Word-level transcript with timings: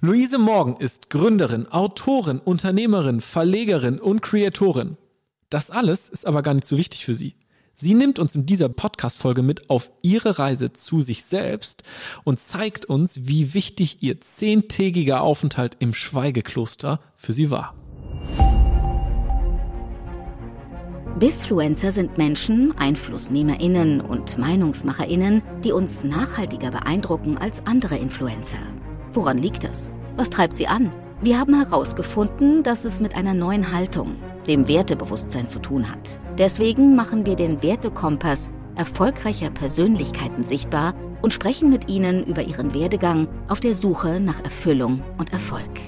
Luise 0.00 0.38
Morgen 0.38 0.76
ist 0.76 1.10
Gründerin, 1.10 1.66
Autorin, 1.66 2.38
Unternehmerin, 2.38 3.20
Verlegerin 3.20 3.98
und 3.98 4.22
Kreatorin. 4.22 4.96
Das 5.50 5.72
alles 5.72 6.08
ist 6.08 6.24
aber 6.24 6.42
gar 6.42 6.54
nicht 6.54 6.68
so 6.68 6.78
wichtig 6.78 7.04
für 7.04 7.16
sie. 7.16 7.34
Sie 7.74 7.94
nimmt 7.94 8.20
uns 8.20 8.36
in 8.36 8.46
dieser 8.46 8.68
Podcast-Folge 8.68 9.42
mit 9.42 9.70
auf 9.70 9.90
ihre 10.02 10.38
Reise 10.38 10.72
zu 10.72 11.00
sich 11.00 11.24
selbst 11.24 11.82
und 12.22 12.38
zeigt 12.38 12.84
uns, 12.84 13.26
wie 13.26 13.54
wichtig 13.54 14.00
ihr 14.00 14.20
zehntägiger 14.20 15.22
Aufenthalt 15.22 15.76
im 15.80 15.92
Schweigekloster 15.92 17.00
für 17.16 17.32
sie 17.32 17.50
war. 17.50 17.74
Bisfluencer 21.18 21.90
sind 21.90 22.18
Menschen, 22.18 22.72
EinflussnehmerInnen 22.78 24.00
und 24.00 24.38
MeinungsmacherInnen, 24.38 25.42
die 25.64 25.72
uns 25.72 26.04
nachhaltiger 26.04 26.70
beeindrucken 26.70 27.36
als 27.36 27.66
andere 27.66 27.96
Influencer. 27.96 28.60
Woran 29.18 29.38
liegt 29.38 29.64
das? 29.64 29.92
Was 30.16 30.30
treibt 30.30 30.56
sie 30.56 30.68
an? 30.68 30.92
Wir 31.22 31.40
haben 31.40 31.52
herausgefunden, 31.52 32.62
dass 32.62 32.84
es 32.84 33.00
mit 33.00 33.16
einer 33.16 33.34
neuen 33.34 33.72
Haltung, 33.72 34.14
dem 34.46 34.68
Wertebewusstsein 34.68 35.48
zu 35.48 35.58
tun 35.58 35.90
hat. 35.90 36.20
Deswegen 36.38 36.94
machen 36.94 37.26
wir 37.26 37.34
den 37.34 37.60
Wertekompass 37.60 38.48
erfolgreicher 38.76 39.50
Persönlichkeiten 39.50 40.44
sichtbar 40.44 40.94
und 41.20 41.32
sprechen 41.32 41.68
mit 41.68 41.90
ihnen 41.90 42.24
über 42.26 42.42
ihren 42.42 42.74
Werdegang 42.74 43.26
auf 43.48 43.58
der 43.58 43.74
Suche 43.74 44.20
nach 44.20 44.40
Erfüllung 44.44 45.02
und 45.18 45.32
Erfolg. 45.32 45.80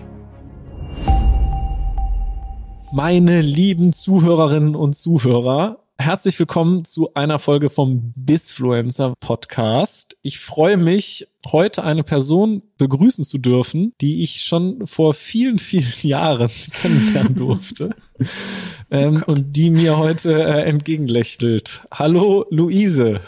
Meine 2.93 3.41
lieben 3.41 3.93
Zuhörerinnen 3.93 4.75
und 4.75 4.97
Zuhörer, 4.97 5.80
herzlich 6.01 6.39
willkommen 6.39 6.87
zu 6.87 7.13
einer 7.13 7.39
Folge 7.39 7.69
vom 7.69 8.15
Bisfluencer 8.17 9.13
Podcast. 9.21 10.17
Ich 10.23 10.39
freue 10.39 10.79
mich, 10.79 11.29
heute 11.47 11.85
eine 11.85 12.05
Person 12.05 12.63
begrüßen 12.79 13.27
zu 13.27 13.37
dürfen, 13.37 13.93
die 14.01 14.23
ich 14.23 14.43
schon 14.45 14.87
vor 14.87 15.13
vielen, 15.13 15.59
vielen 15.59 15.93
Jahren 16.01 16.51
kennenlernen 16.81 17.35
durfte 17.35 17.95
ähm, 18.91 19.23
oh 19.27 19.33
und 19.33 19.55
die 19.55 19.69
mir 19.69 19.99
heute 19.99 20.43
äh, 20.43 20.63
entgegenlächelt. 20.63 21.83
Hallo 21.93 22.47
Luise. 22.49 23.21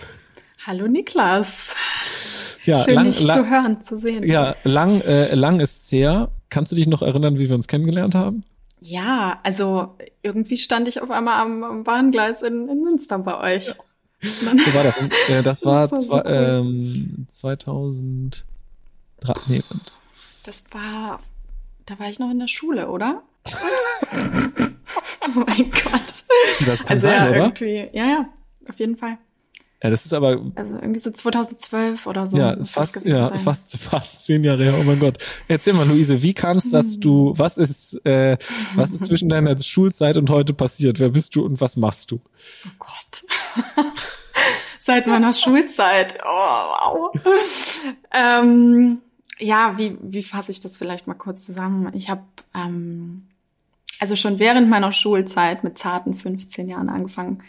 Hallo 0.66 0.88
Niklas. 0.88 1.76
Ja, 2.64 2.82
Schön, 2.82 2.94
lang, 2.94 3.04
dich 3.04 3.22
lang, 3.22 3.44
zu 3.44 3.50
hören, 3.50 3.82
zu 3.82 3.98
sehen. 3.98 4.24
Ja, 4.24 4.56
lang, 4.64 5.02
äh, 5.02 5.34
lang 5.34 5.60
ist 5.60 5.92
her. 5.92 6.30
Kannst 6.48 6.72
du 6.72 6.76
dich 6.76 6.86
noch 6.86 7.02
erinnern, 7.02 7.38
wie 7.38 7.48
wir 7.48 7.54
uns 7.54 7.68
kennengelernt 7.68 8.14
haben? 8.14 8.44
Ja, 8.84 9.38
also 9.44 9.96
irgendwie 10.22 10.56
stand 10.56 10.88
ich 10.88 11.00
auf 11.00 11.10
einmal 11.10 11.40
am, 11.40 11.62
am 11.62 11.84
Bahngleis 11.84 12.42
in, 12.42 12.68
in 12.68 12.82
Münster 12.82 13.18
bei 13.18 13.56
euch. 13.56 13.68
Ja. 13.68 13.74
So 14.24 14.46
war 14.74 14.84
das. 14.84 14.94
Äh, 15.28 15.42
das 15.42 15.66
war, 15.66 15.88
das 15.88 16.08
war 16.08 16.24
zwei, 16.24 16.30
ähm, 16.30 17.26
2003. 17.28 18.44
Nee, 19.48 19.62
das 20.44 20.64
war, 20.70 21.20
da 21.86 21.98
war 21.98 22.08
ich 22.08 22.20
noch 22.20 22.30
in 22.30 22.38
der 22.38 22.46
Schule, 22.46 22.88
oder? 22.88 23.22
oh 25.22 25.30
mein 25.34 25.70
Gott. 25.70 26.24
Das 26.64 26.78
kann 26.78 26.88
also 26.88 27.08
sein, 27.08 27.16
ja, 27.16 27.28
oder? 27.30 27.36
irgendwie, 27.36 27.88
ja, 27.92 28.06
ja, 28.06 28.28
auf 28.68 28.78
jeden 28.78 28.96
Fall. 28.96 29.18
Ja, 29.82 29.90
das 29.90 30.04
ist 30.04 30.14
aber. 30.14 30.40
Also 30.54 30.74
irgendwie 30.76 30.98
so 30.98 31.10
2012 31.10 32.06
oder 32.06 32.26
so. 32.26 32.38
Ja, 32.38 32.56
fast, 32.64 33.04
ja, 33.04 33.28
sein. 33.28 33.40
fast, 33.40 33.76
fast 33.76 34.24
zehn 34.24 34.44
Jahre 34.44 34.64
her. 34.64 34.74
Oh 34.78 34.84
mein 34.84 35.00
Gott. 35.00 35.18
Erzähl 35.48 35.72
mal, 35.72 35.86
Luise, 35.86 36.22
wie 36.22 36.34
kam 36.34 36.58
es, 36.58 36.70
dass 36.70 37.00
du, 37.00 37.34
was 37.36 37.58
ist, 37.58 37.94
äh, 38.06 38.38
was 38.76 38.92
ist 38.92 39.06
zwischen 39.06 39.28
deiner 39.30 39.58
Schulzeit 39.58 40.16
und 40.16 40.30
heute 40.30 40.54
passiert? 40.54 41.00
Wer 41.00 41.08
bist 41.08 41.34
du 41.34 41.44
und 41.44 41.60
was 41.60 41.76
machst 41.76 42.12
du? 42.12 42.20
Oh 42.64 42.70
Gott. 42.78 43.84
Seit 44.78 45.06
meiner 45.06 45.32
Schulzeit. 45.32 46.18
Oh, 46.24 46.28
wow. 46.28 47.10
ähm, 48.12 48.98
ja, 49.38 49.78
wie, 49.78 49.96
wie 50.00 50.22
fasse 50.22 50.52
ich 50.52 50.60
das 50.60 50.76
vielleicht 50.76 51.08
mal 51.08 51.14
kurz 51.14 51.44
zusammen? 51.44 51.90
Ich 51.94 52.08
habe 52.08 52.22
ähm, 52.54 53.28
also 53.98 54.16
schon 54.16 54.38
während 54.38 54.68
meiner 54.68 54.92
Schulzeit 54.92 55.64
mit 55.64 55.78
zarten 55.78 56.14
15 56.14 56.68
Jahren 56.68 56.88
angefangen, 56.88 57.42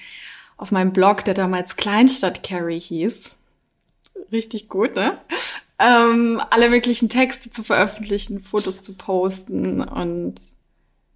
auf 0.63 0.71
meinem 0.71 0.93
Blog, 0.93 1.25
der 1.25 1.33
damals 1.33 1.75
Kleinstadt 1.75 2.41
Carry 2.41 2.79
hieß. 2.79 3.35
Richtig 4.31 4.69
gut, 4.69 4.95
ne? 4.95 5.17
Ähm, 5.77 6.41
alle 6.51 6.69
möglichen 6.69 7.09
Texte 7.09 7.49
zu 7.49 7.63
veröffentlichen, 7.63 8.41
Fotos 8.41 8.81
zu 8.81 8.95
posten 8.95 9.81
und 9.81 10.39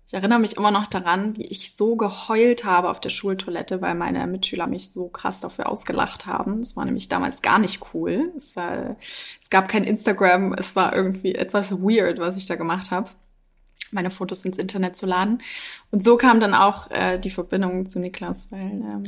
ich 0.05 0.13
erinnere 0.13 0.39
mich 0.39 0.57
immer 0.57 0.71
noch 0.71 0.87
daran, 0.87 1.37
wie 1.37 1.45
ich 1.45 1.75
so 1.75 1.95
geheult 1.95 2.65
habe 2.65 2.89
auf 2.89 2.99
der 2.99 3.09
Schultoilette, 3.09 3.81
weil 3.81 3.95
meine 3.95 4.27
Mitschüler 4.27 4.67
mich 4.67 4.91
so 4.91 5.07
krass 5.07 5.39
dafür 5.39 5.69
ausgelacht 5.69 6.25
haben. 6.25 6.59
Das 6.59 6.75
war 6.75 6.83
nämlich 6.83 7.07
damals 7.07 7.41
gar 7.41 7.59
nicht 7.59 7.81
cool. 7.93 8.31
Es 8.35 8.55
war, 8.57 8.97
es 8.99 9.49
gab 9.49 9.69
kein 9.69 9.85
Instagram, 9.85 10.53
es 10.53 10.75
war 10.75 10.93
irgendwie 10.93 11.35
etwas 11.35 11.71
weird, 11.81 12.19
was 12.19 12.35
ich 12.35 12.47
da 12.47 12.55
gemacht 12.55 12.91
habe 12.91 13.09
meine 13.91 14.11
Fotos 14.11 14.45
ins 14.45 14.57
Internet 14.57 14.95
zu 14.95 15.05
laden. 15.05 15.41
Und 15.91 16.03
so 16.03 16.17
kam 16.17 16.39
dann 16.39 16.53
auch 16.53 16.89
äh, 16.91 17.17
die 17.17 17.29
Verbindung 17.29 17.87
zu 17.89 17.99
Niklas, 17.99 18.51
weil 18.51 18.59
ähm, 18.59 19.03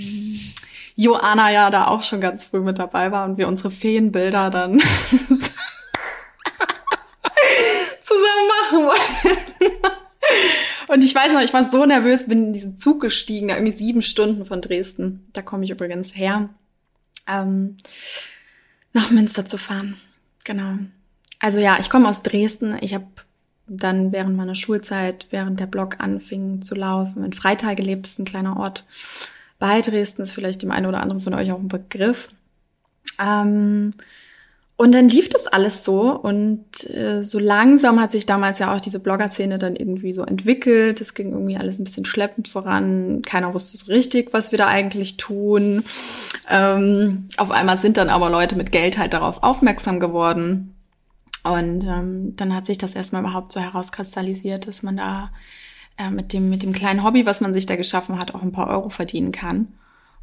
Joanna 0.95 1.51
ja 1.51 1.69
da 1.69 1.87
auch 1.87 2.03
schon 2.03 2.21
ganz 2.21 2.43
früh 2.43 2.59
mit 2.59 2.79
dabei 2.79 3.11
war 3.11 3.25
und 3.25 3.37
wir 3.37 3.47
unsere 3.47 3.71
Feenbilder 3.71 4.49
dann 4.49 4.79
zusammen 8.01 8.47
machen 8.61 8.85
wollten. 8.85 9.39
Und 10.87 11.03
ich 11.03 11.13
weiß 11.13 11.33
noch, 11.33 11.41
ich 11.41 11.53
war 11.53 11.69
so 11.69 11.85
nervös, 11.85 12.27
bin 12.27 12.47
in 12.47 12.53
diesen 12.53 12.75
Zug 12.75 13.01
gestiegen, 13.01 13.49
da 13.49 13.55
irgendwie 13.55 13.77
sieben 13.77 14.01
Stunden 14.01 14.45
von 14.45 14.59
Dresden. 14.59 15.27
Da 15.33 15.43
komme 15.43 15.63
ich 15.63 15.69
übrigens 15.69 16.15
her, 16.15 16.49
ähm, 17.27 17.77
nach 18.93 19.11
Münster 19.11 19.45
zu 19.45 19.57
fahren. 19.57 19.97
Genau. 20.45 20.79
Also 21.39 21.59
ja, 21.59 21.77
ich 21.79 21.91
komme 21.91 22.09
aus 22.09 22.23
Dresden. 22.23 22.77
Ich 22.81 22.95
habe 22.95 23.05
dann 23.69 24.11
während 24.11 24.35
meiner 24.35 24.55
Schulzeit, 24.55 25.27
während 25.29 25.59
der 25.59 25.67
Blog 25.67 25.97
anfing 25.99 26.61
zu 26.61 26.75
laufen, 26.75 27.23
in 27.23 27.33
Freital 27.33 27.75
gelebt, 27.75 28.07
ist 28.07 28.19
ein 28.19 28.25
kleiner 28.25 28.57
Ort 28.57 28.85
bei 29.59 29.81
Dresden, 29.81 30.21
ist 30.21 30.33
vielleicht 30.33 30.61
dem 30.61 30.71
einen 30.71 30.85
oder 30.85 31.01
anderen 31.01 31.21
von 31.21 31.33
euch 31.33 31.51
auch 31.51 31.59
ein 31.59 31.67
Begriff. 31.67 32.29
Ähm, 33.19 33.93
und 34.77 34.95
dann 34.95 35.09
lief 35.09 35.27
das 35.27 35.45
alles 35.45 35.83
so 35.83 36.09
und 36.09 36.89
äh, 36.89 37.21
so 37.21 37.37
langsam 37.37 37.99
hat 37.99 38.13
sich 38.13 38.25
damals 38.25 38.59
ja 38.59 38.73
auch 38.73 38.79
diese 38.79 39.01
Blogger-Szene 39.01 39.57
dann 39.57 39.75
irgendwie 39.75 40.13
so 40.13 40.23
entwickelt. 40.23 41.01
Es 41.01 41.13
ging 41.13 41.33
irgendwie 41.33 41.57
alles 41.57 41.79
ein 41.79 41.83
bisschen 41.83 42.05
schleppend 42.05 42.47
voran. 42.47 43.21
Keiner 43.23 43.53
wusste 43.53 43.77
so 43.77 43.91
richtig, 43.91 44.31
was 44.31 44.51
wir 44.51 44.57
da 44.57 44.67
eigentlich 44.67 45.17
tun. 45.17 45.83
Ähm, 46.49 47.27
auf 47.35 47.51
einmal 47.51 47.75
sind 47.75 47.97
dann 47.97 48.07
aber 48.07 48.29
Leute 48.29 48.55
mit 48.55 48.71
Geld 48.71 48.97
halt 48.97 49.11
darauf 49.11 49.43
aufmerksam 49.43 49.99
geworden. 49.99 50.73
Und 51.49 51.83
ähm, 51.83 52.35
dann 52.35 52.53
hat 52.53 52.65
sich 52.65 52.77
das 52.77 52.95
erstmal 52.95 53.21
überhaupt 53.23 53.51
so 53.51 53.59
herauskristallisiert, 53.59 54.67
dass 54.67 54.83
man 54.83 54.97
da 54.97 55.31
äh, 55.97 56.09
mit, 56.09 56.33
dem, 56.33 56.49
mit 56.49 56.63
dem 56.63 56.73
kleinen 56.73 57.03
Hobby, 57.03 57.25
was 57.25 57.41
man 57.41 57.53
sich 57.53 57.65
da 57.65 57.75
geschaffen 57.75 58.19
hat, 58.19 58.35
auch 58.35 58.41
ein 58.41 58.51
paar 58.51 58.67
Euro 58.67 58.89
verdienen 58.89 59.31
kann. 59.31 59.67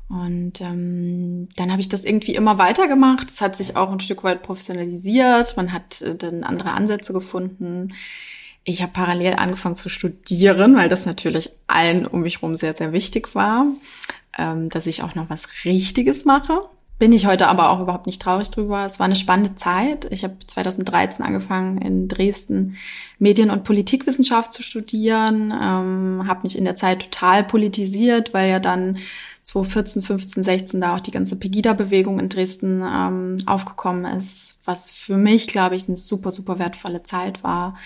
Und 0.09 0.60
ähm, 0.60 1.48
dann 1.56 1.70
habe 1.72 1.81
ich 1.81 1.88
das 1.88 2.04
irgendwie 2.04 2.34
immer 2.34 2.59
weitergemacht. 2.59 3.28
Es 3.31 3.41
hat 3.41 3.56
sich 3.56 3.76
auch 3.76 3.91
ein 3.91 4.00
Stück 4.00 4.22
weit 4.22 4.42
professionalisiert. 4.42 5.56
Man 5.56 5.72
hat 5.72 6.00
äh, 6.03 6.15
dann 6.15 6.44
andere 6.44 6.72
Ansätze 6.72 7.12
gefunden. 7.12 7.92
Ich 8.62 8.82
habe 8.82 8.92
parallel 8.92 9.34
angefangen 9.34 9.75
zu 9.75 9.88
studieren, 9.88 10.76
weil 10.76 10.88
das 10.88 11.06
natürlich 11.06 11.50
allen 11.66 12.06
um 12.06 12.20
mich 12.20 12.36
herum 12.36 12.56
sehr, 12.56 12.75
sehr 12.75 12.92
wichtig 12.92 13.34
war, 13.34 13.66
ähm, 14.38 14.69
dass 14.69 14.86
ich 14.86 15.03
auch 15.03 15.15
noch 15.15 15.31
was 15.31 15.65
Richtiges 15.65 16.25
mache. 16.25 16.69
Bin 16.98 17.12
ich 17.12 17.26
heute 17.26 17.48
aber 17.48 17.68
auch 17.68 17.80
überhaupt 17.80 18.06
nicht 18.06 18.22
traurig 18.22 18.50
drüber. 18.50 18.86
Es 18.86 18.98
war 18.98 19.04
eine 19.04 19.16
spannende 19.16 19.54
Zeit. 19.54 20.06
Ich 20.10 20.24
habe 20.24 20.36
2013 20.46 21.26
angefangen, 21.26 21.76
in 21.78 22.08
Dresden 22.08 22.78
Medien- 23.18 23.50
und 23.50 23.64
Politikwissenschaft 23.64 24.54
zu 24.54 24.62
studieren, 24.62 25.52
ähm, 25.52 26.24
habe 26.26 26.40
mich 26.44 26.56
in 26.56 26.64
der 26.64 26.76
Zeit 26.76 27.00
total 27.00 27.44
politisiert, 27.44 28.32
weil 28.32 28.50
ja 28.50 28.60
dann 28.60 28.96
2014, 29.44 30.02
15, 30.02 30.42
16 30.42 30.80
da 30.80 30.96
auch 30.96 31.00
die 31.00 31.10
ganze 31.10 31.36
Pegida-Bewegung 31.36 32.18
in 32.18 32.30
Dresden 32.30 32.82
ähm, 32.82 33.38
aufgekommen 33.44 34.06
ist, 34.16 34.58
was 34.64 34.90
für 34.90 35.18
mich, 35.18 35.48
glaube 35.48 35.76
ich, 35.76 35.88
eine 35.88 35.98
super, 35.98 36.30
super 36.30 36.58
wertvolle 36.58 37.02
Zeit 37.02 37.44
war 37.44 37.76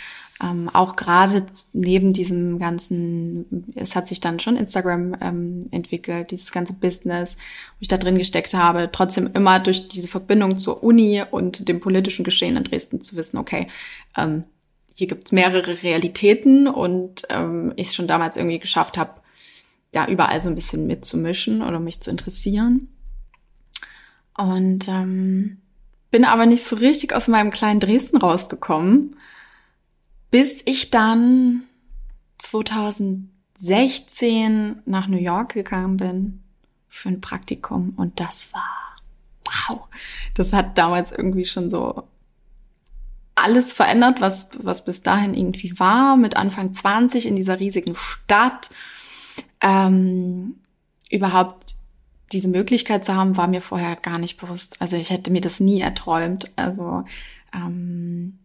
ähm, 0.42 0.70
auch 0.72 0.96
gerade 0.96 1.44
neben 1.72 2.12
diesem 2.12 2.58
ganzen, 2.58 3.72
es 3.74 3.94
hat 3.94 4.08
sich 4.08 4.20
dann 4.20 4.40
schon 4.40 4.56
Instagram 4.56 5.16
ähm, 5.20 5.66
entwickelt, 5.70 6.30
dieses 6.30 6.50
ganze 6.50 6.72
Business, 6.74 7.36
wo 7.36 7.80
ich 7.80 7.88
da 7.88 7.98
drin 7.98 8.16
gesteckt 8.16 8.54
habe, 8.54 8.88
trotzdem 8.90 9.30
immer 9.34 9.58
durch 9.58 9.88
diese 9.88 10.08
Verbindung 10.08 10.58
zur 10.58 10.82
Uni 10.82 11.22
und 11.30 11.68
dem 11.68 11.80
politischen 11.80 12.24
Geschehen 12.24 12.56
in 12.56 12.64
Dresden 12.64 13.00
zu 13.00 13.16
wissen, 13.16 13.36
okay, 13.36 13.68
ähm, 14.16 14.44
hier 14.94 15.08
gibt's 15.08 15.32
mehrere 15.32 15.82
Realitäten 15.82 16.66
und 16.68 17.22
ähm, 17.28 17.72
ich 17.76 17.88
es 17.88 17.94
schon 17.94 18.06
damals 18.06 18.36
irgendwie 18.36 18.58
geschafft 18.58 18.98
habe, 18.98 19.20
da 19.92 20.06
überall 20.06 20.40
so 20.40 20.48
ein 20.48 20.54
bisschen 20.54 20.86
mitzumischen 20.86 21.62
oder 21.62 21.80
mich 21.80 22.00
zu 22.00 22.10
interessieren. 22.10 22.88
Und 24.36 24.88
ähm, 24.88 25.58
bin 26.10 26.24
aber 26.24 26.46
nicht 26.46 26.64
so 26.64 26.76
richtig 26.76 27.14
aus 27.14 27.28
meinem 27.28 27.50
kleinen 27.50 27.80
Dresden 27.80 28.16
rausgekommen 28.16 29.16
bis 30.30 30.62
ich 30.64 30.90
dann 30.90 31.64
2016 32.38 34.82
nach 34.86 35.08
New 35.08 35.18
York 35.18 35.54
gegangen 35.54 35.96
bin 35.96 36.42
für 36.88 37.08
ein 37.08 37.20
Praktikum 37.20 37.94
und 37.96 38.20
das 38.20 38.52
war 38.52 38.90
wow. 39.68 39.88
Das 40.34 40.52
hat 40.52 40.78
damals 40.78 41.12
irgendwie 41.12 41.44
schon 41.44 41.70
so 41.70 42.04
alles 43.34 43.72
verändert, 43.72 44.20
was, 44.20 44.50
was 44.62 44.84
bis 44.84 45.02
dahin 45.02 45.34
irgendwie 45.34 45.78
war, 45.78 46.16
mit 46.16 46.36
Anfang 46.36 46.72
20 46.72 47.26
in 47.26 47.36
dieser 47.36 47.58
riesigen 47.58 47.96
Stadt. 47.96 48.70
Ähm, 49.60 50.56
überhaupt 51.10 51.74
diese 52.32 52.48
Möglichkeit 52.48 53.04
zu 53.04 53.14
haben, 53.14 53.36
war 53.36 53.48
mir 53.48 53.62
vorher 53.62 53.96
gar 53.96 54.18
nicht 54.18 54.38
bewusst. 54.38 54.80
Also 54.80 54.96
ich 54.96 55.10
hätte 55.10 55.30
mir 55.30 55.40
das 55.40 55.58
nie 55.58 55.80
erträumt. 55.80 56.50
Also 56.56 57.04
ähm, 57.54 58.38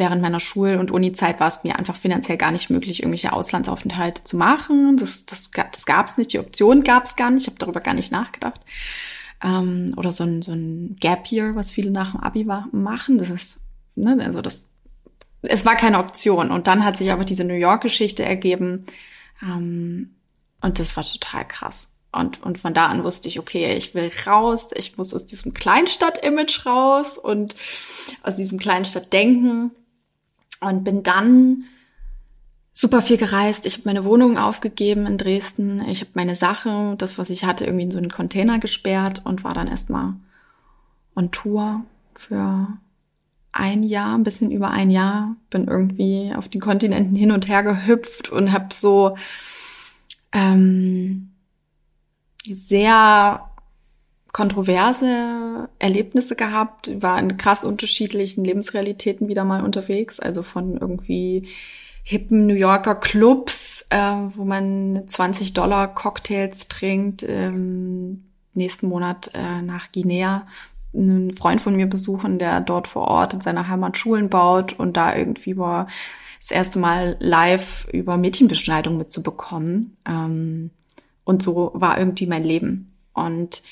während 0.00 0.22
meiner 0.22 0.40
Schul- 0.40 0.76
und 0.76 0.90
Uni-Zeit 0.90 1.38
war 1.38 1.48
es 1.48 1.62
mir 1.62 1.78
einfach 1.78 1.94
finanziell 1.94 2.38
gar 2.38 2.50
nicht 2.50 2.70
möglich, 2.70 3.00
irgendwelche 3.00 3.34
Auslandsaufenthalte 3.34 4.24
zu 4.24 4.36
machen. 4.36 4.96
Das, 4.96 5.26
das, 5.26 5.50
das 5.50 5.84
gab 5.84 6.06
es 6.06 6.16
nicht, 6.16 6.32
die 6.32 6.38
Option 6.38 6.82
gab 6.82 7.04
es 7.04 7.16
gar 7.16 7.30
nicht. 7.30 7.42
Ich 7.42 7.48
habe 7.48 7.58
darüber 7.58 7.80
gar 7.80 7.92
nicht 7.92 8.10
nachgedacht. 8.10 8.60
Ähm, 9.44 9.92
oder 9.96 10.10
so 10.10 10.24
ein, 10.24 10.40
so 10.40 10.52
ein 10.52 10.96
Gap 10.98 11.30
Year, 11.30 11.54
was 11.54 11.70
viele 11.70 11.90
nach 11.90 12.12
dem 12.12 12.20
Abi 12.20 12.44
machen. 12.72 13.18
Das 13.18 13.28
ist, 13.28 13.58
ne, 13.94 14.16
also 14.24 14.40
das, 14.40 14.70
es 15.42 15.66
war 15.66 15.76
keine 15.76 15.98
Option. 15.98 16.50
Und 16.50 16.66
dann 16.66 16.82
hat 16.84 16.96
sich 16.96 17.12
aber 17.12 17.24
diese 17.26 17.44
New 17.44 17.54
York-Geschichte 17.54 18.24
ergeben. 18.24 18.84
Ähm, 19.42 20.14
und 20.62 20.78
das 20.78 20.96
war 20.96 21.04
total 21.04 21.46
krass. 21.46 21.90
Und, 22.10 22.42
und 22.42 22.58
von 22.58 22.72
da 22.72 22.86
an 22.86 23.04
wusste 23.04 23.28
ich, 23.28 23.38
okay, 23.38 23.76
ich 23.76 23.94
will 23.94 24.10
raus, 24.26 24.68
ich 24.74 24.96
muss 24.96 25.12
aus 25.12 25.26
diesem 25.26 25.52
Kleinstadt-Image 25.52 26.64
raus 26.64 27.18
und 27.18 27.54
aus 28.22 28.36
diesem 28.36 28.58
Kleinstadt-Denken 28.58 29.72
und 30.60 30.84
bin 30.84 31.02
dann 31.02 31.64
super 32.72 33.02
viel 33.02 33.16
gereist. 33.16 33.66
Ich 33.66 33.74
habe 33.74 33.82
meine 33.86 34.04
Wohnung 34.04 34.38
aufgegeben 34.38 35.06
in 35.06 35.18
Dresden. 35.18 35.82
Ich 35.88 36.00
habe 36.00 36.12
meine 36.14 36.36
Sache, 36.36 36.94
das, 36.98 37.18
was 37.18 37.30
ich 37.30 37.44
hatte, 37.44 37.64
irgendwie 37.64 37.84
in 37.84 37.90
so 37.90 37.98
einen 37.98 38.10
Container 38.10 38.58
gesperrt 38.58 39.22
und 39.24 39.44
war 39.44 39.54
dann 39.54 39.68
erstmal 39.68 40.14
on 41.14 41.30
Tour 41.30 41.82
für 42.14 42.68
ein 43.52 43.82
Jahr, 43.82 44.16
ein 44.16 44.22
bisschen 44.22 44.50
über 44.50 44.70
ein 44.70 44.90
Jahr. 44.90 45.36
Bin 45.50 45.66
irgendwie 45.66 46.32
auf 46.34 46.48
den 46.48 46.60
Kontinenten 46.60 47.16
hin 47.16 47.32
und 47.32 47.48
her 47.48 47.62
gehüpft 47.62 48.30
und 48.30 48.52
habe 48.52 48.72
so 48.72 49.16
ähm, 50.32 51.30
sehr 52.46 53.49
kontroverse 54.32 55.68
Erlebnisse 55.78 56.36
gehabt, 56.36 57.02
war 57.02 57.18
in 57.18 57.36
krass 57.36 57.64
unterschiedlichen 57.64 58.44
Lebensrealitäten 58.44 59.28
wieder 59.28 59.44
mal 59.44 59.62
unterwegs, 59.62 60.20
also 60.20 60.42
von 60.42 60.76
irgendwie 60.76 61.48
hippen 62.02 62.46
New 62.46 62.54
Yorker 62.54 62.94
Clubs, 62.94 63.86
äh, 63.90 63.98
wo 63.98 64.44
man 64.44 65.04
20 65.06 65.52
Dollar 65.52 65.88
Cocktails 65.94 66.68
trinkt, 66.68 67.24
ähm, 67.28 68.24
nächsten 68.54 68.88
Monat 68.88 69.30
äh, 69.34 69.62
nach 69.62 69.92
Guinea 69.92 70.46
einen 70.92 71.32
Freund 71.32 71.60
von 71.60 71.76
mir 71.76 71.86
besuchen, 71.86 72.38
der 72.38 72.60
dort 72.60 72.88
vor 72.88 73.06
Ort 73.06 73.34
in 73.34 73.40
seiner 73.40 73.68
Heimat 73.68 73.96
Schulen 73.96 74.28
baut 74.28 74.72
und 74.72 74.96
da 74.96 75.14
irgendwie 75.14 75.56
war 75.56 75.86
das 76.40 76.50
erste 76.50 76.78
Mal 76.78 77.16
live 77.20 77.86
über 77.92 78.16
Mädchenbeschneidung 78.16 78.96
mitzubekommen. 78.96 79.96
Ähm, 80.06 80.70
und 81.24 81.42
so 81.42 81.70
war 81.74 81.98
irgendwie 81.98 82.26
mein 82.26 82.42
Leben. 82.42 82.92
Und 83.12 83.62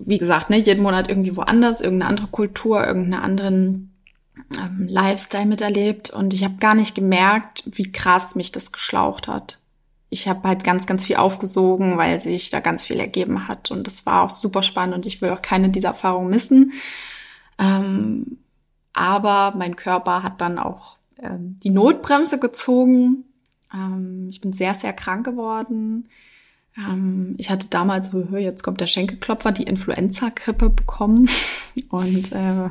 wie 0.00 0.18
gesagt, 0.18 0.50
ne, 0.50 0.58
jeden 0.58 0.82
Monat 0.82 1.08
irgendwie 1.08 1.36
woanders, 1.36 1.80
irgendeine 1.80 2.10
andere 2.10 2.26
Kultur, 2.28 2.84
irgendeinen 2.84 3.22
anderen 3.22 3.94
ähm, 4.56 4.86
Lifestyle 4.88 5.46
miterlebt. 5.46 6.10
Und 6.10 6.34
ich 6.34 6.44
habe 6.44 6.54
gar 6.58 6.74
nicht 6.74 6.94
gemerkt, 6.94 7.64
wie 7.66 7.90
krass 7.90 8.34
mich 8.34 8.52
das 8.52 8.72
geschlaucht 8.72 9.28
hat. 9.28 9.58
Ich 10.10 10.28
habe 10.28 10.46
halt 10.46 10.64
ganz, 10.64 10.86
ganz 10.86 11.06
viel 11.06 11.16
aufgesogen, 11.16 11.96
weil 11.96 12.20
sich 12.20 12.50
da 12.50 12.60
ganz 12.60 12.84
viel 12.84 13.00
ergeben 13.00 13.48
hat. 13.48 13.70
Und 13.70 13.86
das 13.86 14.04
war 14.04 14.22
auch 14.22 14.30
super 14.30 14.62
spannend 14.62 14.94
und 14.94 15.06
ich 15.06 15.22
will 15.22 15.30
auch 15.30 15.42
keine 15.42 15.70
dieser 15.70 15.88
Erfahrungen 15.88 16.28
missen. 16.28 16.72
Ähm, 17.58 18.38
aber 18.92 19.54
mein 19.56 19.76
Körper 19.76 20.22
hat 20.22 20.40
dann 20.40 20.58
auch 20.58 20.96
ähm, 21.18 21.58
die 21.62 21.70
Notbremse 21.70 22.38
gezogen. 22.38 23.24
Ähm, 23.72 24.28
ich 24.28 24.40
bin 24.40 24.52
sehr, 24.52 24.74
sehr 24.74 24.92
krank 24.92 25.24
geworden. 25.24 26.08
Ähm, 26.76 27.34
ich 27.38 27.50
hatte 27.50 27.68
damals, 27.68 28.10
jetzt 28.38 28.62
kommt 28.62 28.80
der 28.80 28.86
Schenkelklopfer, 28.86 29.52
die 29.52 29.64
Influenza-Grippe 29.64 30.70
bekommen 30.70 31.28
und 31.90 32.32
äh, 32.32 32.70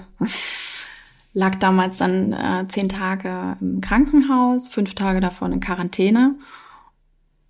lag 1.33 1.55
damals 1.55 1.97
dann 1.97 2.33
äh, 2.33 2.65
zehn 2.67 2.89
Tage 2.89 3.57
im 3.61 3.81
Krankenhaus, 3.81 4.69
fünf 4.69 4.95
Tage 4.95 5.19
davon 5.19 5.53
in 5.53 5.59
Quarantäne. 5.59 6.35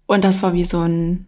Und 0.06 0.24
das 0.24 0.44
war 0.44 0.54
wie 0.54 0.66
so 0.66 0.82
ein 0.82 1.28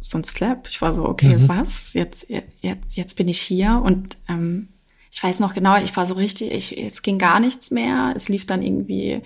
so 0.00 0.18
ein 0.18 0.24
Slap. 0.24 0.66
Ich 0.68 0.80
war 0.80 0.94
so, 0.94 1.04
okay, 1.04 1.36
mhm. 1.36 1.48
was? 1.48 1.92
Jetzt, 1.92 2.26
jetzt, 2.62 2.96
jetzt 2.96 3.16
bin 3.16 3.28
ich 3.28 3.40
hier 3.40 3.82
und 3.84 4.16
ähm, 4.28 4.68
ich 5.12 5.22
weiß 5.22 5.40
noch 5.40 5.54
genau, 5.54 5.76
ich 5.76 5.96
war 5.96 6.06
so 6.06 6.14
richtig, 6.14 6.52
ich, 6.52 6.78
es 6.78 7.02
ging 7.02 7.18
gar 7.18 7.40
nichts 7.40 7.70
mehr. 7.70 8.12
Es 8.14 8.28
lief 8.28 8.46
dann 8.46 8.62
irgendwie 8.62 9.22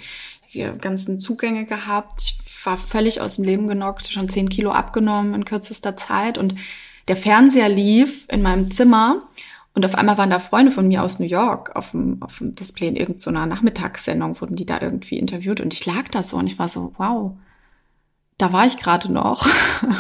die 0.55 0.71
ganzen 0.81 1.19
Zugänge 1.19 1.67
gehabt. 1.67 2.23
Ich 2.23 2.67
war 2.67 2.77
völlig 2.77 3.21
aus 3.21 3.37
dem 3.37 3.45
Leben 3.45 3.69
genockt, 3.69 4.11
schon 4.11 4.29
zehn 4.29 4.49
Kilo 4.49 4.73
abgenommen 4.73 5.35
in 5.35 5.45
kürzester 5.45 5.97
Zeit. 5.97 6.39
Und 6.39 6.55
der 7.09 7.17
Fernseher 7.17 7.69
lief 7.69 8.27
in 8.31 8.41
meinem 8.41 8.71
Zimmer 8.71 9.29
und 9.75 9.85
auf 9.85 9.97
einmal 9.97 10.17
waren 10.17 10.31
da 10.31 10.39
Freunde 10.39 10.71
von 10.71 10.87
mir 10.87 11.03
aus 11.03 11.19
New 11.19 11.27
York 11.27 11.75
auf 11.75 11.91
dem, 11.91 12.23
auf 12.23 12.39
dem 12.39 12.55
Display 12.55 12.89
in 12.89 12.97
irgendeiner 12.97 13.45
Nachmittagssendung, 13.47 14.41
wurden 14.41 14.56
die 14.56 14.67
da 14.67 14.81
irgendwie 14.81 15.19
interviewt. 15.19 15.61
Und 15.61 15.75
ich 15.75 15.85
lag 15.85 16.09
da 16.11 16.23
so 16.23 16.37
und 16.37 16.47
ich 16.47 16.59
war 16.61 16.69
so, 16.69 16.95
wow, 16.97 17.33
da 18.39 18.53
war 18.53 18.67
ich 18.67 18.79
gerade 18.79 19.11
noch, 19.12 19.47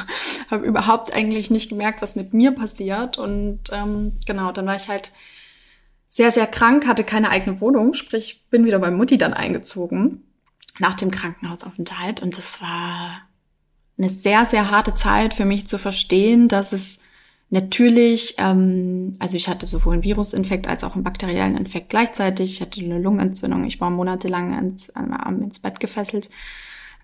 habe 0.50 0.64
überhaupt 0.64 1.12
eigentlich 1.12 1.50
nicht 1.50 1.68
gemerkt, 1.68 2.02
was 2.02 2.14
mit 2.14 2.32
mir 2.32 2.52
passiert. 2.52 3.18
Und 3.18 3.60
ähm, 3.72 4.12
genau, 4.26 4.52
dann 4.52 4.66
war 4.66 4.76
ich 4.76 4.88
halt 4.88 5.12
sehr, 6.08 6.30
sehr 6.30 6.46
krank, 6.46 6.86
hatte 6.86 7.02
keine 7.02 7.30
eigene 7.30 7.60
Wohnung, 7.60 7.94
sprich 7.94 8.44
bin 8.50 8.64
wieder 8.64 8.78
bei 8.78 8.92
Mutti 8.92 9.18
dann 9.18 9.34
eingezogen 9.34 10.22
nach 10.80 10.94
dem 10.94 11.10
Krankenhausaufenthalt 11.10 12.22
und 12.22 12.36
das 12.36 12.60
war 12.60 13.20
eine 13.96 14.08
sehr, 14.08 14.44
sehr 14.44 14.70
harte 14.70 14.94
Zeit 14.94 15.34
für 15.34 15.44
mich 15.44 15.66
zu 15.66 15.78
verstehen, 15.78 16.48
dass 16.48 16.72
es 16.72 17.00
natürlich, 17.50 18.34
ähm, 18.38 19.14
also 19.20 19.36
ich 19.36 19.48
hatte 19.48 19.66
sowohl 19.66 19.94
einen 19.94 20.04
Virusinfekt 20.04 20.66
als 20.66 20.84
auch 20.84 20.94
einen 20.94 21.04
bakteriellen 21.04 21.56
Infekt 21.56 21.90
gleichzeitig. 21.90 22.54
Ich 22.54 22.60
hatte 22.60 22.80
eine 22.80 22.98
Lungenentzündung. 22.98 23.64
Ich 23.64 23.80
war 23.80 23.90
monatelang 23.90 24.58
ins, 24.58 24.92
ins 25.40 25.58
Bett 25.60 25.78
gefesselt. 25.78 26.30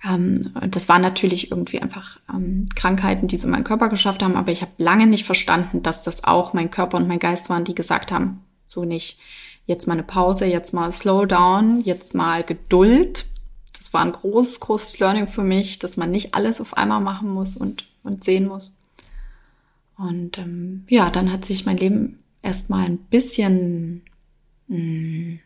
Ähm, 0.04 0.52
das 0.68 0.88
waren 0.88 1.02
natürlich 1.02 1.50
irgendwie 1.50 1.80
einfach 1.80 2.18
ähm, 2.34 2.66
Krankheiten, 2.74 3.28
die 3.28 3.36
sie 3.36 3.44
in 3.44 3.50
meinen 3.50 3.64
Körper 3.64 3.88
geschafft 3.88 4.22
haben. 4.22 4.36
Aber 4.36 4.50
ich 4.50 4.62
habe 4.62 4.72
lange 4.78 5.06
nicht 5.06 5.24
verstanden, 5.24 5.82
dass 5.82 6.02
das 6.02 6.24
auch 6.24 6.52
mein 6.52 6.70
Körper 6.70 6.96
und 6.96 7.08
mein 7.08 7.18
Geist 7.18 7.48
waren, 7.48 7.64
die 7.64 7.74
gesagt 7.74 8.10
haben, 8.10 8.40
so 8.66 8.84
nicht. 8.84 9.18
Jetzt 9.66 9.86
mal 9.86 9.92
eine 9.92 10.02
Pause, 10.02 10.46
jetzt 10.46 10.72
mal 10.74 10.90
Slowdown, 10.90 11.82
jetzt 11.82 12.14
mal 12.14 12.42
Geduld. 12.42 13.26
Das 13.80 13.94
war 13.94 14.02
ein 14.02 14.12
großes, 14.12 14.60
großes 14.60 14.98
Learning 14.98 15.26
für 15.26 15.42
mich, 15.42 15.78
dass 15.78 15.96
man 15.96 16.10
nicht 16.10 16.34
alles 16.34 16.60
auf 16.60 16.76
einmal 16.76 17.00
machen 17.00 17.32
muss 17.32 17.56
und, 17.56 17.86
und 18.02 18.24
sehen 18.24 18.46
muss. 18.46 18.76
Und 19.96 20.36
ähm, 20.36 20.84
ja, 20.90 21.08
dann 21.08 21.32
hat 21.32 21.46
sich 21.46 21.64
mein 21.64 21.78
Leben 21.78 22.22
erstmal 22.42 22.84
ein 22.84 22.98
bisschen 22.98 24.02
mh, 24.68 24.76
hm, 24.76 25.40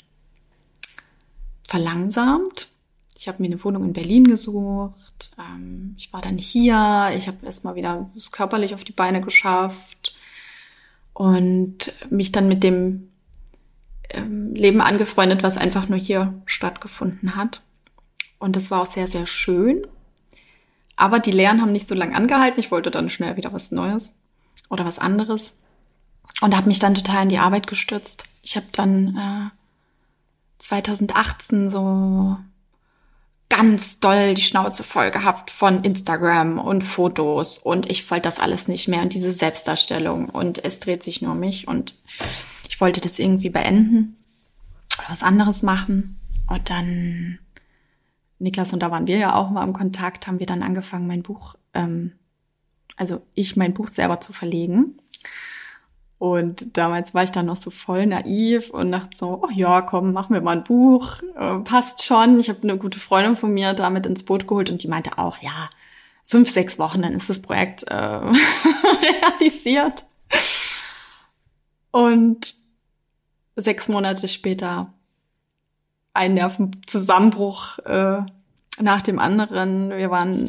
verlangsamt. 1.62 2.70
Ich 3.16 3.28
habe 3.28 3.40
mir 3.40 3.46
eine 3.46 3.62
Wohnung 3.62 3.84
in 3.84 3.92
Berlin 3.92 4.24
gesucht. 4.24 5.30
Ähm, 5.38 5.94
ich 5.96 6.12
war 6.12 6.20
dann 6.20 6.36
hier. 6.36 7.12
Ich 7.16 7.28
habe 7.28 7.46
erstmal 7.46 7.76
wieder 7.76 8.10
körperlich 8.32 8.74
auf 8.74 8.82
die 8.82 8.90
Beine 8.90 9.20
geschafft 9.20 10.16
und 11.12 11.92
mich 12.10 12.32
dann 12.32 12.48
mit 12.48 12.64
dem 12.64 13.12
ähm, 14.10 14.56
Leben 14.56 14.80
angefreundet, 14.80 15.44
was 15.44 15.56
einfach 15.56 15.88
nur 15.88 16.00
hier 16.00 16.34
stattgefunden 16.46 17.36
hat. 17.36 17.62
Und 18.44 18.56
das 18.56 18.70
war 18.70 18.82
auch 18.82 18.86
sehr, 18.86 19.08
sehr 19.08 19.24
schön. 19.24 19.86
Aber 20.96 21.18
die 21.18 21.30
Lehren 21.30 21.62
haben 21.62 21.72
nicht 21.72 21.88
so 21.88 21.94
lange 21.94 22.14
angehalten. 22.14 22.60
Ich 22.60 22.70
wollte 22.70 22.90
dann 22.90 23.08
schnell 23.08 23.36
wieder 23.36 23.54
was 23.54 23.70
Neues 23.70 24.16
oder 24.68 24.84
was 24.84 24.98
anderes. 24.98 25.54
Und 26.42 26.54
habe 26.54 26.68
mich 26.68 26.78
dann 26.78 26.94
total 26.94 27.22
in 27.22 27.30
die 27.30 27.38
Arbeit 27.38 27.66
gestürzt. 27.66 28.24
Ich 28.42 28.56
habe 28.56 28.66
dann 28.72 29.16
äh, 29.16 29.50
2018 30.58 31.70
so 31.70 32.36
ganz 33.48 33.98
doll 34.00 34.34
die 34.34 34.42
Schnauze 34.42 34.82
voll 34.82 35.10
gehabt 35.10 35.50
von 35.50 35.82
Instagram 35.82 36.58
und 36.58 36.82
Fotos 36.82 37.56
und 37.56 37.88
ich 37.90 38.10
wollte 38.10 38.24
das 38.24 38.40
alles 38.40 38.68
nicht 38.68 38.88
mehr 38.88 39.00
und 39.00 39.14
diese 39.14 39.32
Selbstdarstellung 39.32 40.28
und 40.28 40.62
es 40.64 40.80
dreht 40.80 41.02
sich 41.02 41.22
nur 41.22 41.32
um 41.32 41.40
mich 41.40 41.68
und 41.68 41.94
ich 42.68 42.80
wollte 42.80 43.00
das 43.00 43.18
irgendwie 43.18 43.50
beenden 43.50 44.16
oder 44.98 45.08
was 45.08 45.22
anderes 45.22 45.62
machen. 45.62 46.20
Und 46.46 46.68
dann, 46.68 47.38
Niklas 48.44 48.72
und 48.72 48.80
da 48.80 48.90
waren 48.90 49.08
wir 49.08 49.18
ja 49.18 49.34
auch 49.34 49.50
mal 49.50 49.64
im 49.64 49.72
Kontakt, 49.72 50.26
haben 50.26 50.38
wir 50.38 50.46
dann 50.46 50.62
angefangen, 50.62 51.06
mein 51.08 51.22
Buch, 51.22 51.56
ähm, 51.74 52.12
also 52.96 53.22
ich 53.34 53.56
mein 53.56 53.74
Buch 53.74 53.88
selber 53.88 54.20
zu 54.20 54.32
verlegen. 54.32 54.98
Und 56.18 56.76
damals 56.76 57.12
war 57.12 57.24
ich 57.24 57.32
dann 57.32 57.46
noch 57.46 57.56
so 57.56 57.70
voll 57.70 58.06
naiv 58.06 58.70
und 58.70 58.92
dachte 58.92 59.16
so, 59.16 59.42
oh 59.42 59.50
ja, 59.52 59.82
komm, 59.82 60.12
machen 60.12 60.32
wir 60.32 60.40
mal 60.40 60.56
ein 60.56 60.64
Buch, 60.64 61.22
äh, 61.36 61.58
passt 61.58 62.04
schon. 62.04 62.38
Ich 62.38 62.48
habe 62.48 62.62
eine 62.62 62.78
gute 62.78 63.00
Freundin 63.00 63.36
von 63.36 63.52
mir 63.52 63.74
damit 63.74 64.06
ins 64.06 64.22
Boot 64.24 64.46
geholt 64.46 64.70
und 64.70 64.82
die 64.82 64.88
meinte 64.88 65.18
auch, 65.18 65.38
ja, 65.38 65.68
fünf, 66.24 66.48
sechs 66.48 66.78
Wochen, 66.78 67.02
dann 67.02 67.14
ist 67.14 67.28
das 67.28 67.42
Projekt 67.42 67.82
äh, 67.88 67.94
realisiert. 69.40 70.04
Und 71.90 72.54
sechs 73.56 73.88
Monate 73.88 74.28
später 74.28 74.93
ein 76.14 76.34
Nervenzusammenbruch 76.34 77.80
äh, 77.80 78.22
nach 78.80 79.02
dem 79.02 79.18
anderen. 79.18 79.90
Wir 79.90 80.10
waren 80.10 80.48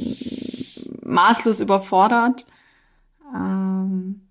maßlos 1.03 1.59
überfordert. 1.59 2.45
Ähm, 3.35 4.21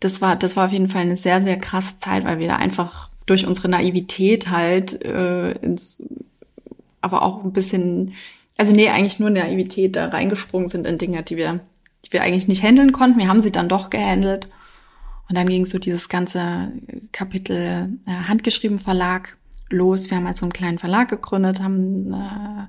das 0.00 0.20
war, 0.20 0.36
das 0.36 0.56
war 0.56 0.66
auf 0.66 0.72
jeden 0.72 0.88
Fall 0.88 1.02
eine 1.02 1.16
sehr, 1.16 1.42
sehr 1.42 1.58
krasse 1.58 1.98
Zeit, 1.98 2.24
weil 2.24 2.38
wir 2.38 2.48
da 2.48 2.56
einfach 2.56 3.08
durch 3.26 3.46
unsere 3.46 3.68
Naivität 3.68 4.50
halt 4.50 5.02
äh, 5.02 5.52
ins, 5.52 6.02
aber 7.00 7.22
auch 7.22 7.42
ein 7.42 7.52
bisschen, 7.52 8.12
also 8.58 8.74
nee, 8.74 8.90
eigentlich 8.90 9.18
nur 9.18 9.30
Naivität 9.30 9.96
da 9.96 10.08
reingesprungen 10.08 10.68
sind 10.68 10.86
in 10.86 10.98
Dinge, 10.98 11.22
die 11.22 11.36
wir, 11.36 11.60
die 12.04 12.12
wir 12.12 12.22
eigentlich 12.22 12.48
nicht 12.48 12.62
handeln 12.62 12.92
konnten. 12.92 13.18
Wir 13.18 13.28
haben 13.28 13.40
sie 13.40 13.52
dann 13.52 13.68
doch 13.68 13.88
gehandelt. 13.88 14.48
Und 15.30 15.38
dann 15.38 15.46
ging 15.46 15.64
so 15.64 15.78
dieses 15.78 16.10
ganze 16.10 16.70
Kapitel 17.12 17.98
äh, 18.06 18.10
handgeschrieben 18.10 18.76
Verlag 18.76 19.38
los. 19.74 20.10
Wir 20.10 20.16
haben 20.16 20.26
also 20.26 20.44
einen 20.44 20.52
kleinen 20.52 20.78
Verlag 20.78 21.08
gegründet, 21.08 21.60
haben 21.60 22.12
äh, 22.12 22.66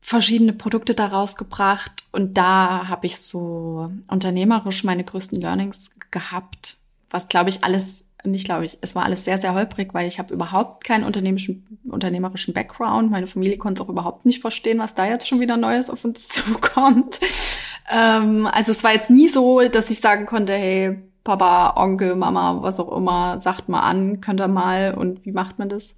verschiedene 0.00 0.52
Produkte 0.52 0.94
daraus 0.94 1.36
gebracht 1.36 2.04
und 2.12 2.34
da 2.38 2.88
habe 2.88 3.06
ich 3.06 3.18
so 3.18 3.90
unternehmerisch 4.08 4.84
meine 4.84 5.04
größten 5.04 5.40
Learnings 5.40 5.90
gehabt, 6.10 6.76
was 7.10 7.28
glaube 7.28 7.50
ich 7.50 7.64
alles 7.64 8.04
nicht 8.24 8.44
glaube 8.44 8.64
ich, 8.64 8.78
es 8.80 8.94
war 8.94 9.04
alles 9.04 9.24
sehr 9.24 9.38
sehr 9.38 9.54
holprig, 9.54 9.94
weil 9.94 10.06
ich 10.06 10.18
habe 10.18 10.32
überhaupt 10.32 10.84
keinen 10.84 11.04
unternehmerischen 11.04 11.80
unternehmerischen 11.88 12.54
Background, 12.54 13.10
meine 13.10 13.26
Familie 13.26 13.58
konnte 13.58 13.82
es 13.82 13.86
auch 13.86 13.90
überhaupt 13.90 14.26
nicht 14.26 14.40
verstehen, 14.40 14.78
was 14.78 14.94
da 14.94 15.06
jetzt 15.06 15.26
schon 15.26 15.40
wieder 15.40 15.56
Neues 15.56 15.90
auf 15.90 16.04
uns 16.04 16.28
zukommt. 16.28 17.20
Ähm, 17.90 18.46
also 18.46 18.72
es 18.72 18.82
war 18.84 18.92
jetzt 18.92 19.10
nie 19.10 19.28
so, 19.28 19.68
dass 19.68 19.90
ich 19.90 20.00
sagen 20.00 20.26
konnte, 20.26 20.52
hey 20.52 20.98
Papa, 21.26 21.74
Onkel, 21.76 22.14
Mama, 22.14 22.62
was 22.62 22.78
auch 22.78 22.96
immer, 22.96 23.40
sagt 23.40 23.68
mal 23.68 23.80
an, 23.80 24.20
könnt 24.20 24.40
ihr 24.40 24.48
mal 24.48 24.94
und 24.94 25.24
wie 25.26 25.32
macht 25.32 25.58
man 25.58 25.68
das? 25.68 25.96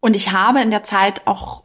Und 0.00 0.16
ich 0.16 0.32
habe 0.32 0.60
in 0.60 0.70
der 0.70 0.82
Zeit 0.82 1.26
auch 1.26 1.64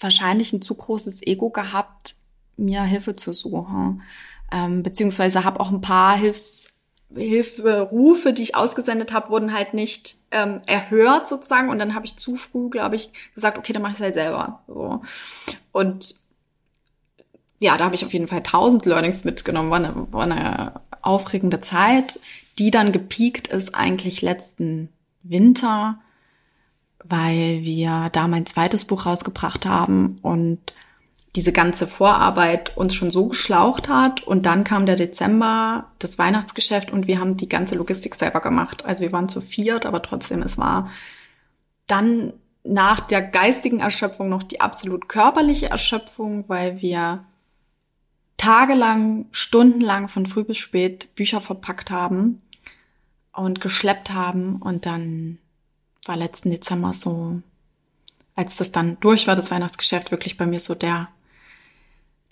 wahrscheinlich 0.00 0.52
ein 0.52 0.62
zu 0.62 0.74
großes 0.74 1.24
Ego 1.26 1.50
gehabt, 1.50 2.16
mir 2.56 2.82
Hilfe 2.82 3.14
zu 3.14 3.32
suchen. 3.32 4.02
Ähm, 4.50 4.82
beziehungsweise 4.82 5.44
habe 5.44 5.60
auch 5.60 5.70
ein 5.70 5.80
paar 5.80 6.16
Hilfs 6.16 6.72
Hilferufe, 7.14 8.32
die 8.32 8.42
ich 8.42 8.56
ausgesendet 8.56 9.12
habe, 9.12 9.30
wurden 9.30 9.52
halt 9.52 9.74
nicht 9.74 10.16
ähm, 10.32 10.60
erhört 10.66 11.28
sozusagen. 11.28 11.70
Und 11.70 11.78
dann 11.78 11.94
habe 11.94 12.04
ich 12.04 12.16
zu 12.16 12.34
früh, 12.34 12.68
glaube 12.68 12.96
ich, 12.96 13.10
gesagt, 13.34 13.58
okay, 13.58 13.72
dann 13.72 13.80
mache 13.80 13.92
ich 13.92 13.98
es 13.98 14.02
halt 14.02 14.14
selber. 14.14 14.60
So. 14.66 15.02
Und 15.70 16.16
ja, 17.58 17.76
da 17.76 17.84
habe 17.84 17.94
ich 17.94 18.04
auf 18.04 18.12
jeden 18.12 18.28
Fall 18.28 18.42
tausend 18.42 18.84
Learnings 18.84 19.24
mitgenommen. 19.24 19.70
War 19.70 19.78
eine, 19.78 20.12
war 20.12 20.24
eine 20.24 20.80
aufregende 21.06 21.60
Zeit, 21.60 22.20
die 22.58 22.70
dann 22.70 22.92
gepiekt 22.92 23.48
ist 23.48 23.74
eigentlich 23.74 24.22
letzten 24.22 24.88
Winter, 25.22 25.98
weil 27.04 27.62
wir 27.62 28.08
da 28.12 28.28
mein 28.28 28.46
zweites 28.46 28.84
Buch 28.84 29.06
rausgebracht 29.06 29.66
haben 29.66 30.16
und 30.22 30.74
diese 31.36 31.52
ganze 31.52 31.86
Vorarbeit 31.86 32.76
uns 32.76 32.94
schon 32.94 33.10
so 33.10 33.26
geschlaucht 33.26 33.88
hat. 33.88 34.22
Und 34.22 34.46
dann 34.46 34.64
kam 34.64 34.86
der 34.86 34.96
Dezember, 34.96 35.92
das 35.98 36.18
Weihnachtsgeschäft 36.18 36.90
und 36.90 37.06
wir 37.06 37.20
haben 37.20 37.36
die 37.36 37.48
ganze 37.48 37.74
Logistik 37.74 38.14
selber 38.14 38.40
gemacht. 38.40 38.84
Also 38.86 39.02
wir 39.02 39.12
waren 39.12 39.28
zu 39.28 39.42
viert, 39.42 39.84
aber 39.84 40.00
trotzdem, 40.02 40.42
es 40.42 40.56
war 40.56 40.90
dann 41.86 42.32
nach 42.64 43.00
der 43.00 43.22
geistigen 43.22 43.80
Erschöpfung 43.80 44.28
noch 44.28 44.42
die 44.42 44.60
absolut 44.60 45.08
körperliche 45.08 45.70
Erschöpfung, 45.70 46.44
weil 46.48 46.80
wir 46.80 47.24
tagelang, 48.36 49.26
stundenlang 49.32 50.08
von 50.08 50.26
früh 50.26 50.44
bis 50.44 50.58
spät 50.58 51.14
Bücher 51.14 51.40
verpackt 51.40 51.90
haben 51.90 52.42
und 53.32 53.60
geschleppt 53.60 54.12
haben. 54.12 54.56
Und 54.56 54.86
dann 54.86 55.38
war 56.04 56.16
letzten 56.16 56.50
Dezember 56.50 56.92
so, 56.94 57.40
als 58.34 58.56
das 58.56 58.72
dann 58.72 58.98
durch 59.00 59.26
war, 59.26 59.34
das 59.34 59.50
Weihnachtsgeschäft, 59.50 60.10
wirklich 60.10 60.36
bei 60.36 60.46
mir 60.46 60.60
so 60.60 60.74
der, 60.74 61.08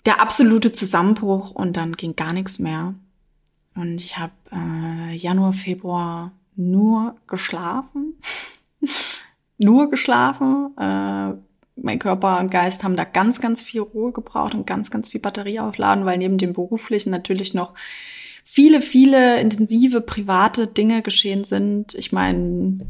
der 0.05 0.21
absolute 0.21 0.71
Zusammenbruch 0.71 1.51
und 1.51 1.77
dann 1.77 1.93
ging 1.93 2.15
gar 2.15 2.33
nichts 2.33 2.59
mehr. 2.59 2.93
Und 3.73 3.97
ich 3.97 4.17
habe 4.17 4.33
äh, 4.51 5.15
Januar, 5.15 5.53
Februar 5.53 6.31
nur 6.55 7.15
geschlafen. 7.27 8.15
nur 9.57 9.89
geschlafen. 9.89 10.77
Äh, 10.77 11.33
mein 11.75 11.99
Körper 11.99 12.39
und 12.39 12.51
Geist 12.51 12.83
haben 12.83 12.95
da 12.95 13.03
ganz, 13.03 13.41
ganz 13.41 13.61
viel 13.61 13.81
Ruhe 13.81 14.11
gebraucht 14.11 14.55
und 14.55 14.65
ganz, 14.65 14.91
ganz 14.91 15.09
viel 15.09 15.21
Batterie 15.21 15.59
aufladen, 15.59 16.05
weil 16.05 16.17
neben 16.17 16.37
dem 16.37 16.53
beruflichen 16.53 17.09
natürlich 17.09 17.53
noch 17.53 17.73
viele, 18.43 18.79
viele 18.79 19.41
intensive 19.41 20.01
private 20.01 20.67
Dinge 20.67 21.01
geschehen 21.01 21.43
sind. 21.43 21.95
Ich 21.95 22.11
meine, 22.11 22.87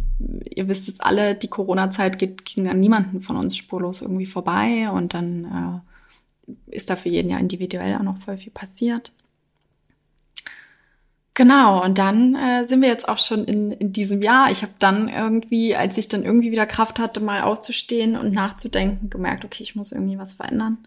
ihr 0.54 0.68
wisst 0.68 0.90
es 0.90 1.00
alle, 1.00 1.34
die 1.34 1.48
Corona-Zeit 1.48 2.20
ging 2.20 2.68
an 2.68 2.80
niemanden 2.80 3.22
von 3.22 3.38
uns 3.38 3.56
spurlos 3.56 4.02
irgendwie 4.02 4.26
vorbei 4.26 4.90
und 4.92 5.14
dann 5.14 5.84
äh, 6.48 6.76
ist 6.76 6.90
da 6.90 6.98
für 6.98 7.10
jeden 7.10 7.30
ja 7.30 7.38
individuell 7.38 7.96
auch 7.96 8.04
noch 8.04 8.18
voll 8.18 8.38
viel 8.38 8.52
passiert. 8.52 9.14
Genau, 11.36 11.84
und 11.84 11.98
dann 11.98 12.34
äh, 12.34 12.64
sind 12.64 12.82
wir 12.82 12.88
jetzt 12.88 13.10
auch 13.10 13.18
schon 13.18 13.44
in, 13.44 13.74
in 13.74 13.92
diesem 13.92 14.22
Jahr. 14.22 14.52
Ich 14.52 14.62
habe 14.62 14.72
dann 14.80 15.10
irgendwie, 15.10 15.76
als 15.76 15.98
ich 15.98 16.08
dann 16.08 16.24
irgendwie 16.24 16.50
wieder 16.50 16.66
Kraft 16.66 16.98
hatte, 16.98 17.20
mal 17.20 17.42
aufzustehen 17.42 18.16
und 18.16 18.32
nachzudenken, 18.34 19.10
gemerkt, 19.10 19.44
okay, 19.44 19.62
ich 19.62 19.76
muss 19.76 19.92
irgendwie 19.92 20.18
was 20.18 20.32
verändern. 20.32 20.78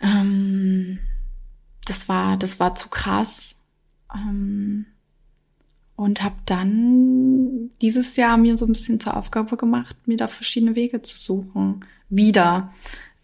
Ähm, 0.00 1.00
das 1.84 2.08
war, 2.08 2.36
das 2.36 2.60
war 2.60 2.76
zu 2.76 2.88
krass. 2.88 3.60
Ähm, 4.14 4.86
und 5.96 6.22
habe 6.22 6.36
dann 6.44 7.70
dieses 7.82 8.14
Jahr 8.14 8.36
mir 8.36 8.56
so 8.56 8.64
ein 8.64 8.72
bisschen 8.72 9.00
zur 9.00 9.16
Aufgabe 9.16 9.56
gemacht, 9.56 9.96
mir 10.06 10.18
da 10.18 10.28
verschiedene 10.28 10.76
Wege 10.76 11.02
zu 11.02 11.18
suchen. 11.18 11.84
Wieder. 12.08 12.72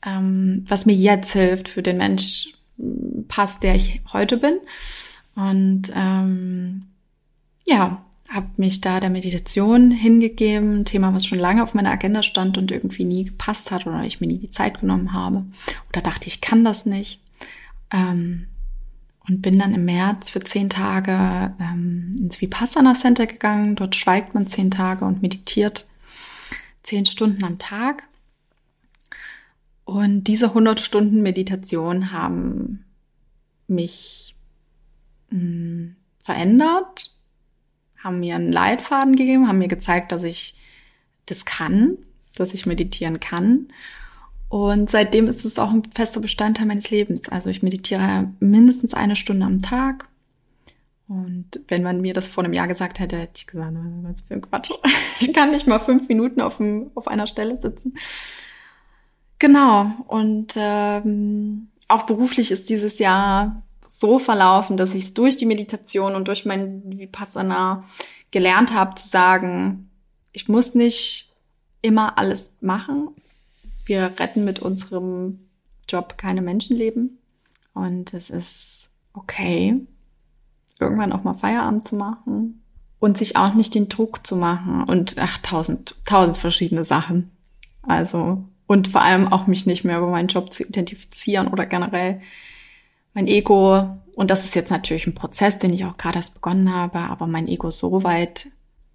Ähm, 0.04 0.64
was 0.66 0.84
mir 0.84 0.96
jetzt 0.96 1.32
hilft 1.32 1.68
für 1.68 1.82
den 1.82 1.98
Mensch 1.98 2.54
passt, 3.28 3.62
der 3.62 3.76
ich 3.76 4.00
heute 4.12 4.36
bin. 4.36 4.54
Und 5.34 5.92
ähm, 5.94 6.86
ja, 7.64 8.02
habe 8.28 8.48
mich 8.56 8.80
da 8.80 9.00
der 9.00 9.10
Meditation 9.10 9.90
hingegeben, 9.90 10.80
ein 10.80 10.84
Thema, 10.84 11.12
was 11.12 11.26
schon 11.26 11.38
lange 11.38 11.62
auf 11.62 11.74
meiner 11.74 11.90
Agenda 11.90 12.22
stand 12.22 12.56
und 12.56 12.70
irgendwie 12.70 13.04
nie 13.04 13.24
gepasst 13.24 13.70
hat 13.70 13.86
oder 13.86 14.04
ich 14.04 14.20
mir 14.20 14.26
nie 14.26 14.38
die 14.38 14.50
Zeit 14.50 14.80
genommen 14.80 15.12
habe 15.12 15.44
oder 15.90 16.00
dachte, 16.00 16.28
ich 16.28 16.40
kann 16.40 16.64
das 16.64 16.86
nicht. 16.86 17.20
Ähm, 17.90 18.46
und 19.28 19.40
bin 19.40 19.58
dann 19.58 19.74
im 19.74 19.84
März 19.84 20.30
für 20.30 20.40
zehn 20.40 20.68
Tage 20.68 21.54
ähm, 21.60 22.16
ins 22.18 22.40
Vipassana 22.40 22.94
Center 22.94 23.26
gegangen. 23.26 23.76
Dort 23.76 23.94
schweigt 23.94 24.34
man 24.34 24.48
zehn 24.48 24.70
Tage 24.70 25.04
und 25.04 25.22
meditiert 25.22 25.86
zehn 26.82 27.06
Stunden 27.06 27.44
am 27.44 27.58
Tag. 27.58 28.08
Und 29.84 30.24
diese 30.24 30.46
100 30.46 30.80
Stunden 30.80 31.22
Meditation 31.22 32.12
haben 32.12 32.84
mich 33.68 34.34
mh, 35.32 35.94
verändert, 36.20 37.10
haben 37.98 38.20
mir 38.20 38.36
einen 38.36 38.52
Leitfaden 38.52 39.16
gegeben, 39.16 39.48
haben 39.48 39.58
mir 39.58 39.68
gezeigt, 39.68 40.12
dass 40.12 40.22
ich 40.22 40.56
das 41.26 41.44
kann, 41.44 41.98
dass 42.36 42.54
ich 42.54 42.66
meditieren 42.66 43.20
kann. 43.20 43.68
Und 44.48 44.90
seitdem 44.90 45.28
ist 45.28 45.44
es 45.44 45.58
auch 45.58 45.70
ein 45.70 45.82
fester 45.84 46.20
Bestandteil 46.20 46.66
meines 46.66 46.90
Lebens. 46.90 47.28
Also 47.28 47.48
ich 47.48 47.62
meditiere 47.62 48.30
mindestens 48.38 48.92
eine 48.92 49.16
Stunde 49.16 49.46
am 49.46 49.62
Tag. 49.62 50.08
Und 51.08 51.60
wenn 51.68 51.82
man 51.82 52.00
mir 52.00 52.12
das 52.12 52.28
vor 52.28 52.44
einem 52.44 52.52
Jahr 52.52 52.68
gesagt 52.68 52.98
hätte, 52.98 53.16
hätte 53.18 53.32
ich 53.36 53.46
gesagt, 53.46 53.74
was 54.02 54.22
für 54.22 54.34
ein 54.34 54.42
Quatsch. 54.42 54.70
Ich 55.20 55.32
kann 55.32 55.52
nicht 55.52 55.68
mal 55.68 55.78
fünf 55.78 56.08
Minuten 56.08 56.40
auf, 56.40 56.56
dem, 56.56 56.90
auf 56.96 57.06
einer 57.06 57.28
Stelle 57.28 57.60
sitzen. 57.60 57.94
Genau. 59.38 59.92
Und 60.08 60.54
ähm, 60.56 61.68
auch 61.86 62.02
beruflich 62.06 62.50
ist 62.50 62.70
dieses 62.70 62.98
Jahr 62.98 63.62
so 63.94 64.18
verlaufen, 64.18 64.78
dass 64.78 64.94
ich 64.94 65.04
es 65.04 65.14
durch 65.14 65.36
die 65.36 65.44
Meditation 65.44 66.14
und 66.14 66.26
durch 66.26 66.46
mein 66.46 66.98
Vipassana 66.98 67.84
gelernt 68.30 68.72
habe 68.72 68.94
zu 68.94 69.06
sagen, 69.06 69.90
ich 70.32 70.48
muss 70.48 70.74
nicht 70.74 71.34
immer 71.82 72.16
alles 72.16 72.56
machen. 72.62 73.10
Wir 73.84 74.10
retten 74.18 74.46
mit 74.46 74.60
unserem 74.60 75.40
Job 75.90 76.16
keine 76.16 76.40
Menschenleben. 76.40 77.18
Und 77.74 78.14
es 78.14 78.30
ist 78.30 78.88
okay, 79.12 79.78
irgendwann 80.80 81.12
auch 81.12 81.22
mal 81.22 81.34
Feierabend 81.34 81.86
zu 81.86 81.96
machen 81.96 82.62
und 82.98 83.18
sich 83.18 83.36
auch 83.36 83.52
nicht 83.52 83.74
den 83.74 83.90
Druck 83.90 84.26
zu 84.26 84.36
machen 84.36 84.84
und 84.84 85.16
ach, 85.18 85.36
tausend, 85.42 85.96
tausend 86.06 86.38
verschiedene 86.38 86.86
Sachen. 86.86 87.30
Also, 87.82 88.42
und 88.66 88.88
vor 88.88 89.02
allem 89.02 89.28
auch 89.28 89.46
mich 89.46 89.66
nicht 89.66 89.84
mehr 89.84 89.98
über 89.98 90.10
meinen 90.10 90.28
Job 90.28 90.50
zu 90.50 90.64
identifizieren 90.64 91.48
oder 91.48 91.66
generell 91.66 92.22
mein 93.14 93.26
Ego, 93.26 93.98
und 94.14 94.30
das 94.30 94.44
ist 94.44 94.54
jetzt 94.54 94.70
natürlich 94.70 95.06
ein 95.06 95.14
Prozess, 95.14 95.58
den 95.58 95.72
ich 95.72 95.84
auch 95.84 95.96
gerade 95.96 96.16
erst 96.16 96.34
begonnen 96.34 96.72
habe, 96.72 96.98
aber 96.98 97.26
mein 97.26 97.48
Ego 97.48 97.70
so 97.70 98.04
weit, 98.04 98.48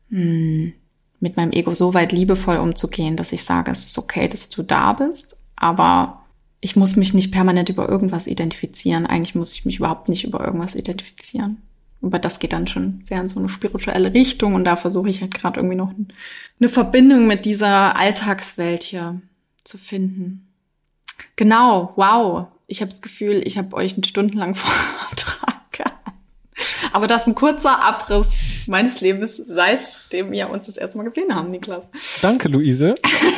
mh, 0.09 0.19
hm, 0.19 0.73
mit 1.19 1.35
meinem 1.35 1.51
Ego 1.51 1.73
so 1.73 1.93
weit 1.93 2.11
liebevoll 2.11 2.57
umzugehen, 2.57 3.15
dass 3.15 3.31
ich 3.31 3.43
sage, 3.43 3.71
es 3.71 3.85
ist 3.85 3.97
okay, 3.97 4.27
dass 4.27 4.49
du 4.49 4.61
da 4.61 4.93
bist, 4.93 5.39
aber 5.55 6.21
ich 6.59 6.75
muss 6.75 6.95
mich 6.95 7.13
nicht 7.13 7.31
permanent 7.31 7.69
über 7.69 7.87
irgendwas 7.87 8.27
identifizieren. 8.27 9.05
Eigentlich 9.05 9.35
muss 9.35 9.53
ich 9.53 9.65
mich 9.65 9.77
überhaupt 9.77 10.09
nicht 10.09 10.25
über 10.25 10.43
irgendwas 10.43 10.75
identifizieren. 10.75 11.61
Aber 12.01 12.19
das 12.19 12.39
geht 12.39 12.53
dann 12.53 12.67
schon 12.67 13.01
sehr 13.03 13.19
in 13.19 13.27
so 13.27 13.39
eine 13.39 13.49
spirituelle 13.49 14.13
Richtung 14.13 14.53
und 14.53 14.63
da 14.63 14.75
versuche 14.75 15.09
ich 15.09 15.21
halt 15.21 15.33
gerade 15.33 15.59
irgendwie 15.59 15.75
noch 15.75 15.91
eine 16.59 16.69
Verbindung 16.69 17.27
mit 17.27 17.45
dieser 17.45 17.95
Alltagswelt 17.95 18.83
hier 18.83 19.21
zu 19.63 19.77
finden. 19.77 20.47
Genau, 21.35 21.93
wow. 21.95 22.47
Ich 22.67 22.81
habe 22.81 22.91
das 22.91 23.01
Gefühl, 23.01 23.41
ich 23.45 23.57
habe 23.57 23.75
euch 23.75 23.93
einen 23.93 24.03
stundenlang 24.03 24.53
Vortrag 24.55 25.57
Aber 26.91 27.07
das 27.07 27.21
ist 27.21 27.27
ein 27.27 27.35
kurzer 27.35 27.83
Abriss 27.83 28.65
meines 28.67 29.01
Lebens, 29.01 29.41
seitdem 29.47 30.31
wir 30.31 30.49
uns 30.49 30.65
das 30.65 30.77
erste 30.77 30.97
Mal 30.97 31.05
gesehen 31.05 31.33
haben, 31.33 31.49
Niklas. 31.49 31.85
Danke, 32.21 32.49
Luise. 32.49 32.95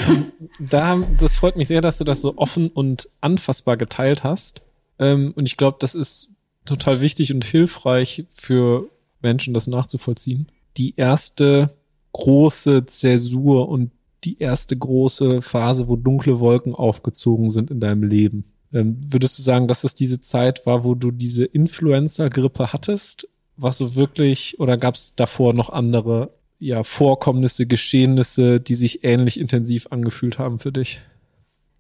da, 0.60 0.98
das 1.18 1.36
freut 1.36 1.56
mich 1.56 1.68
sehr, 1.68 1.82
dass 1.82 1.98
du 1.98 2.04
das 2.04 2.22
so 2.22 2.38
offen 2.38 2.70
und 2.70 3.10
anfassbar 3.22 3.78
geteilt 3.78 4.24
hast. 4.24 4.64
Ähm, 4.98 5.34
und 5.36 5.46
ich 5.46 5.58
glaube, 5.58 5.78
das 5.80 5.94
ist 5.96 6.34
total 6.66 7.02
wichtig 7.02 7.34
und 7.34 7.46
hilfreich 7.46 8.26
für 8.30 8.90
Menschen, 9.22 9.54
das 9.54 9.68
nachzuvollziehen. 9.68 10.52
Die 10.78 10.96
erste 10.96 11.76
große 12.14 12.86
Zäsur 12.86 13.70
und 13.70 13.92
die 14.24 14.40
erste 14.40 14.76
große 14.76 15.42
Phase, 15.42 15.88
wo 15.88 15.96
dunkle 15.96 16.40
Wolken 16.40 16.76
aufgezogen 16.76 17.52
sind 17.52 17.72
in 17.72 17.80
deinem 17.80 18.04
Leben. 18.04 18.46
Ähm, 18.74 18.98
würdest 19.02 19.38
du 19.38 19.44
sagen, 19.44 19.68
dass 19.68 19.84
es 19.84 19.96
diese 19.96 20.20
Zeit 20.20 20.66
war, 20.66 20.84
wo 20.84 20.96
du 20.96 21.12
diese 21.12 21.46
Influencer-Grippe 21.46 22.72
hattest? 22.74 23.28
Was 23.58 23.78
so 23.78 23.96
wirklich, 23.96 24.60
oder 24.60 24.78
gab 24.78 24.96
es 24.96 25.16
davor 25.16 25.54
noch 25.54 25.70
andere 25.70 26.34
ja, 26.60 26.84
Vorkommnisse, 26.84 27.66
Geschehnisse, 27.66 28.60
die 28.60 28.76
sich 28.76 29.04
ähnlich 29.04 29.40
intensiv 29.40 29.88
angefühlt 29.92 30.40
haben 30.40 30.60
für 30.60 30.72
dich? 30.72 31.02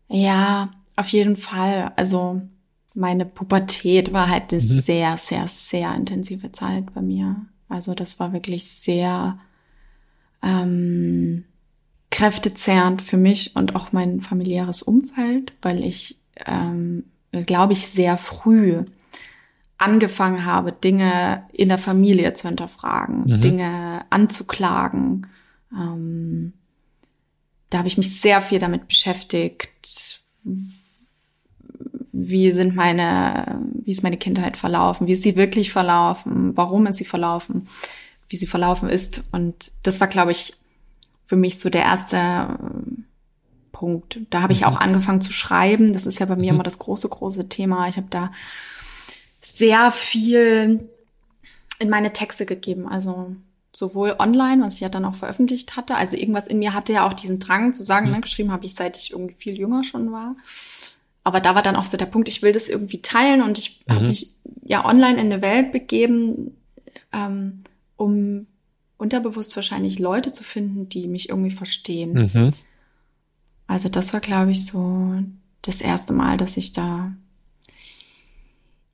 Ja, 0.07 0.71
auf 0.95 1.09
jeden 1.09 1.35
Fall. 1.35 1.91
Also 1.95 2.41
meine 2.93 3.25
Pubertät 3.25 4.11
war 4.13 4.29
halt 4.29 4.51
eine 4.51 4.61
mhm. 4.61 4.81
sehr, 4.81 5.17
sehr, 5.17 5.47
sehr 5.47 5.93
intensive 5.95 6.51
Zeit 6.51 6.93
bei 6.93 7.01
mir. 7.01 7.35
Also 7.69 7.93
das 7.93 8.19
war 8.19 8.33
wirklich 8.33 8.71
sehr 8.71 9.39
ähm, 10.41 11.45
kräftezehrend 12.09 13.01
für 13.01 13.17
mich 13.17 13.55
und 13.55 13.75
auch 13.75 13.91
mein 13.91 14.21
familiäres 14.21 14.81
Umfeld, 14.81 15.53
weil 15.61 15.83
ich, 15.83 16.18
ähm, 16.45 17.05
glaube 17.31 17.73
ich, 17.73 17.87
sehr 17.87 18.17
früh 18.17 18.83
angefangen 19.77 20.45
habe, 20.45 20.71
Dinge 20.71 21.43
in 21.53 21.69
der 21.69 21.77
Familie 21.77 22.33
zu 22.33 22.47
hinterfragen, 22.47 23.23
mhm. 23.25 23.41
Dinge 23.41 24.05
anzuklagen. 24.09 25.27
Ähm, 25.71 26.53
da 27.69 27.79
habe 27.79 27.87
ich 27.87 27.97
mich 27.97 28.19
sehr 28.19 28.41
viel 28.41 28.59
damit 28.59 28.87
beschäftigt, 28.87 30.21
wie 32.11 32.51
sind 32.51 32.75
meine, 32.75 33.61
wie 33.85 33.91
ist 33.91 34.03
meine 34.03 34.17
Kindheit 34.17 34.57
verlaufen, 34.57 35.07
wie 35.07 35.13
ist 35.13 35.23
sie 35.23 35.37
wirklich 35.37 35.71
verlaufen, 35.71 36.57
warum 36.57 36.87
ist 36.87 36.97
sie 36.97 37.05
verlaufen, 37.05 37.67
wie 38.27 38.35
sie 38.35 38.47
verlaufen 38.47 38.89
ist. 38.89 39.23
Und 39.31 39.71
das 39.83 40.01
war, 40.01 40.07
glaube 40.07 40.31
ich, 40.31 40.53
für 41.25 41.37
mich 41.37 41.59
so 41.59 41.69
der 41.69 41.83
erste 41.83 42.57
Punkt. 43.71 44.19
Da 44.29 44.41
habe 44.41 44.53
ich 44.53 44.61
mhm. 44.61 44.67
auch 44.67 44.79
angefangen 44.79 45.21
zu 45.21 45.31
schreiben. 45.31 45.93
Das 45.93 46.05
ist 46.05 46.19
ja 46.19 46.25
bei 46.25 46.35
mir 46.35 46.51
mhm. 46.51 46.57
immer 46.57 46.63
das 46.63 46.79
große, 46.79 47.09
große 47.09 47.49
Thema. 47.49 47.87
Ich 47.87 47.97
habe 47.97 48.07
da 48.09 48.31
sehr 49.41 49.91
viel 49.91 50.89
in 51.79 51.89
meine 51.89 52.13
Texte 52.13 52.45
gegeben. 52.45 52.87
Also 52.87 53.35
sowohl 53.71 54.15
online, 54.19 54.63
was 54.63 54.75
ich 54.75 54.81
ja 54.81 54.89
dann 54.89 55.05
auch 55.05 55.15
veröffentlicht 55.15 55.75
hatte. 55.75 55.95
Also 55.95 56.17
irgendwas 56.17 56.47
in 56.47 56.59
mir 56.59 56.73
hatte 56.73 56.93
ja 56.93 57.07
auch 57.07 57.13
diesen 57.13 57.39
Drang 57.39 57.73
zu 57.73 57.83
sagen, 57.83 58.07
mhm. 58.07 58.15
ne, 58.15 58.21
geschrieben 58.21 58.51
habe 58.51 58.65
ich, 58.65 58.75
seit 58.75 58.97
ich 58.97 59.11
irgendwie 59.11 59.35
viel 59.35 59.57
jünger 59.57 59.83
schon 59.83 60.11
war. 60.11 60.35
Aber 61.23 61.39
da 61.39 61.55
war 61.55 61.61
dann 61.61 61.75
auch 61.75 61.83
so 61.83 61.97
der 61.97 62.05
Punkt, 62.05 62.29
ich 62.29 62.41
will 62.41 62.53
das 62.53 62.69
irgendwie 62.69 63.01
teilen 63.01 63.41
und 63.41 63.57
ich 63.57 63.81
mhm. 63.85 63.93
habe 63.93 64.07
mich 64.07 64.33
ja 64.63 64.85
online 64.85 65.19
in 65.19 65.31
eine 65.31 65.41
Welt 65.41 65.71
begeben, 65.71 66.55
ähm, 67.11 67.59
um 67.97 68.47
unterbewusst 68.97 69.55
wahrscheinlich 69.55 69.99
Leute 69.99 70.31
zu 70.33 70.43
finden, 70.43 70.89
die 70.89 71.07
mich 71.07 71.29
irgendwie 71.29 71.51
verstehen. 71.51 72.13
Mhm. 72.13 72.53
Also 73.69 73.87
das 73.87 74.13
war, 74.13 74.19
glaube 74.19 74.49
ich, 74.49 74.65
so 74.65 75.13
das 75.61 75.79
erste 75.79 76.11
Mal, 76.11 76.37
dass 76.37 76.57
ich 76.57 76.71
da 76.71 77.13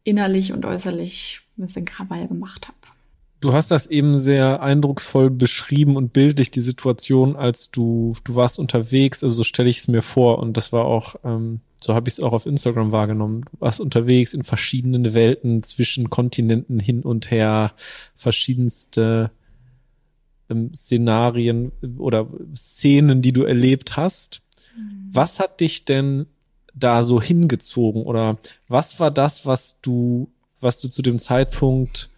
innerlich 0.04 0.52
und 0.52 0.66
äußerlich 0.66 1.40
ein 1.58 1.66
bisschen 1.66 1.86
Krawall 1.86 2.28
gemacht 2.28 2.68
habe. 2.68 2.78
Du 3.40 3.54
hast 3.54 3.72
das 3.72 3.88
eben 3.88 4.18
sehr 4.18 4.62
eindrucksvoll 4.62 5.30
beschrieben 5.30 5.96
und 5.96 6.12
bildlich, 6.12 6.52
die 6.52 6.62
Situation, 6.62 7.38
als 7.38 7.72
du, 7.72 8.18
du 8.26 8.36
warst 8.36 8.60
unterwegs, 8.60 9.24
also 9.24 9.38
so 9.38 9.44
stelle 9.46 9.70
ich 9.70 9.80
es 9.80 9.88
mir 9.88 10.02
vor 10.02 10.40
und 10.40 10.58
das 10.58 10.74
war 10.74 10.84
auch, 10.84 11.16
ähm, 11.24 11.62
so 11.82 11.94
habe 11.94 12.10
ich 12.10 12.16
es 12.16 12.20
auch 12.20 12.34
auf 12.34 12.46
Instagram 12.46 12.92
wahrgenommen. 12.92 13.46
Du 13.54 13.62
warst 13.62 13.80
unterwegs 13.80 14.34
in 14.34 14.44
verschiedenen 14.44 15.14
Welten, 15.14 15.64
zwischen 15.64 16.10
Kontinenten 16.10 16.82
hin 16.82 17.02
und 17.02 17.32
her, 17.32 17.72
verschiedenste 18.16 19.32
ähm, 20.50 20.74
Szenarien 20.74 21.72
oder 21.98 22.28
Szenen, 22.54 23.22
die 23.22 23.32
du 23.32 23.44
erlebt 23.44 23.96
hast. 23.96 24.42
Mhm. 24.76 25.10
Was 25.12 25.40
hat 25.40 25.60
dich 25.60 25.86
denn 25.86 26.28
da 26.74 27.04
so 27.04 27.22
hingezogen 27.22 28.04
oder 28.04 28.38
was 28.68 29.00
war 29.00 29.12
das, 29.12 29.46
was 29.46 29.80
du, 29.82 30.30
was 30.60 30.82
du 30.82 30.90
zu 30.90 31.02
dem 31.02 31.20
Zeitpunkt 31.20 32.10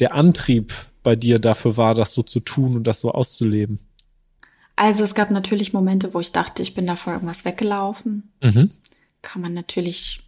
der 0.00 0.14
Antrieb 0.14 0.74
bei 1.02 1.16
dir 1.16 1.38
dafür 1.38 1.76
war, 1.76 1.94
das 1.94 2.12
so 2.12 2.22
zu 2.22 2.40
tun 2.40 2.76
und 2.76 2.86
das 2.86 3.00
so 3.00 3.10
auszuleben? 3.12 3.80
Also 4.76 5.04
es 5.04 5.14
gab 5.14 5.30
natürlich 5.30 5.72
Momente, 5.72 6.14
wo 6.14 6.20
ich 6.20 6.32
dachte, 6.32 6.62
ich 6.62 6.74
bin 6.74 6.86
da 6.86 6.96
vor 6.96 7.12
irgendwas 7.12 7.44
weggelaufen. 7.44 8.32
Mhm. 8.42 8.70
Kann 9.20 9.42
man 9.42 9.54
natürlich 9.54 10.22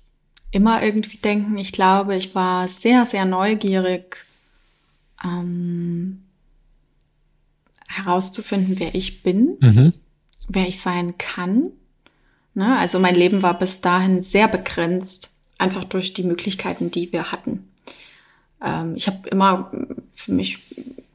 immer 0.50 0.82
irgendwie 0.82 1.16
denken. 1.16 1.58
Ich 1.58 1.72
glaube, 1.72 2.14
ich 2.14 2.34
war 2.34 2.68
sehr, 2.68 3.04
sehr 3.06 3.24
neugierig, 3.24 4.16
ähm, 5.24 6.22
herauszufinden, 7.88 8.78
wer 8.78 8.94
ich 8.94 9.22
bin, 9.22 9.56
mhm. 9.60 9.92
Wer 10.48 10.68
ich 10.68 10.80
sein 10.80 11.18
kann. 11.18 11.70
Ne? 12.54 12.76
Also 12.78 12.98
mein 12.98 13.14
Leben 13.14 13.42
war 13.42 13.58
bis 13.58 13.80
dahin 13.80 14.22
sehr 14.22 14.48
begrenzt, 14.48 15.32
einfach 15.58 15.84
durch 15.84 16.14
die 16.14 16.24
Möglichkeiten, 16.24 16.90
die 16.90 17.12
wir 17.12 17.32
hatten. 17.32 17.68
Ähm, 18.62 18.94
ich 18.96 19.06
habe 19.06 19.28
immer, 19.28 19.70
für 20.12 20.32
mich 20.32 20.58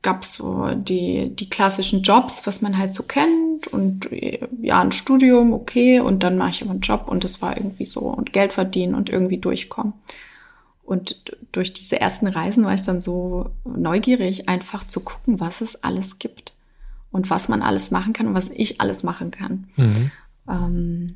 gab 0.01 0.23
es 0.23 0.33
so 0.33 0.69
die, 0.75 1.35
die 1.35 1.49
klassischen 1.49 2.03
Jobs, 2.03 2.47
was 2.47 2.61
man 2.61 2.77
halt 2.77 2.93
so 2.93 3.03
kennt 3.03 3.67
und 3.67 4.09
ja, 4.61 4.79
ein 4.79 4.93
Studium, 4.93 5.51
okay, 5.51 5.99
und 5.99 6.23
dann 6.23 6.37
mache 6.37 6.51
ich 6.51 6.61
immer 6.61 6.71
einen 6.71 6.79
Job 6.79 7.05
und 7.07 7.25
das 7.25 7.41
war 7.41 7.57
irgendwie 7.57 7.85
so 7.85 8.01
und 8.01 8.31
Geld 8.31 8.53
verdienen 8.53 8.95
und 8.95 9.09
irgendwie 9.09 9.37
durchkommen. 9.37 9.93
Und 10.83 11.21
durch 11.51 11.73
diese 11.73 11.99
ersten 12.01 12.27
Reisen 12.27 12.63
war 12.63 12.73
ich 12.73 12.81
dann 12.81 13.01
so 13.01 13.51
neugierig, 13.63 14.49
einfach 14.49 14.85
zu 14.85 15.01
gucken, 15.01 15.39
was 15.39 15.61
es 15.61 15.83
alles 15.83 16.17
gibt 16.17 16.53
und 17.11 17.29
was 17.29 17.49
man 17.49 17.61
alles 17.61 17.91
machen 17.91 18.13
kann 18.13 18.27
und 18.27 18.33
was 18.33 18.49
ich 18.49 18.81
alles 18.81 19.03
machen 19.03 19.31
kann. 19.31 19.67
Mhm. 19.75 20.11
Ähm, 20.49 21.15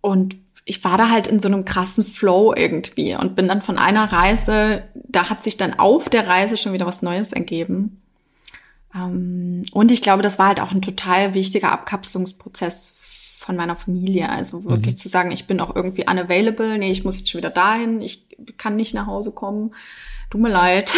und 0.00 0.36
ich 0.64 0.84
war 0.84 0.96
da 0.96 1.10
halt 1.10 1.26
in 1.26 1.40
so 1.40 1.48
einem 1.48 1.64
krassen 1.64 2.04
Flow 2.04 2.54
irgendwie 2.54 3.14
und 3.16 3.34
bin 3.34 3.48
dann 3.48 3.62
von 3.62 3.78
einer 3.78 4.12
Reise, 4.12 4.84
da 4.94 5.28
hat 5.28 5.42
sich 5.42 5.56
dann 5.56 5.78
auf 5.78 6.08
der 6.08 6.28
Reise 6.28 6.56
schon 6.56 6.72
wieder 6.72 6.86
was 6.86 7.02
Neues 7.02 7.32
ergeben. 7.32 8.00
Ähm, 8.94 9.64
und 9.72 9.90
ich 9.90 10.02
glaube, 10.02 10.22
das 10.22 10.38
war 10.38 10.48
halt 10.48 10.60
auch 10.60 10.72
ein 10.72 10.82
total 10.82 11.34
wichtiger 11.34 11.72
Abkapselungsprozess 11.72 13.40
von 13.44 13.56
meiner 13.56 13.76
Familie. 13.76 14.28
Also 14.28 14.64
wirklich 14.64 14.94
mhm. 14.94 14.98
zu 14.98 15.08
sagen, 15.08 15.32
ich 15.32 15.46
bin 15.46 15.60
auch 15.60 15.74
irgendwie 15.74 16.08
unavailable. 16.08 16.78
Nee, 16.78 16.90
ich 16.90 17.04
muss 17.04 17.18
jetzt 17.18 17.30
schon 17.30 17.38
wieder 17.38 17.50
dahin. 17.50 18.00
Ich 18.00 18.26
kann 18.56 18.76
nicht 18.76 18.94
nach 18.94 19.06
Hause 19.06 19.32
kommen. 19.32 19.74
Tut 20.30 20.40
mir 20.40 20.50
leid. 20.50 20.94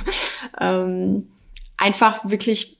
ähm, 0.60 1.28
einfach 1.76 2.28
wirklich 2.28 2.78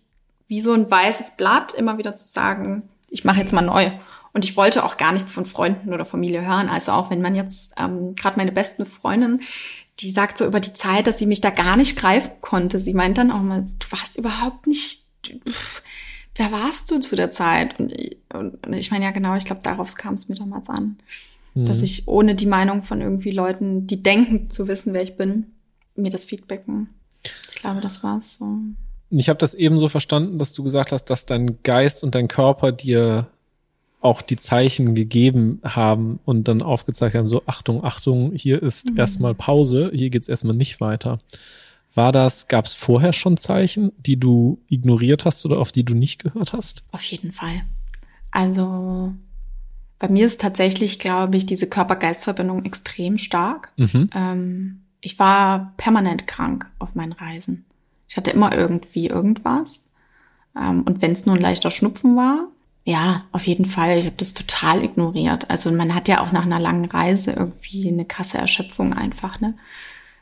wie 0.48 0.60
so 0.60 0.72
ein 0.72 0.90
weißes 0.90 1.32
Blatt 1.36 1.74
immer 1.74 1.98
wieder 1.98 2.16
zu 2.16 2.28
sagen, 2.28 2.88
ich 3.10 3.24
mache 3.24 3.40
jetzt 3.40 3.52
mal 3.52 3.62
neu. 3.62 3.90
Und 4.32 4.44
ich 4.44 4.56
wollte 4.56 4.84
auch 4.84 4.98
gar 4.98 5.12
nichts 5.12 5.32
von 5.32 5.46
Freunden 5.46 5.94
oder 5.94 6.04
Familie 6.04 6.46
hören. 6.46 6.68
Also 6.68 6.92
auch 6.92 7.10
wenn 7.10 7.22
man 7.22 7.34
jetzt, 7.34 7.72
ähm, 7.78 8.14
gerade 8.14 8.36
meine 8.36 8.52
besten 8.52 8.84
Freundin, 8.84 9.40
die 10.00 10.10
sagt 10.10 10.36
so 10.36 10.44
über 10.44 10.60
die 10.60 10.74
Zeit, 10.74 11.06
dass 11.06 11.18
sie 11.18 11.26
mich 11.26 11.40
da 11.40 11.50
gar 11.50 11.76
nicht 11.76 11.96
greifen 11.96 12.32
konnte. 12.42 12.78
Sie 12.78 12.92
meint 12.92 13.16
dann 13.16 13.30
auch 13.30 13.40
mal, 13.40 13.62
du 13.62 13.92
warst 13.92 14.18
überhaupt 14.18 14.66
nicht, 14.66 15.04
pff, 15.48 15.82
wer 16.34 16.52
warst 16.52 16.90
du 16.90 16.98
zu 16.98 17.16
der 17.16 17.30
Zeit? 17.30 17.80
Und, 17.80 17.94
und 18.32 18.72
ich 18.74 18.90
meine 18.90 19.06
ja 19.06 19.10
genau, 19.10 19.34
ich 19.36 19.46
glaube, 19.46 19.62
darauf 19.62 19.94
kam 19.94 20.14
es 20.14 20.28
mir 20.28 20.34
damals 20.34 20.68
an. 20.68 20.98
Mhm. 21.54 21.64
Dass 21.64 21.80
ich 21.80 22.06
ohne 22.06 22.34
die 22.34 22.46
Meinung 22.46 22.82
von 22.82 23.00
irgendwie 23.00 23.30
Leuten, 23.30 23.86
die 23.86 24.02
denken 24.02 24.50
zu 24.50 24.68
wissen, 24.68 24.92
wer 24.92 25.02
ich 25.02 25.16
bin, 25.16 25.46
mir 25.94 26.10
das 26.10 26.26
Feedbacken. 26.26 26.90
Ich 27.22 27.62
glaube, 27.62 27.80
das 27.80 28.02
war's 28.02 28.34
so. 28.34 28.58
Ich 29.10 29.28
habe 29.28 29.38
das 29.38 29.54
eben 29.54 29.78
so 29.78 29.88
verstanden, 29.88 30.38
dass 30.38 30.52
du 30.52 30.62
gesagt 30.62 30.92
hast, 30.92 31.04
dass 31.04 31.26
dein 31.26 31.62
Geist 31.62 32.02
und 32.02 32.14
dein 32.14 32.28
Körper 32.28 32.72
dir 32.72 33.28
auch 34.00 34.22
die 34.22 34.36
Zeichen 34.36 34.94
gegeben 34.94 35.60
haben 35.64 36.20
und 36.24 36.48
dann 36.48 36.62
aufgezeigt 36.62 37.14
haben, 37.14 37.26
so 37.26 37.42
Achtung, 37.46 37.84
Achtung, 37.84 38.32
hier 38.32 38.62
ist 38.62 38.90
mhm. 38.90 38.98
erstmal 38.98 39.34
Pause, 39.34 39.90
hier 39.92 40.10
geht's 40.10 40.28
erstmal 40.28 40.56
nicht 40.56 40.80
weiter. 40.80 41.18
War 41.94 42.12
das, 42.12 42.46
gab 42.46 42.66
es 42.66 42.74
vorher 42.74 43.12
schon 43.12 43.36
Zeichen, 43.36 43.90
die 43.98 44.18
du 44.18 44.60
ignoriert 44.68 45.24
hast 45.24 45.44
oder 45.46 45.58
auf 45.58 45.72
die 45.72 45.84
du 45.84 45.94
nicht 45.94 46.22
gehört 46.22 46.52
hast? 46.52 46.84
Auf 46.92 47.02
jeden 47.02 47.32
Fall. 47.32 47.62
Also 48.30 49.14
bei 49.98 50.08
mir 50.08 50.26
ist 50.26 50.40
tatsächlich, 50.40 50.98
glaube 50.98 51.36
ich, 51.36 51.46
diese 51.46 51.66
Körper-Geist-Verbindung 51.66 52.64
extrem 52.64 53.18
stark. 53.18 53.72
Mhm. 53.76 54.10
Ähm, 54.14 54.80
ich 55.00 55.18
war 55.18 55.74
permanent 55.78 56.26
krank 56.26 56.66
auf 56.78 56.94
meinen 56.94 57.12
Reisen. 57.12 57.64
Ich 58.08 58.16
hatte 58.16 58.30
immer 58.30 58.56
irgendwie 58.56 59.08
irgendwas. 59.08 59.84
Ähm, 60.56 60.82
und 60.82 61.02
wenn 61.02 61.12
es 61.12 61.26
nur 61.26 61.34
ein 61.34 61.40
leichter 61.40 61.70
Schnupfen 61.70 62.16
war, 62.16 62.48
ja, 62.84 63.24
auf 63.32 63.46
jeden 63.48 63.64
Fall. 63.64 63.98
Ich 63.98 64.06
habe 64.06 64.16
das 64.16 64.32
total 64.32 64.84
ignoriert. 64.84 65.50
Also 65.50 65.72
man 65.72 65.92
hat 65.92 66.06
ja 66.06 66.20
auch 66.20 66.30
nach 66.30 66.44
einer 66.44 66.60
langen 66.60 66.84
Reise 66.84 67.32
irgendwie 67.32 67.88
eine 67.88 68.04
krasse 68.04 68.38
Erschöpfung 68.38 68.94
einfach, 68.94 69.40
ne? 69.40 69.54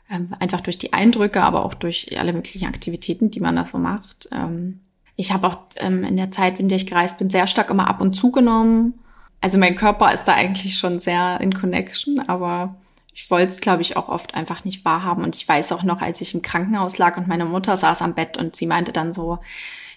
Ähm, 0.09 0.33
einfach 0.39 0.61
durch 0.61 0.77
die 0.79 0.93
Eindrücke, 0.93 1.43
aber 1.43 1.63
auch 1.63 1.75
durch 1.75 2.19
alle 2.19 2.33
möglichen 2.33 2.67
Aktivitäten, 2.67 3.31
die 3.31 3.39
man 3.39 3.55
da 3.55 3.65
so 3.67 3.77
macht. 3.77 4.29
Ähm, 4.31 4.79
ich 5.15 5.31
habe 5.31 5.47
auch 5.47 5.59
ähm, 5.77 6.03
in 6.03 6.17
der 6.17 6.31
Zeit, 6.31 6.59
in 6.59 6.67
der 6.67 6.77
ich 6.77 6.87
gereist 6.87 7.19
bin, 7.19 7.29
sehr 7.29 7.47
stark 7.47 7.69
immer 7.69 7.87
ab 7.87 8.01
und 8.01 8.15
zugenommen. 8.15 8.95
Also 9.41 9.59
mein 9.59 9.75
Körper 9.75 10.11
ist 10.11 10.25
da 10.25 10.33
eigentlich 10.33 10.77
schon 10.77 10.99
sehr 10.99 11.39
in 11.41 11.53
Connection, 11.53 12.19
aber 12.27 12.75
ich 13.15 13.31
wollte 13.31 13.53
es, 13.53 13.61
glaube 13.61 13.81
ich, 13.81 13.95
auch 13.95 14.09
oft 14.09 14.35
einfach 14.35 14.65
nicht 14.65 14.83
wahrhaben. 14.83 15.23
Und 15.23 15.37
ich 15.37 15.47
weiß 15.47 15.71
auch 15.71 15.83
noch, 15.83 16.01
als 16.01 16.19
ich 16.19 16.33
im 16.33 16.41
Krankenhaus 16.41 16.97
lag 16.97 17.15
und 17.15 17.29
meine 17.29 17.45
Mutter 17.45 17.77
saß 17.77 18.01
am 18.01 18.13
Bett 18.13 18.37
und 18.37 18.57
sie 18.57 18.67
meinte 18.67 18.91
dann 18.91 19.13
so, 19.13 19.39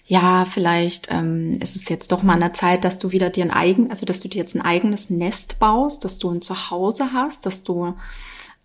ja, 0.05 0.45
vielleicht 0.45 1.11
ähm, 1.11 1.51
ist 1.61 1.75
es 1.75 1.89
jetzt 1.89 2.13
doch 2.13 2.23
mal 2.23 2.33
an 2.33 2.39
der 2.39 2.53
Zeit, 2.53 2.85
dass 2.85 2.97
du 2.97 3.11
wieder 3.11 3.29
dir 3.29 3.43
ein 3.43 3.51
eigen, 3.51 3.91
also 3.91 4.05
dass 4.05 4.21
du 4.21 4.29
dir 4.29 4.37
jetzt 4.37 4.55
ein 4.55 4.61
eigenes 4.61 5.09
Nest 5.09 5.59
baust, 5.59 6.05
dass 6.05 6.17
du 6.17 6.31
ein 6.31 6.41
Zuhause 6.41 7.11
hast, 7.11 7.45
dass 7.45 7.65
du 7.65 7.93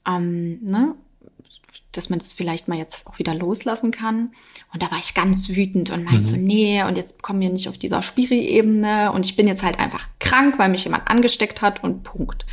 ähm, 0.07 0.61
ne, 0.62 0.95
dass 1.90 2.09
man 2.09 2.21
das 2.21 2.33
vielleicht 2.33 2.69
mal 2.69 2.79
jetzt 2.79 3.07
auch 3.09 3.19
wieder 3.19 3.35
loslassen 3.35 3.90
kann. 3.90 4.33
Und 4.73 4.83
da 4.83 4.90
war 4.90 4.99
ich 4.99 5.14
ganz 5.14 5.49
wütend 5.49 5.90
und 5.90 6.05
meinte 6.05 6.21
mhm. 6.21 6.27
so, 6.27 6.37
nee, 6.37 6.83
und 6.85 6.97
jetzt 6.97 7.23
kommen 7.23 7.40
wir 7.40 7.51
nicht 7.51 7.69
auf 7.69 7.79
dieser 7.79 8.03
Spiri-Ebene 8.03 9.11
und 9.12 9.27
ich 9.27 9.35
bin 9.35 9.49
jetzt 9.49 9.64
halt 9.64 9.81
einfach 9.81 10.07
krank, 10.21 10.59
weil 10.59 10.69
mich 10.69 10.85
jemand 10.85 11.09
angesteckt 11.11 11.61
hat 11.61 11.83
und 11.83 12.05
Punkt. 12.05 12.47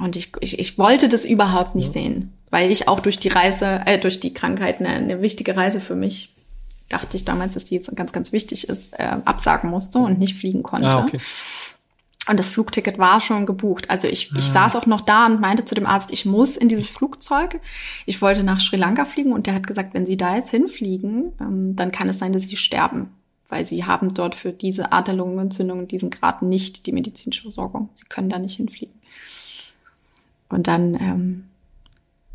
Und 0.00 0.16
ich, 0.16 0.32
ich, 0.40 0.58
ich 0.58 0.78
wollte 0.78 1.08
das 1.08 1.24
überhaupt 1.24 1.74
nicht 1.74 1.88
ja. 1.88 1.92
sehen, 1.92 2.32
weil 2.50 2.70
ich 2.70 2.88
auch 2.88 3.00
durch 3.00 3.18
die 3.18 3.28
Reise, 3.28 3.82
äh, 3.86 3.98
durch 3.98 4.20
die 4.20 4.32
Krankheit 4.32 4.80
eine, 4.80 4.88
eine 4.88 5.22
wichtige 5.22 5.56
Reise 5.56 5.80
für 5.80 5.94
mich 5.94 6.34
dachte 6.88 7.16
ich 7.16 7.24
damals, 7.24 7.54
dass 7.54 7.64
die 7.64 7.74
jetzt 7.74 7.94
ganz, 7.96 8.12
ganz 8.12 8.32
wichtig 8.32 8.68
ist, 8.68 8.92
äh, 8.98 9.16
absagen 9.24 9.70
musste 9.70 9.98
und 9.98 10.18
nicht 10.18 10.36
fliegen 10.36 10.62
konnte. 10.62 10.88
Ah, 10.88 11.02
okay. 11.02 11.18
Und 12.28 12.38
das 12.38 12.50
Flugticket 12.50 12.98
war 12.98 13.20
schon 13.20 13.46
gebucht. 13.46 13.90
Also 13.90 14.06
ich, 14.06 14.30
ah. 14.32 14.38
ich 14.38 14.44
saß 14.44 14.76
auch 14.76 14.86
noch 14.86 15.00
da 15.00 15.26
und 15.26 15.40
meinte 15.40 15.64
zu 15.64 15.74
dem 15.74 15.86
Arzt, 15.86 16.12
ich 16.12 16.24
muss 16.24 16.56
in 16.56 16.68
dieses 16.68 16.88
Flugzeug. 16.88 17.60
Ich 18.06 18.22
wollte 18.22 18.44
nach 18.44 18.60
Sri 18.60 18.76
Lanka 18.76 19.04
fliegen 19.04 19.32
und 19.32 19.46
der 19.46 19.54
hat 19.54 19.66
gesagt, 19.66 19.94
wenn 19.94 20.06
Sie 20.06 20.16
da 20.16 20.36
jetzt 20.36 20.50
hinfliegen, 20.50 21.32
ähm, 21.40 21.74
dann 21.74 21.90
kann 21.90 22.08
es 22.08 22.18
sein, 22.18 22.32
dass 22.32 22.44
Sie 22.44 22.56
sterben. 22.56 23.08
Weil 23.48 23.66
Sie 23.66 23.84
haben 23.84 24.14
dort 24.14 24.34
für 24.34 24.52
diese 24.52 24.92
Art 24.92 25.08
der 25.08 25.14
Lungenentzündung 25.14 25.88
diesen 25.88 26.10
Grad 26.10 26.42
nicht 26.42 26.86
die 26.86 26.92
medizinische 26.92 27.42
Versorgung. 27.42 27.90
Sie 27.92 28.06
können 28.06 28.28
da 28.28 28.38
nicht 28.38 28.56
hinfliegen. 28.56 28.94
Und 30.52 30.66
dann 30.66 30.94
ähm, 30.94 31.44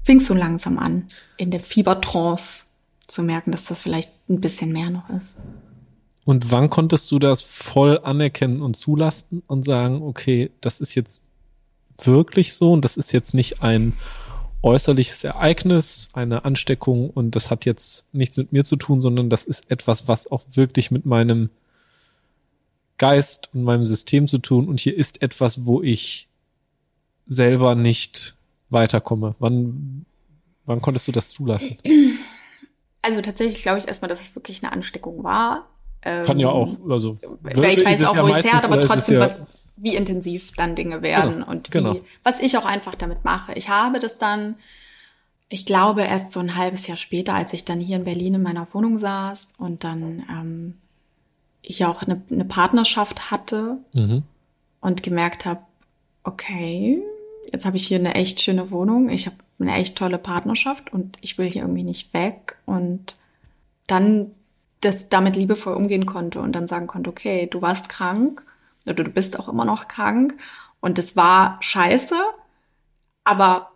fing 0.03 0.19
es 0.19 0.27
so 0.27 0.34
langsam 0.34 0.80
an, 0.80 1.08
in 1.38 1.51
der 1.51 1.60
Fiebertrance 1.60 2.65
zu 3.08 3.23
merken, 3.23 3.51
dass 3.51 3.65
das 3.65 3.82
vielleicht 3.82 4.12
ein 4.30 4.41
bisschen 4.41 4.71
mehr 4.71 4.89
noch 4.89 5.10
ist. 5.10 5.36
Und 6.25 6.51
wann 6.51 6.69
konntest 6.69 7.10
du 7.12 7.19
das 7.19 7.41
voll 7.41 7.99
anerkennen 8.03 8.62
und 8.62 8.75
zulassen 8.75 9.43
und 9.47 9.63
sagen, 9.63 10.01
okay, 10.01 10.51
das 10.60 10.82
ist 10.82 10.93
jetzt 10.95 11.21
wirklich 12.03 12.53
so 12.53 12.73
und 12.73 12.84
das 12.84 12.97
ist 12.97 13.13
jetzt 13.13 13.34
nicht 13.34 13.63
ein 13.63 13.93
äußerliches 14.62 15.23
Ereignis, 15.23 16.10
eine 16.13 16.43
Ansteckung 16.43 17.10
und 17.10 17.36
das 17.36 17.49
hat 17.49 17.65
jetzt 17.65 18.13
nichts 18.13 18.38
mit 18.38 18.51
mir 18.51 18.65
zu 18.65 18.75
tun, 18.75 19.01
sondern 19.01 19.30
das 19.30 19.45
ist 19.45 19.71
etwas, 19.71 20.08
was 20.08 20.30
auch 20.30 20.43
wirklich 20.49 20.91
mit 20.91 21.06
meinem 21.06 21.49
Geist 22.97 23.49
und 23.53 23.63
meinem 23.63 23.86
System 23.86 24.27
zu 24.27 24.39
tun 24.39 24.67
und 24.67 24.80
hier 24.80 24.97
ist 24.97 25.21
etwas, 25.21 25.65
wo 25.65 25.82
ich 25.82 26.26
selber 27.27 27.75
nicht 27.75 28.35
weiterkomme. 28.69 29.35
Wann, 29.39 30.05
wann 30.65 30.81
konntest 30.81 31.07
du 31.07 31.11
das 31.11 31.29
zulassen? 31.29 31.77
Also 33.01 33.21
tatsächlich 33.21 33.61
glaube 33.61 33.77
ich 33.77 33.87
erstmal, 33.87 34.09
dass 34.09 34.19
es 34.19 34.35
wirklich 34.35 34.61
eine 34.63 34.73
Ansteckung 34.73 35.23
war. 35.23 35.69
Kann 36.01 36.39
ja 36.39 36.49
auch, 36.49 36.67
ähm, 36.67 36.91
also. 36.91 37.17
Weil 37.41 37.73
ich 37.73 37.85
weiß 37.85 38.03
auch, 38.05 38.15
ja 38.15 38.23
wo 38.23 38.27
es 38.27 38.43
her 38.43 38.53
hat, 38.53 38.65
aber 38.65 38.81
trotzdem, 38.81 39.15
ja 39.15 39.21
was, 39.21 39.45
wie 39.77 39.95
intensiv 39.95 40.53
dann 40.55 40.75
Dinge 40.75 41.01
werden 41.01 41.35
genau, 41.35 41.49
und 41.49 41.67
wie, 41.67 41.71
genau. 41.71 41.99
was 42.23 42.39
ich 42.39 42.57
auch 42.57 42.65
einfach 42.65 42.95
damit 42.95 43.23
mache. 43.23 43.53
Ich 43.53 43.69
habe 43.69 43.99
das 43.99 44.17
dann, 44.17 44.55
ich 45.49 45.65
glaube, 45.65 46.01
erst 46.03 46.31
so 46.31 46.39
ein 46.39 46.55
halbes 46.55 46.87
Jahr 46.87 46.97
später, 46.97 47.33
als 47.33 47.53
ich 47.53 47.65
dann 47.65 47.79
hier 47.79 47.97
in 47.97 48.03
Berlin 48.03 48.35
in 48.35 48.43
meiner 48.43 48.67
Wohnung 48.73 48.97
saß 48.97 49.53
und 49.57 49.83
dann 49.83 50.25
ähm, 50.29 50.73
ich 51.61 51.85
auch 51.85 52.03
eine, 52.03 52.21
eine 52.31 52.45
Partnerschaft 52.45 53.31
hatte 53.31 53.77
mhm. 53.93 54.23
und 54.81 55.03
gemerkt 55.03 55.45
habe, 55.45 55.61
okay, 56.23 57.01
jetzt 57.51 57.65
habe 57.65 57.77
ich 57.77 57.88
hier 57.88 57.99
eine 57.99 58.15
echt 58.15 58.41
schöne 58.41 58.71
Wohnung, 58.71 59.10
ich 59.10 59.25
habe 59.25 59.38
eine 59.60 59.75
echt 59.75 59.97
tolle 59.97 60.17
Partnerschaft 60.17 60.91
und 60.93 61.17
ich 61.21 61.38
will 61.38 61.49
hier 61.49 61.63
irgendwie 61.63 61.83
nicht 61.83 62.13
weg 62.13 62.57
und 62.65 63.17
dann 63.88 64.31
das 64.81 65.10
damit 65.10 65.36
liebevoll 65.36 65.73
umgehen 65.73 66.05
konnte 66.05 66.39
und 66.39 66.53
dann 66.53 66.67
sagen 66.67 66.88
konnte, 66.88 67.10
okay, 67.10 67.47
du 67.47 67.62
warst 67.62 67.89
krank 67.89 68.43
oder 68.86 69.03
du 69.03 69.10
bist 69.10 69.39
auch 69.39 69.49
immer 69.49 69.65
noch 69.65 69.88
krank 69.88 70.36
und 70.79 70.97
das 70.97 71.15
war 71.15 71.57
scheiße, 71.62 72.15
aber 73.23 73.71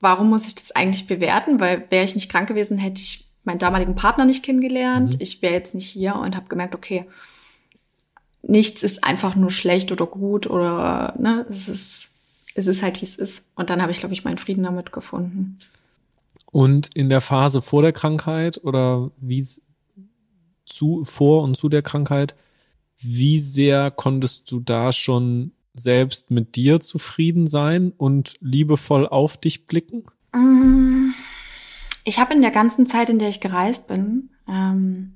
warum 0.00 0.30
muss 0.30 0.46
ich 0.46 0.54
das 0.54 0.72
eigentlich 0.72 1.06
bewerten? 1.06 1.60
Weil 1.60 1.86
wäre 1.90 2.04
ich 2.04 2.14
nicht 2.14 2.30
krank 2.30 2.48
gewesen, 2.48 2.78
hätte 2.78 3.00
ich 3.00 3.28
meinen 3.44 3.58
damaligen 3.58 3.94
Partner 3.94 4.24
nicht 4.24 4.44
kennengelernt. 4.44 5.14
Mhm. 5.14 5.20
Ich 5.20 5.42
wäre 5.42 5.54
jetzt 5.54 5.74
nicht 5.74 5.88
hier 5.88 6.16
und 6.16 6.36
habe 6.36 6.48
gemerkt, 6.48 6.74
okay, 6.74 7.06
nichts 8.42 8.82
ist 8.82 9.04
einfach 9.04 9.36
nur 9.36 9.50
schlecht 9.50 9.92
oder 9.92 10.06
gut 10.06 10.48
oder 10.48 11.14
ne, 11.18 11.46
es 11.50 11.68
ist 11.68 12.09
es 12.60 12.66
ist 12.66 12.82
halt 12.82 13.00
wie 13.00 13.06
es 13.06 13.16
ist. 13.16 13.44
Und 13.54 13.70
dann 13.70 13.82
habe 13.82 13.92
ich 13.92 13.98
glaube 14.00 14.14
ich 14.14 14.24
meinen 14.24 14.38
Frieden 14.38 14.62
damit 14.62 14.92
gefunden. 14.92 15.58
Und 16.52 16.94
in 16.94 17.08
der 17.08 17.20
Phase 17.20 17.62
vor 17.62 17.82
der 17.82 17.92
Krankheit 17.92 18.62
oder 18.64 19.10
wie 19.18 19.46
zu, 20.66 21.04
vor 21.04 21.42
und 21.42 21.56
zu 21.56 21.68
der 21.68 21.82
Krankheit, 21.82 22.34
wie 22.98 23.40
sehr 23.40 23.90
konntest 23.90 24.50
du 24.50 24.60
da 24.60 24.92
schon 24.92 25.52
selbst 25.74 26.30
mit 26.30 26.56
dir 26.56 26.80
zufrieden 26.80 27.46
sein 27.46 27.92
und 27.96 28.34
liebevoll 28.40 29.06
auf 29.06 29.36
dich 29.36 29.66
blicken? 29.66 30.04
Ich 32.04 32.18
habe 32.18 32.34
in 32.34 32.42
der 32.42 32.50
ganzen 32.50 32.86
Zeit, 32.86 33.08
in 33.08 33.18
der 33.18 33.28
ich 33.28 33.40
gereist 33.40 33.86
bin, 33.86 34.30
ähm, 34.48 35.14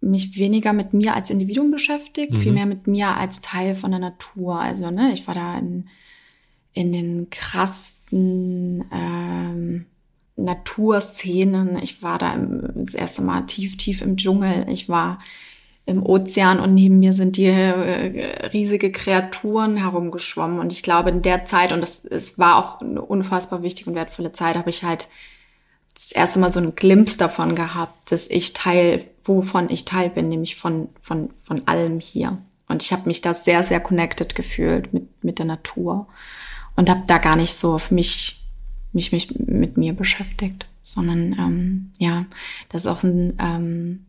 mich 0.00 0.38
weniger 0.38 0.72
mit 0.72 0.94
mir 0.94 1.14
als 1.14 1.30
Individuum 1.30 1.70
beschäftigt, 1.70 2.32
mhm. 2.32 2.36
vielmehr 2.36 2.66
mit 2.66 2.86
mir 2.86 3.16
als 3.16 3.40
Teil 3.40 3.74
von 3.74 3.90
der 3.90 4.00
Natur. 4.00 4.60
Also, 4.60 4.86
ne, 4.86 5.12
ich 5.12 5.26
war 5.26 5.34
da 5.34 5.58
in, 5.58 5.88
in 6.72 6.92
den 6.92 7.30
krassen 7.30 8.84
ähm, 8.92 9.86
Naturszenen. 10.36 11.78
Ich 11.82 12.02
war 12.02 12.18
da 12.18 12.32
im, 12.32 12.70
das 12.74 12.94
erste 12.94 13.22
Mal 13.22 13.42
tief, 13.42 13.76
tief 13.76 14.02
im 14.02 14.16
Dschungel. 14.16 14.66
Ich 14.68 14.88
war 14.88 15.18
im 15.84 16.04
Ozean 16.04 16.60
und 16.60 16.74
neben 16.74 16.98
mir 16.98 17.14
sind 17.14 17.36
die 17.38 17.46
äh, 17.46 18.46
riesige 18.48 18.92
Kreaturen 18.92 19.78
herumgeschwommen. 19.78 20.60
Und 20.60 20.72
ich 20.72 20.82
glaube, 20.82 21.10
in 21.10 21.22
der 21.22 21.46
Zeit, 21.46 21.72
und 21.72 21.80
das 21.80 22.04
es 22.04 22.38
war 22.38 22.56
auch 22.56 22.80
eine 22.80 23.00
unfassbar 23.00 23.62
wichtige 23.62 23.90
und 23.90 23.96
wertvolle 23.96 24.32
Zeit, 24.32 24.56
habe 24.56 24.70
ich 24.70 24.84
halt 24.84 25.08
das 25.94 26.12
erste 26.12 26.38
Mal 26.38 26.52
so 26.52 26.60
einen 26.60 26.76
Glimpse 26.76 27.18
davon 27.18 27.56
gehabt, 27.56 28.12
dass 28.12 28.28
ich 28.28 28.52
Teil, 28.52 29.04
wovon 29.24 29.70
ich 29.70 29.84
Teil 29.84 30.10
bin, 30.10 30.28
nämlich 30.28 30.56
von, 30.56 30.90
von, 31.00 31.30
von 31.42 31.66
allem 31.66 32.00
hier. 32.00 32.38
Und 32.68 32.82
ich 32.82 32.92
habe 32.92 33.06
mich 33.06 33.22
da 33.22 33.34
sehr, 33.34 33.64
sehr 33.64 33.80
connected 33.80 34.34
gefühlt 34.34 34.92
mit, 34.92 35.24
mit 35.24 35.38
der 35.38 35.46
Natur 35.46 36.06
und 36.78 36.88
habe 36.88 37.02
da 37.08 37.18
gar 37.18 37.34
nicht 37.34 37.54
so 37.54 37.74
auf 37.74 37.90
mich 37.90 38.38
mich, 38.92 39.10
mich 39.10 39.36
mit 39.36 39.76
mir 39.76 39.92
beschäftigt, 39.94 40.68
sondern 40.80 41.32
ähm, 41.32 41.90
ja, 41.98 42.24
das 42.68 42.82
ist 42.82 42.86
auch 42.86 43.02
ein, 43.02 43.36
ähm, 43.40 44.06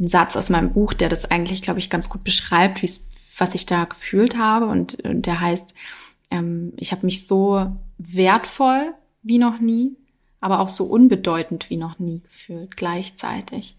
ein 0.00 0.08
Satz 0.08 0.34
aus 0.34 0.48
meinem 0.48 0.72
Buch, 0.72 0.94
der 0.94 1.10
das 1.10 1.30
eigentlich, 1.30 1.60
glaube 1.62 1.78
ich, 1.78 1.90
ganz 1.90 2.08
gut 2.08 2.24
beschreibt, 2.24 2.82
wie 2.82 2.90
was 3.38 3.54
ich 3.54 3.66
da 3.66 3.84
gefühlt 3.84 4.36
habe. 4.36 4.66
Und, 4.66 5.04
und 5.04 5.26
der 5.26 5.40
heißt, 5.40 5.74
ähm, 6.30 6.72
ich 6.76 6.90
habe 6.90 7.04
mich 7.04 7.26
so 7.26 7.76
wertvoll 7.98 8.94
wie 9.22 9.38
noch 9.38 9.60
nie, 9.60 9.94
aber 10.40 10.58
auch 10.58 10.70
so 10.70 10.86
unbedeutend 10.86 11.68
wie 11.68 11.76
noch 11.76 11.98
nie 11.98 12.20
gefühlt, 12.20 12.78
gleichzeitig. 12.78 13.76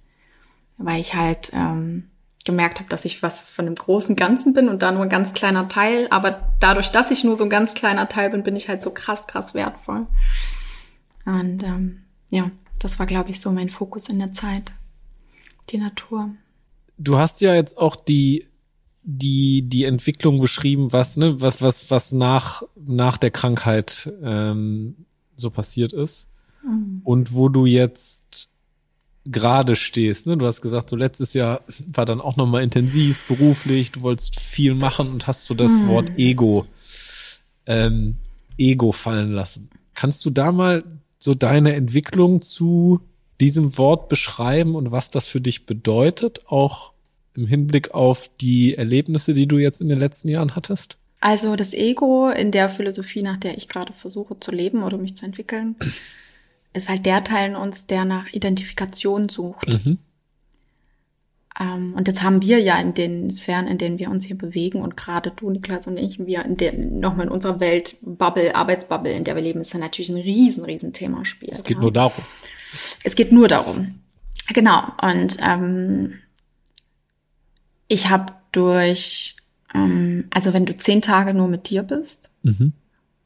Weil 0.77 1.01
ich 1.01 1.15
halt 1.15 1.51
ähm, 1.53 2.09
gemerkt 2.45 2.79
habe, 2.79 2.89
dass 2.89 3.05
ich 3.05 3.23
was 3.23 3.41
von 3.41 3.65
dem 3.65 3.75
großen 3.75 4.15
Ganzen 4.15 4.53
bin 4.53 4.69
und 4.69 4.81
da 4.81 4.91
nur 4.91 5.03
ein 5.03 5.09
ganz 5.09 5.33
kleiner 5.33 5.67
Teil. 5.67 6.07
Aber 6.09 6.53
dadurch, 6.59 6.91
dass 6.91 7.11
ich 7.11 7.23
nur 7.23 7.35
so 7.35 7.43
ein 7.43 7.49
ganz 7.49 7.73
kleiner 7.73 8.07
Teil 8.09 8.29
bin, 8.29 8.43
bin 8.43 8.55
ich 8.55 8.69
halt 8.69 8.81
so 8.81 8.93
krass, 8.93 9.27
krass 9.27 9.53
wertvoll. 9.53 10.07
Und 11.25 11.63
ähm, 11.63 12.03
ja, 12.29 12.51
das 12.79 12.99
war, 12.99 13.05
glaube 13.05 13.29
ich, 13.29 13.39
so 13.39 13.51
mein 13.51 13.69
Fokus 13.69 14.09
in 14.09 14.19
der 14.19 14.31
Zeit. 14.31 14.73
Die 15.69 15.77
Natur. 15.77 16.29
Du 16.97 17.17
hast 17.17 17.41
ja 17.41 17.55
jetzt 17.55 17.77
auch 17.77 17.95
die 17.95 18.47
die 19.05 19.67
die 19.67 19.83
Entwicklung 19.83 20.39
beschrieben, 20.39 20.93
was 20.93 21.17
ne 21.17 21.41
was 21.41 21.61
was 21.61 21.91
was 21.91 22.11
nach 22.13 22.63
nach 22.75 23.17
der 23.17 23.31
Krankheit 23.31 24.11
ähm, 24.23 25.05
so 25.35 25.49
passiert 25.49 25.91
ist 25.91 26.29
mhm. 26.63 27.01
und 27.03 27.33
wo 27.33 27.49
du 27.49 27.65
jetzt 27.65 28.52
gerade 29.25 29.75
stehst. 29.75 30.27
Ne? 30.27 30.37
Du 30.37 30.45
hast 30.45 30.61
gesagt, 30.61 30.89
so 30.89 30.95
letztes 30.95 31.33
Jahr 31.33 31.61
war 31.87 32.05
dann 32.05 32.21
auch 32.21 32.35
nochmal 32.35 32.63
intensiv 32.63 33.27
beruflich, 33.27 33.91
du 33.91 34.01
wolltest 34.01 34.39
viel 34.39 34.75
machen 34.75 35.09
und 35.09 35.27
hast 35.27 35.45
so 35.45 35.53
das 35.53 35.71
hm. 35.71 35.87
Wort 35.87 36.11
Ego, 36.17 36.65
ähm, 37.65 38.15
Ego 38.57 38.91
fallen 38.91 39.31
lassen. 39.31 39.69
Kannst 39.95 40.25
du 40.25 40.29
da 40.29 40.51
mal 40.51 40.83
so 41.19 41.33
deine 41.33 41.73
Entwicklung 41.73 42.41
zu 42.41 42.99
diesem 43.39 43.77
Wort 43.77 44.09
beschreiben 44.09 44.75
und 44.75 44.91
was 44.91 45.09
das 45.09 45.27
für 45.27 45.41
dich 45.41 45.65
bedeutet, 45.65 46.41
auch 46.47 46.93
im 47.35 47.47
Hinblick 47.47 47.93
auf 47.93 48.29
die 48.39 48.75
Erlebnisse, 48.75 49.33
die 49.33 49.47
du 49.47 49.57
jetzt 49.57 49.81
in 49.81 49.89
den 49.89 49.99
letzten 49.99 50.29
Jahren 50.29 50.55
hattest? 50.55 50.97
Also 51.19 51.55
das 51.55 51.73
Ego 51.73 52.29
in 52.29 52.51
der 52.51 52.69
Philosophie, 52.69 53.21
nach 53.21 53.37
der 53.37 53.57
ich 53.57 53.69
gerade 53.69 53.93
versuche 53.93 54.37
zu 54.39 54.51
leben 54.51 54.83
oder 54.83 54.97
mich 54.97 55.15
zu 55.15 55.25
entwickeln, 55.25 55.77
ist 56.73 56.89
halt 56.89 57.05
der 57.05 57.23
Teil 57.23 57.51
in 57.51 57.55
uns, 57.55 57.85
der 57.85 58.05
nach 58.05 58.31
Identifikation 58.31 59.29
sucht. 59.29 59.67
Mhm. 59.67 59.99
Ähm, 61.59 61.93
und 61.95 62.07
das 62.07 62.23
haben 62.23 62.41
wir 62.41 62.59
ja 62.59 62.79
in 62.79 62.93
den 62.93 63.37
Sphären, 63.37 63.67
in 63.67 63.77
denen 63.77 63.99
wir 63.99 64.09
uns 64.09 64.25
hier 64.25 64.37
bewegen 64.37 64.81
und 64.81 64.97
gerade 64.97 65.31
du, 65.35 65.51
Niklas 65.51 65.85
und 65.85 65.97
ich, 65.97 66.25
wir 66.25 66.43
in 66.43 66.57
der, 66.57 66.73
nochmal 66.73 67.27
in 67.27 67.31
unserer 67.31 67.59
Welt, 67.59 67.97
Bubble, 68.01 68.55
Arbeitsbubble, 68.55 69.11
in 69.11 69.23
der 69.23 69.35
wir 69.35 69.43
leben, 69.43 69.61
ist 69.61 69.73
ja 69.73 69.79
natürlich 69.79 70.09
ein 70.09 70.17
riesen, 70.17 70.65
riesen 70.65 70.93
Thema 70.93 71.25
spielt. 71.25 71.53
Es 71.53 71.63
geht 71.63 71.77
ja. 71.77 71.81
nur 71.81 71.91
darum. 71.91 72.23
Es 73.03 73.15
geht 73.15 73.31
nur 73.31 73.47
darum. 73.47 73.99
Genau. 74.53 74.81
Und 75.01 75.37
ähm, 75.41 76.15
ich 77.87 78.09
habe 78.09 78.33
durch, 78.51 79.35
ähm, 79.75 80.25
also 80.31 80.53
wenn 80.53 80.65
du 80.65 80.75
zehn 80.75 81.03
Tage 81.03 81.35
nur 81.35 81.47
mit 81.47 81.69
dir 81.69 81.83
bist, 81.83 82.31
mhm 82.41 82.73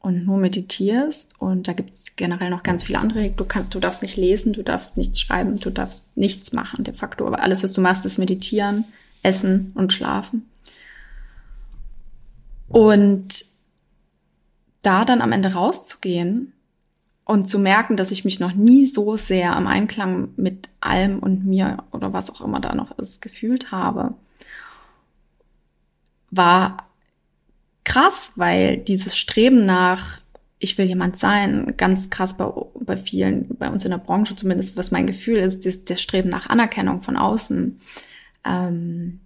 und 0.00 0.24
nur 0.24 0.38
meditierst 0.38 1.34
und 1.40 1.68
da 1.68 1.72
gibt 1.72 1.94
es 1.94 2.16
generell 2.16 2.50
noch 2.50 2.62
ganz 2.62 2.84
viele 2.84 2.98
andere. 2.98 3.30
Du 3.30 3.44
kannst, 3.44 3.74
du 3.74 3.80
darfst 3.80 4.02
nicht 4.02 4.16
lesen, 4.16 4.52
du 4.52 4.62
darfst 4.62 4.96
nichts 4.96 5.20
schreiben, 5.20 5.56
du 5.56 5.70
darfst 5.70 6.16
nichts 6.16 6.52
machen 6.52 6.84
de 6.84 6.94
facto. 6.94 7.26
Aber 7.26 7.42
alles, 7.42 7.64
was 7.64 7.72
du 7.72 7.80
machst, 7.80 8.04
ist 8.04 8.18
meditieren, 8.18 8.84
essen 9.22 9.72
und 9.74 9.92
schlafen. 9.92 10.48
Und 12.68 13.44
da 14.82 15.04
dann 15.04 15.20
am 15.20 15.32
Ende 15.32 15.54
rauszugehen 15.54 16.52
und 17.24 17.48
zu 17.48 17.58
merken, 17.58 17.96
dass 17.96 18.10
ich 18.10 18.24
mich 18.24 18.40
noch 18.40 18.54
nie 18.54 18.86
so 18.86 19.16
sehr 19.16 19.56
am 19.56 19.66
Einklang 19.66 20.30
mit 20.36 20.70
allem 20.80 21.18
und 21.18 21.44
mir 21.44 21.84
oder 21.90 22.12
was 22.12 22.30
auch 22.30 22.40
immer 22.40 22.60
da 22.60 22.74
noch 22.74 22.96
ist 22.98 23.20
gefühlt 23.20 23.72
habe, 23.72 24.14
war 26.30 26.87
krass, 27.88 28.32
weil 28.36 28.76
dieses 28.76 29.16
Streben 29.16 29.64
nach, 29.64 30.20
ich 30.58 30.76
will 30.76 30.84
jemand 30.84 31.18
sein, 31.18 31.74
ganz 31.78 32.10
krass 32.10 32.36
bei, 32.36 32.50
bei 32.80 32.96
vielen, 32.98 33.48
bei 33.56 33.70
uns 33.70 33.84
in 33.84 33.90
der 33.90 33.98
Branche 33.98 34.36
zumindest, 34.36 34.76
was 34.76 34.90
mein 34.90 35.06
Gefühl 35.06 35.38
ist, 35.38 35.64
das, 35.64 35.84
das 35.84 36.02
Streben 36.02 36.28
nach 36.28 36.50
Anerkennung 36.50 37.00
von 37.00 37.16
außen, 37.16 37.80
ähm, 38.44 39.20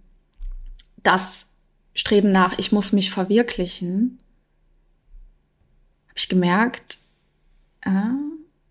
das 1.03 1.47
Streben 1.93 2.31
nach, 2.31 2.57
ich 2.57 2.71
muss 2.71 2.93
mich 2.93 3.11
verwirklichen, 3.11 4.19
habe 6.07 6.17
ich 6.17 6.29
gemerkt, 6.29 6.99
äh, 7.81 7.89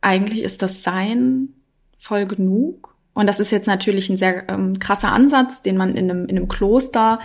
eigentlich 0.00 0.42
ist 0.42 0.62
das 0.62 0.82
Sein 0.82 1.50
voll 1.98 2.26
genug. 2.26 2.96
Und 3.14 3.26
das 3.26 3.40
ist 3.40 3.50
jetzt 3.50 3.66
natürlich 3.66 4.08
ein 4.08 4.16
sehr 4.16 4.48
ähm, 4.48 4.78
krasser 4.78 5.12
Ansatz, 5.12 5.60
den 5.60 5.76
man 5.76 5.96
in 5.96 6.10
einem, 6.10 6.24
in 6.24 6.38
einem 6.38 6.48
Kloster 6.48 7.20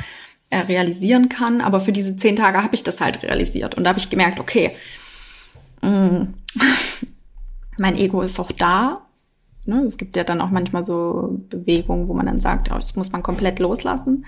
äh, 0.50 0.60
realisieren 0.60 1.30
kann. 1.30 1.62
Aber 1.62 1.80
für 1.80 1.92
diese 1.92 2.16
zehn 2.16 2.36
Tage 2.36 2.64
habe 2.64 2.76
ich 2.76 2.84
das 2.84 3.02
halt 3.02 3.24
realisiert. 3.24 3.76
Und 3.76 3.84
da 3.84 3.90
habe 3.90 4.00
ich 4.00 4.10
gemerkt, 4.10 4.40
okay, 4.40 4.72
mh, 5.82 5.90
mm, 5.90 6.34
mein 7.80 7.98
Ego 7.98 8.22
ist 8.22 8.40
auch 8.40 8.52
da. 8.52 9.02
Ne? 9.66 9.84
Es 9.88 9.98
gibt 9.98 10.16
ja 10.16 10.24
dann 10.24 10.42
auch 10.42 10.50
manchmal 10.50 10.86
so 10.86 11.40
Bewegungen, 11.50 12.08
wo 12.08 12.14
man 12.14 12.26
dann 12.26 12.40
sagt, 12.40 12.72
oh, 12.72 12.76
das 12.76 12.96
muss 12.96 13.12
man 13.12 13.24
komplett 13.24 13.60
loslassen. 13.60 14.26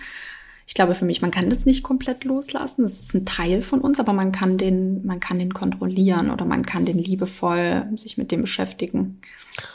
Ich 0.68 0.76
glaube 0.76 0.94
für 0.94 1.06
mich, 1.06 1.22
man 1.22 1.32
kann 1.32 1.50
das 1.50 1.66
nicht 1.66 1.82
komplett 1.82 2.26
loslassen. 2.26 2.84
Das 2.84 3.00
ist 3.00 3.16
ein 3.16 3.26
Teil 3.26 3.64
von 3.64 3.82
uns, 3.82 4.00
aber 4.00 4.14
man 4.14 4.32
kann 4.32 4.60
den, 4.60 5.04
man 5.04 5.20
kann 5.20 5.40
den 5.40 5.54
kontrollieren 5.54 6.30
oder 6.30 6.46
man 6.46 6.64
kann 6.64 6.86
den 6.86 7.00
liebevoll 7.00 7.88
sich 7.96 8.18
mit 8.18 8.32
dem 8.32 8.42
beschäftigen. 8.42 9.20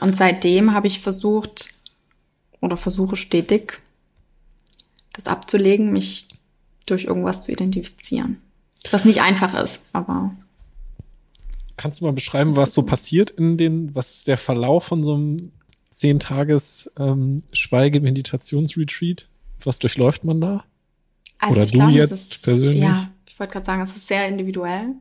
Und 0.00 0.16
seitdem 0.16 0.72
habe 0.72 0.86
ich 0.86 1.00
versucht 1.00 1.70
oder 2.60 2.76
versuche 2.76 3.16
stetig, 3.16 3.80
das 5.14 5.26
abzulegen, 5.26 5.92
mich 5.92 6.28
durch 6.86 7.04
irgendwas 7.04 7.40
zu 7.40 7.50
identifizieren. 7.50 8.42
Was 8.90 9.04
nicht 9.04 9.22
einfach 9.22 9.54
ist, 9.54 9.80
aber. 9.92 10.34
Kannst 11.76 12.00
du 12.00 12.04
mal 12.04 12.12
beschreiben, 12.12 12.56
was 12.56 12.74
so 12.74 12.82
passiert 12.82 13.30
in 13.30 13.56
den, 13.56 13.94
was 13.94 14.16
ist 14.16 14.28
der 14.28 14.36
Verlauf 14.36 14.84
von 14.84 15.02
so 15.02 15.14
einem 15.14 15.52
zehn 15.90 16.20
Tages 16.20 16.90
ähm, 16.98 17.42
Schweige-Meditationsretreat? 17.52 19.28
Was 19.62 19.78
durchläuft 19.78 20.24
man 20.24 20.40
da? 20.40 20.64
Also 21.38 21.60
Oder 21.60 21.66
du 21.70 21.72
glaube, 21.72 21.92
jetzt 21.92 22.12
ist, 22.12 22.42
persönlich? 22.44 22.82
Ja, 22.82 23.08
ich 23.26 23.38
wollte 23.40 23.54
gerade 23.54 23.66
sagen, 23.66 23.82
es 23.82 23.96
ist 23.96 24.06
sehr 24.06 24.28
individuell 24.28 24.94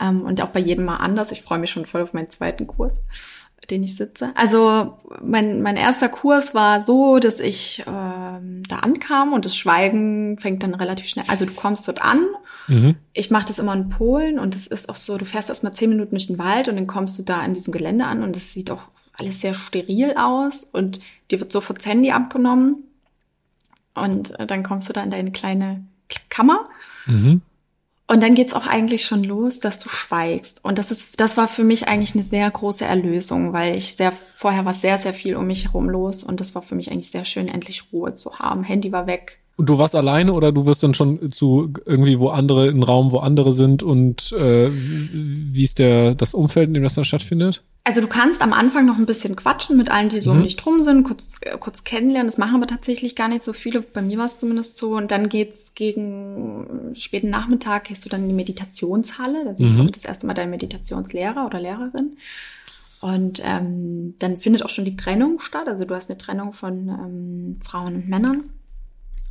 ähm, 0.00 0.22
und 0.22 0.40
auch 0.40 0.48
bei 0.48 0.60
jedem 0.60 0.84
mal 0.84 0.96
anders. 0.96 1.32
Ich 1.32 1.42
freue 1.42 1.58
mich 1.58 1.70
schon 1.70 1.86
voll 1.86 2.02
auf 2.02 2.12
meinen 2.12 2.30
zweiten 2.30 2.66
Kurs 2.66 2.94
den 3.70 3.82
ich 3.82 3.96
sitze. 3.96 4.32
Also 4.34 4.98
mein, 5.22 5.62
mein 5.62 5.76
erster 5.76 6.08
Kurs 6.08 6.54
war 6.54 6.80
so, 6.80 7.18
dass 7.18 7.40
ich 7.40 7.84
ähm, 7.86 8.62
da 8.68 8.76
ankam 8.80 9.32
und 9.32 9.44
das 9.44 9.56
Schweigen 9.56 10.38
fängt 10.38 10.62
dann 10.62 10.74
relativ 10.74 11.08
schnell. 11.08 11.24
Also 11.28 11.44
du 11.46 11.52
kommst 11.52 11.86
dort 11.88 12.02
an. 12.02 12.26
Mhm. 12.68 12.96
Ich 13.12 13.30
mache 13.30 13.46
das 13.46 13.58
immer 13.58 13.74
in 13.74 13.88
Polen 13.88 14.38
und 14.38 14.54
es 14.54 14.66
ist 14.66 14.88
auch 14.88 14.94
so, 14.94 15.18
du 15.18 15.24
fährst 15.24 15.48
erst 15.48 15.64
mal 15.64 15.72
zehn 15.72 15.90
Minuten 15.90 16.10
durch 16.10 16.26
den 16.26 16.38
Wald 16.38 16.68
und 16.68 16.76
dann 16.76 16.86
kommst 16.86 17.18
du 17.18 17.22
da 17.22 17.42
in 17.42 17.54
diesem 17.54 17.72
Gelände 17.72 18.04
an 18.04 18.22
und 18.22 18.36
es 18.36 18.52
sieht 18.52 18.70
auch 18.70 18.82
alles 19.14 19.40
sehr 19.40 19.54
steril 19.54 20.14
aus 20.16 20.64
und 20.64 21.00
dir 21.30 21.40
wird 21.40 21.52
sofort 21.52 21.78
das 21.78 21.86
Handy 21.86 22.10
abgenommen 22.10 22.84
und 23.94 24.38
äh, 24.38 24.46
dann 24.46 24.62
kommst 24.62 24.88
du 24.88 24.92
da 24.92 25.02
in 25.02 25.10
deine 25.10 25.32
kleine 25.32 25.84
Kammer. 26.28 26.64
Mhm. 27.06 27.42
Und 28.10 28.24
dann 28.24 28.34
geht's 28.34 28.54
auch 28.54 28.66
eigentlich 28.66 29.04
schon 29.04 29.22
los, 29.22 29.60
dass 29.60 29.78
du 29.78 29.88
schweigst. 29.88 30.64
Und 30.64 30.78
das 30.78 30.90
ist, 30.90 31.20
das 31.20 31.36
war 31.36 31.46
für 31.46 31.62
mich 31.62 31.86
eigentlich 31.86 32.12
eine 32.16 32.24
sehr 32.24 32.50
große 32.50 32.84
Erlösung, 32.84 33.52
weil 33.52 33.76
ich 33.76 33.94
sehr, 33.94 34.10
vorher 34.10 34.64
war 34.64 34.74
sehr, 34.74 34.98
sehr 34.98 35.14
viel 35.14 35.36
um 35.36 35.46
mich 35.46 35.66
herum 35.66 35.88
los 35.88 36.24
und 36.24 36.40
das 36.40 36.56
war 36.56 36.62
für 36.62 36.74
mich 36.74 36.90
eigentlich 36.90 37.12
sehr 37.12 37.24
schön, 37.24 37.46
endlich 37.46 37.84
Ruhe 37.92 38.12
zu 38.14 38.36
haben. 38.40 38.64
Handy 38.64 38.90
war 38.90 39.06
weg. 39.06 39.39
Und 39.60 39.66
du 39.66 39.76
warst 39.76 39.94
alleine 39.94 40.32
oder 40.32 40.52
du 40.52 40.64
wirst 40.64 40.82
dann 40.82 40.94
schon 40.94 41.32
zu 41.32 41.70
irgendwie, 41.84 42.18
wo 42.18 42.30
andere, 42.30 42.68
in 42.68 42.82
Raum, 42.82 43.12
wo 43.12 43.18
andere 43.18 43.52
sind 43.52 43.82
und 43.82 44.32
äh, 44.32 44.70
wie 44.72 45.64
ist 45.64 45.78
der, 45.78 46.14
das 46.14 46.32
Umfeld, 46.32 46.68
in 46.68 46.72
dem 46.72 46.82
das 46.82 46.94
dann 46.94 47.04
stattfindet? 47.04 47.62
Also 47.84 48.00
du 48.00 48.06
kannst 48.06 48.40
am 48.40 48.54
Anfang 48.54 48.86
noch 48.86 48.96
ein 48.96 49.04
bisschen 49.04 49.36
quatschen 49.36 49.76
mit 49.76 49.90
allen, 49.90 50.08
die 50.08 50.20
so 50.20 50.30
mhm. 50.30 50.38
um 50.38 50.42
dich 50.44 50.56
drum 50.56 50.82
sind, 50.82 51.02
kurz, 51.02 51.34
äh, 51.42 51.58
kurz 51.58 51.84
kennenlernen. 51.84 52.28
Das 52.28 52.38
machen 52.38 52.54
aber 52.54 52.66
tatsächlich 52.66 53.14
gar 53.14 53.28
nicht 53.28 53.42
so 53.42 53.52
viele. 53.52 53.82
Bei 53.82 54.00
mir 54.00 54.16
war 54.16 54.24
es 54.24 54.38
zumindest 54.38 54.78
so. 54.78 54.96
Und 54.96 55.10
dann 55.10 55.28
geht's 55.28 55.74
gegen 55.74 56.94
späten 56.94 57.28
Nachmittag, 57.28 57.84
gehst 57.84 58.02
du 58.06 58.08
dann 58.08 58.22
in 58.22 58.30
die 58.30 58.36
Meditationshalle. 58.36 59.44
Das 59.44 59.60
ist 59.60 59.78
mhm. 59.78 59.92
das 59.92 60.06
erste 60.06 60.26
Mal 60.26 60.32
dein 60.32 60.48
Meditationslehrer 60.48 61.44
oder 61.44 61.60
Lehrerin. 61.60 62.16
Und 63.02 63.42
ähm, 63.44 64.14
dann 64.20 64.38
findet 64.38 64.64
auch 64.64 64.70
schon 64.70 64.86
die 64.86 64.96
Trennung 64.96 65.38
statt. 65.38 65.68
Also 65.68 65.84
du 65.84 65.94
hast 65.94 66.08
eine 66.08 66.16
Trennung 66.16 66.54
von 66.54 66.88
ähm, 66.88 67.58
Frauen 67.62 67.96
und 67.96 68.08
Männern 68.08 68.44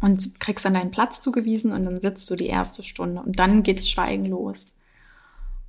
und 0.01 0.39
kriegst 0.39 0.65
dann 0.65 0.73
deinen 0.73 0.91
Platz 0.91 1.21
zugewiesen 1.21 1.71
und 1.71 1.83
dann 1.85 2.01
sitzt 2.01 2.29
du 2.29 2.35
die 2.35 2.47
erste 2.47 2.83
Stunde 2.83 3.21
und 3.21 3.39
dann 3.39 3.63
geht 3.63 3.79
das 3.79 3.89
Schweigen 3.89 4.25
los. 4.25 4.73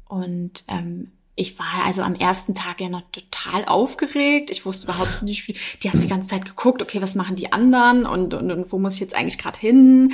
Und 0.09 0.65
ähm, 0.69 1.13
ich 1.37 1.59
war 1.59 1.87
also 1.87 2.03
am 2.03 2.15
ersten 2.15 2.55
Tag 2.55 2.81
ja 2.81 2.89
noch 2.89 3.03
total 3.13 3.65
aufgeregt. 3.65 4.51
Ich 4.51 4.67
wusste 4.67 4.87
überhaupt 4.87 5.23
nicht, 5.23 5.49
wie, 5.49 5.57
die 5.83 5.91
hat 5.91 6.03
die 6.03 6.09
ganze 6.09 6.29
Zeit 6.29 6.45
geguckt, 6.45 6.83
okay, 6.83 7.01
was 7.01 7.15
machen 7.15 7.37
die 7.37 7.53
anderen 7.53 8.05
und, 8.05 8.35
und, 8.35 8.51
und 8.51 8.71
wo 8.73 8.79
muss 8.79 8.95
ich 8.95 9.01
jetzt 9.01 9.15
eigentlich 9.15 9.39
gerade 9.39 9.59
hin? 9.59 10.13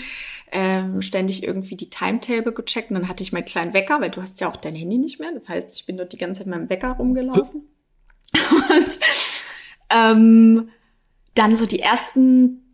Ähm, 0.52 1.02
ständig 1.02 1.42
irgendwie 1.42 1.74
die 1.74 1.90
Timetable 1.90 2.52
gecheckt 2.52 2.90
und 2.90 2.94
dann 2.94 3.08
hatte 3.08 3.24
ich 3.24 3.32
meinen 3.32 3.44
kleinen 3.44 3.74
Wecker, 3.74 4.00
weil 4.00 4.10
du 4.10 4.22
hast 4.22 4.40
ja 4.40 4.48
auch 4.48 4.56
dein 4.56 4.76
Handy 4.76 4.98
nicht 4.98 5.18
mehr. 5.18 5.32
Das 5.32 5.48
heißt, 5.48 5.74
ich 5.74 5.86
bin 5.86 5.96
dort 5.96 6.12
die 6.12 6.18
ganze 6.18 6.40
Zeit 6.40 6.46
mit 6.46 6.56
meinem 6.56 6.70
Wecker 6.70 6.92
rumgelaufen. 6.92 7.62
und 8.70 8.98
ähm, 9.90 10.68
dann 11.34 11.56
so 11.56 11.66
die 11.66 11.80
ersten 11.80 12.65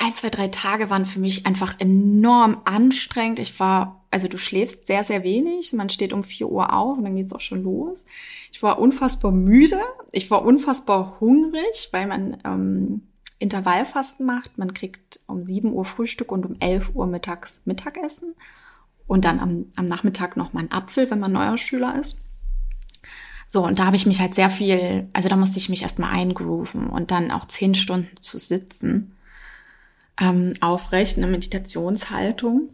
ein, 0.00 0.14
zwei, 0.14 0.30
drei 0.30 0.48
Tage 0.48 0.88
waren 0.88 1.04
für 1.04 1.20
mich 1.20 1.46
einfach 1.46 1.74
enorm 1.78 2.62
anstrengend. 2.64 3.38
Ich 3.38 3.60
war, 3.60 4.02
also 4.10 4.28
du 4.28 4.38
schläfst 4.38 4.86
sehr, 4.86 5.04
sehr 5.04 5.22
wenig. 5.24 5.74
Man 5.74 5.90
steht 5.90 6.14
um 6.14 6.22
vier 6.22 6.48
Uhr 6.48 6.72
auf 6.72 6.96
und 6.96 7.04
dann 7.04 7.16
geht's 7.16 7.34
auch 7.34 7.40
schon 7.40 7.62
los. 7.62 8.04
Ich 8.50 8.62
war 8.62 8.78
unfassbar 8.78 9.30
müde. 9.30 9.78
Ich 10.10 10.30
war 10.30 10.42
unfassbar 10.42 11.18
hungrig, 11.20 11.90
weil 11.92 12.06
man 12.06 12.38
ähm, 12.44 13.02
Intervallfasten 13.38 14.24
macht. 14.24 14.56
Man 14.56 14.72
kriegt 14.72 15.20
um 15.26 15.44
sieben 15.44 15.74
Uhr 15.74 15.84
Frühstück 15.84 16.32
und 16.32 16.46
um 16.46 16.56
elf 16.60 16.94
Uhr 16.94 17.06
mittags 17.06 17.60
Mittagessen. 17.66 18.34
Und 19.06 19.26
dann 19.26 19.38
am, 19.38 19.66
am 19.76 19.86
Nachmittag 19.86 20.34
noch 20.34 20.54
mal 20.54 20.60
einen 20.60 20.72
Apfel, 20.72 21.10
wenn 21.10 21.20
man 21.20 21.32
neuer 21.32 21.58
Schüler 21.58 22.00
ist. 22.00 22.16
So, 23.48 23.66
und 23.66 23.78
da 23.78 23.84
habe 23.84 23.96
ich 23.96 24.06
mich 24.06 24.20
halt 24.20 24.34
sehr 24.34 24.48
viel, 24.48 25.10
also 25.12 25.28
da 25.28 25.36
musste 25.36 25.58
ich 25.58 25.68
mich 25.68 25.82
erstmal 25.82 26.12
eingrooven 26.12 26.88
und 26.88 27.10
dann 27.10 27.30
auch 27.30 27.44
zehn 27.44 27.74
Stunden 27.74 28.16
zu 28.22 28.38
sitzen 28.38 29.16
ähm, 30.18 30.52
aufrecht, 30.60 31.16
eine 31.16 31.26
Meditationshaltung. 31.26 32.70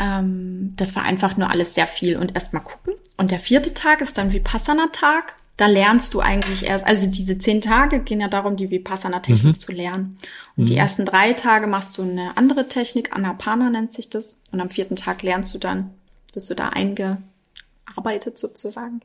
Ähm, 0.00 0.74
das 0.76 0.96
war 0.96 1.04
einfach 1.04 1.36
nur 1.36 1.50
alles 1.50 1.74
sehr 1.74 1.86
viel 1.86 2.16
und 2.16 2.34
erstmal 2.34 2.62
gucken. 2.62 2.94
Und 3.16 3.30
der 3.30 3.38
vierte 3.38 3.74
Tag 3.74 4.00
ist 4.00 4.18
dann 4.18 4.32
Vipassana-Tag. 4.32 5.34
Da 5.58 5.66
lernst 5.66 6.14
du 6.14 6.20
eigentlich 6.20 6.64
erst, 6.64 6.84
also 6.86 7.08
diese 7.10 7.38
zehn 7.38 7.60
Tage 7.60 8.00
gehen 8.00 8.20
ja 8.20 8.28
darum, 8.28 8.56
die 8.56 8.70
Vipassana-Technik 8.70 9.56
mhm. 9.56 9.60
zu 9.60 9.72
lernen. 9.72 10.16
Und 10.56 10.64
mhm. 10.64 10.66
die 10.66 10.76
ersten 10.76 11.04
drei 11.04 11.34
Tage 11.34 11.66
machst 11.66 11.98
du 11.98 12.02
eine 12.02 12.36
andere 12.36 12.68
Technik, 12.68 13.14
Anapana 13.14 13.70
nennt 13.70 13.92
sich 13.92 14.08
das. 14.08 14.38
Und 14.50 14.60
am 14.60 14.70
vierten 14.70 14.96
Tag 14.96 15.22
lernst 15.22 15.54
du 15.54 15.58
dann, 15.58 15.90
bist 16.32 16.48
du 16.48 16.54
da 16.54 16.70
eingearbeitet 16.70 18.38
sozusagen. 18.38 19.02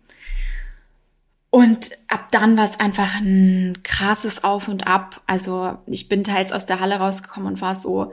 Und 1.50 1.92
ab 2.08 2.28
dann 2.32 2.58
war 2.58 2.66
es 2.66 2.80
einfach 2.80 3.16
ein 3.20 3.80
krasses 3.84 4.44
Auf 4.44 4.68
und 4.68 4.86
Ab. 4.88 5.22
Also 5.28 5.78
ich 5.86 6.10
bin 6.10 6.24
teils 6.24 6.52
aus 6.52 6.66
der 6.66 6.80
Halle 6.80 6.96
rausgekommen 6.96 7.48
und 7.48 7.62
war 7.62 7.76
so, 7.76 8.12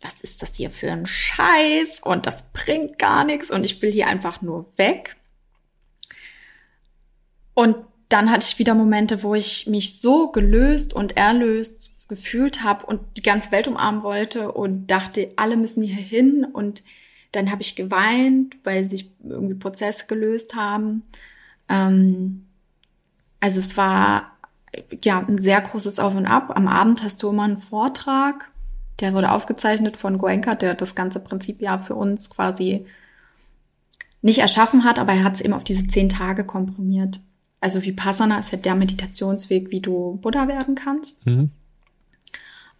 was 0.00 0.20
ist 0.20 0.42
das 0.42 0.56
hier 0.56 0.70
für 0.70 0.90
ein 0.90 1.06
Scheiß? 1.06 2.00
Und 2.02 2.26
das 2.26 2.50
bringt 2.52 2.98
gar 2.98 3.24
nichts 3.24 3.50
und 3.50 3.64
ich 3.64 3.80
will 3.82 3.92
hier 3.92 4.08
einfach 4.08 4.42
nur 4.42 4.66
weg. 4.76 5.16
Und 7.54 7.76
dann 8.08 8.30
hatte 8.30 8.46
ich 8.48 8.58
wieder 8.58 8.74
Momente, 8.74 9.22
wo 9.22 9.34
ich 9.34 9.66
mich 9.68 10.00
so 10.00 10.30
gelöst 10.30 10.92
und 10.92 11.16
erlöst 11.16 12.08
gefühlt 12.08 12.62
habe 12.62 12.84
und 12.84 13.00
die 13.16 13.22
ganze 13.22 13.52
Welt 13.52 13.68
umarmen 13.68 14.02
wollte 14.02 14.52
und 14.52 14.88
dachte, 14.88 15.30
alle 15.36 15.56
müssen 15.56 15.82
hier 15.82 15.94
hin. 15.94 16.44
Und 16.44 16.82
dann 17.30 17.50
habe 17.50 17.62
ich 17.62 17.76
geweint, 17.76 18.56
weil 18.64 18.86
sich 18.86 19.10
irgendwie 19.22 19.54
Prozesse 19.54 20.06
gelöst 20.06 20.54
haben. 20.54 21.04
Ähm, 21.68 22.46
also 23.42 23.58
es 23.58 23.76
war 23.76 24.30
ja 25.02 25.18
ein 25.18 25.38
sehr 25.38 25.60
großes 25.60 25.98
Auf 25.98 26.14
und 26.14 26.26
Ab. 26.26 26.52
Am 26.54 26.68
Abend 26.68 27.02
hast 27.02 27.22
du 27.22 27.30
immer 27.30 27.42
einen 27.42 27.58
Vortrag, 27.58 28.48
der 29.00 29.14
wurde 29.14 29.32
aufgezeichnet 29.32 29.96
von 29.96 30.16
Goenka, 30.16 30.54
der 30.54 30.74
das 30.74 30.94
ganze 30.94 31.18
Prinzip 31.18 31.60
ja 31.60 31.78
für 31.78 31.96
uns 31.96 32.30
quasi 32.30 32.86
nicht 34.22 34.38
erschaffen 34.38 34.84
hat, 34.84 35.00
aber 35.00 35.12
er 35.12 35.24
hat 35.24 35.34
es 35.34 35.40
eben 35.40 35.54
auf 35.54 35.64
diese 35.64 35.88
zehn 35.88 36.08
Tage 36.08 36.44
komprimiert. 36.44 37.18
Also 37.60 37.82
Vipassana 37.82 38.38
ist 38.38 38.52
ja 38.52 38.58
der 38.58 38.76
Meditationsweg, 38.76 39.72
wie 39.72 39.80
du 39.80 40.20
Buddha 40.22 40.46
werden 40.46 40.76
kannst. 40.76 41.26
Mhm. 41.26 41.50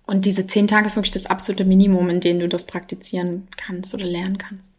Und 0.07 0.27
diese 0.27 0.47
zehn 0.47 0.69
Tage 0.69 0.87
ist 0.87 0.95
wirklich 0.95 1.11
das 1.11 1.27
absolute 1.27 1.65
Minimum, 1.65 2.09
in 2.09 2.21
dem 2.21 2.39
du 2.39 2.49
das 2.49 2.67
praktizieren 2.67 3.49
kannst 3.57 3.93
oder 3.95 4.05
lernen 4.05 4.39
kannst. 4.39 4.71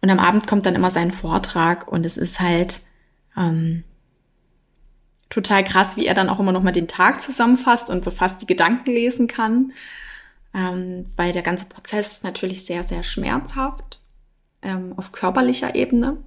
Und 0.00 0.08
am 0.08 0.20
Abend 0.20 0.46
kommt 0.46 0.66
dann 0.66 0.76
immer 0.76 0.92
sein 0.92 1.10
Vortrag 1.10 1.88
und 1.88 2.06
es 2.06 2.16
ist 2.16 2.38
halt 2.38 2.82
ähm, 3.36 3.82
total 5.30 5.64
krass, 5.64 5.96
wie 5.96 6.06
er 6.06 6.14
dann 6.14 6.28
auch 6.28 6.38
immer 6.38 6.52
noch 6.52 6.62
mal 6.62 6.72
den 6.72 6.88
Tag 6.88 7.20
zusammenfasst 7.20 7.90
und 7.90 8.04
so 8.04 8.10
fast 8.10 8.40
die 8.42 8.46
Gedanken 8.46 8.90
lesen 8.90 9.26
kann, 9.26 9.72
ähm, 10.54 11.06
weil 11.16 11.32
der 11.32 11.42
ganze 11.42 11.66
Prozess 11.66 12.12
ist 12.12 12.24
natürlich 12.24 12.64
sehr, 12.64 12.84
sehr 12.84 13.02
schmerzhaft 13.02 14.00
ähm, 14.62 14.94
auf 14.96 15.12
körperlicher 15.12 15.74
Ebene. 15.74 16.18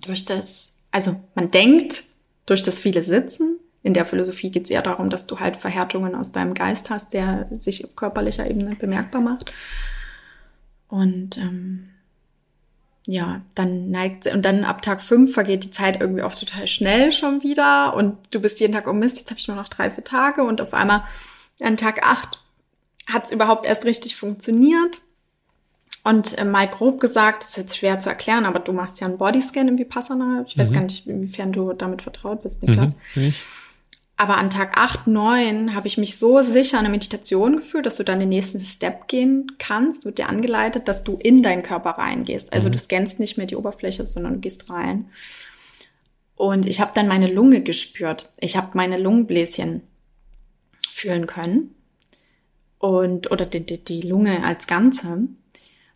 Durch 0.00 0.24
das, 0.24 0.80
also 0.90 1.22
man 1.34 1.50
denkt, 1.50 2.04
durch 2.46 2.62
das 2.62 2.80
viele 2.80 3.02
Sitzen. 3.02 3.58
In 3.82 3.94
der 3.94 4.06
Philosophie 4.06 4.50
geht 4.50 4.64
es 4.64 4.70
eher 4.70 4.82
darum, 4.82 5.10
dass 5.10 5.26
du 5.26 5.40
halt 5.40 5.56
Verhärtungen 5.56 6.14
aus 6.14 6.32
deinem 6.32 6.54
Geist 6.54 6.88
hast, 6.88 7.12
der 7.12 7.48
sich 7.50 7.84
auf 7.84 7.96
körperlicher 7.96 8.48
Ebene 8.48 8.76
bemerkbar 8.76 9.20
macht. 9.20 9.52
Und 10.88 11.36
ähm, 11.36 11.90
ja, 13.06 13.42
dann 13.54 13.90
neigt 13.90 14.26
und 14.26 14.42
dann 14.42 14.64
ab 14.64 14.80
Tag 14.80 15.02
fünf 15.02 15.34
vergeht 15.34 15.64
die 15.64 15.70
Zeit 15.70 16.00
irgendwie 16.00 16.22
auch 16.22 16.34
total 16.34 16.66
schnell 16.66 17.12
schon 17.12 17.42
wieder 17.42 17.94
und 17.94 18.16
du 18.30 18.40
bist 18.40 18.60
jeden 18.60 18.72
Tag, 18.72 18.86
oh 18.88 18.92
Mist, 18.92 19.18
jetzt 19.18 19.30
habe 19.30 19.38
ich 19.38 19.48
nur 19.48 19.56
noch 19.56 19.68
drei, 19.68 19.90
vier 19.90 20.04
Tage 20.04 20.42
und 20.42 20.62
auf 20.62 20.72
einmal 20.72 21.04
an 21.60 21.76
Tag 21.76 22.06
acht 22.06 22.38
hat 23.06 23.26
es 23.26 23.32
überhaupt 23.32 23.66
erst 23.66 23.84
richtig 23.84 24.16
funktioniert. 24.16 25.00
Und 26.06 26.36
äh, 26.36 26.44
mal 26.44 26.68
grob 26.68 27.00
gesagt, 27.00 27.42
das 27.42 27.50
ist 27.50 27.56
jetzt 27.56 27.76
schwer 27.78 27.98
zu 27.98 28.10
erklären, 28.10 28.44
aber 28.44 28.58
du 28.58 28.72
machst 28.72 29.00
ja 29.00 29.06
einen 29.06 29.16
Bodyscan 29.16 29.68
im 29.68 29.78
Vipassana. 29.78 30.44
Ich 30.46 30.56
weiß 30.56 30.68
mhm. 30.70 30.74
gar 30.74 30.82
nicht, 30.82 31.06
inwiefern 31.06 31.52
du 31.52 31.72
damit 31.72 32.02
vertraut 32.02 32.42
bist, 32.42 32.62
Niklas. 32.62 32.92
Mhm, 33.14 33.34
aber 34.16 34.38
an 34.38 34.48
Tag 34.48 34.76
8, 34.76 35.08
9 35.08 35.74
habe 35.74 35.88
ich 35.88 35.98
mich 35.98 36.18
so 36.18 36.40
sicher 36.42 36.78
in 36.78 36.84
der 36.84 36.90
Meditation 36.90 37.56
gefühlt, 37.56 37.84
dass 37.84 37.96
du 37.96 38.04
dann 38.04 38.20
den 38.20 38.28
nächsten 38.28 38.60
Step 38.60 39.08
gehen 39.08 39.52
kannst, 39.58 40.04
wird 40.04 40.18
dir 40.18 40.28
angeleitet, 40.28 40.86
dass 40.86 41.02
du 41.02 41.16
in 41.16 41.42
deinen 41.42 41.64
Körper 41.64 41.90
reingehst. 41.90 42.52
Also 42.52 42.68
mhm. 42.68 42.72
du 42.72 42.78
scannst 42.78 43.18
nicht 43.18 43.36
mehr 43.38 43.46
die 43.46 43.56
Oberfläche, 43.56 44.06
sondern 44.06 44.34
du 44.34 44.40
gehst 44.40 44.70
rein. 44.70 45.10
Und 46.36 46.66
ich 46.66 46.80
habe 46.80 46.92
dann 46.94 47.08
meine 47.08 47.32
Lunge 47.32 47.62
gespürt. 47.62 48.30
Ich 48.38 48.56
habe 48.56 48.70
meine 48.74 48.98
Lungenbläschen 48.98 49.82
fühlen 50.92 51.26
können. 51.26 51.74
Und, 52.78 53.32
oder 53.32 53.46
die, 53.46 53.66
die, 53.66 53.82
die 53.82 54.02
Lunge 54.02 54.44
als 54.44 54.68
Ganze. 54.68 55.26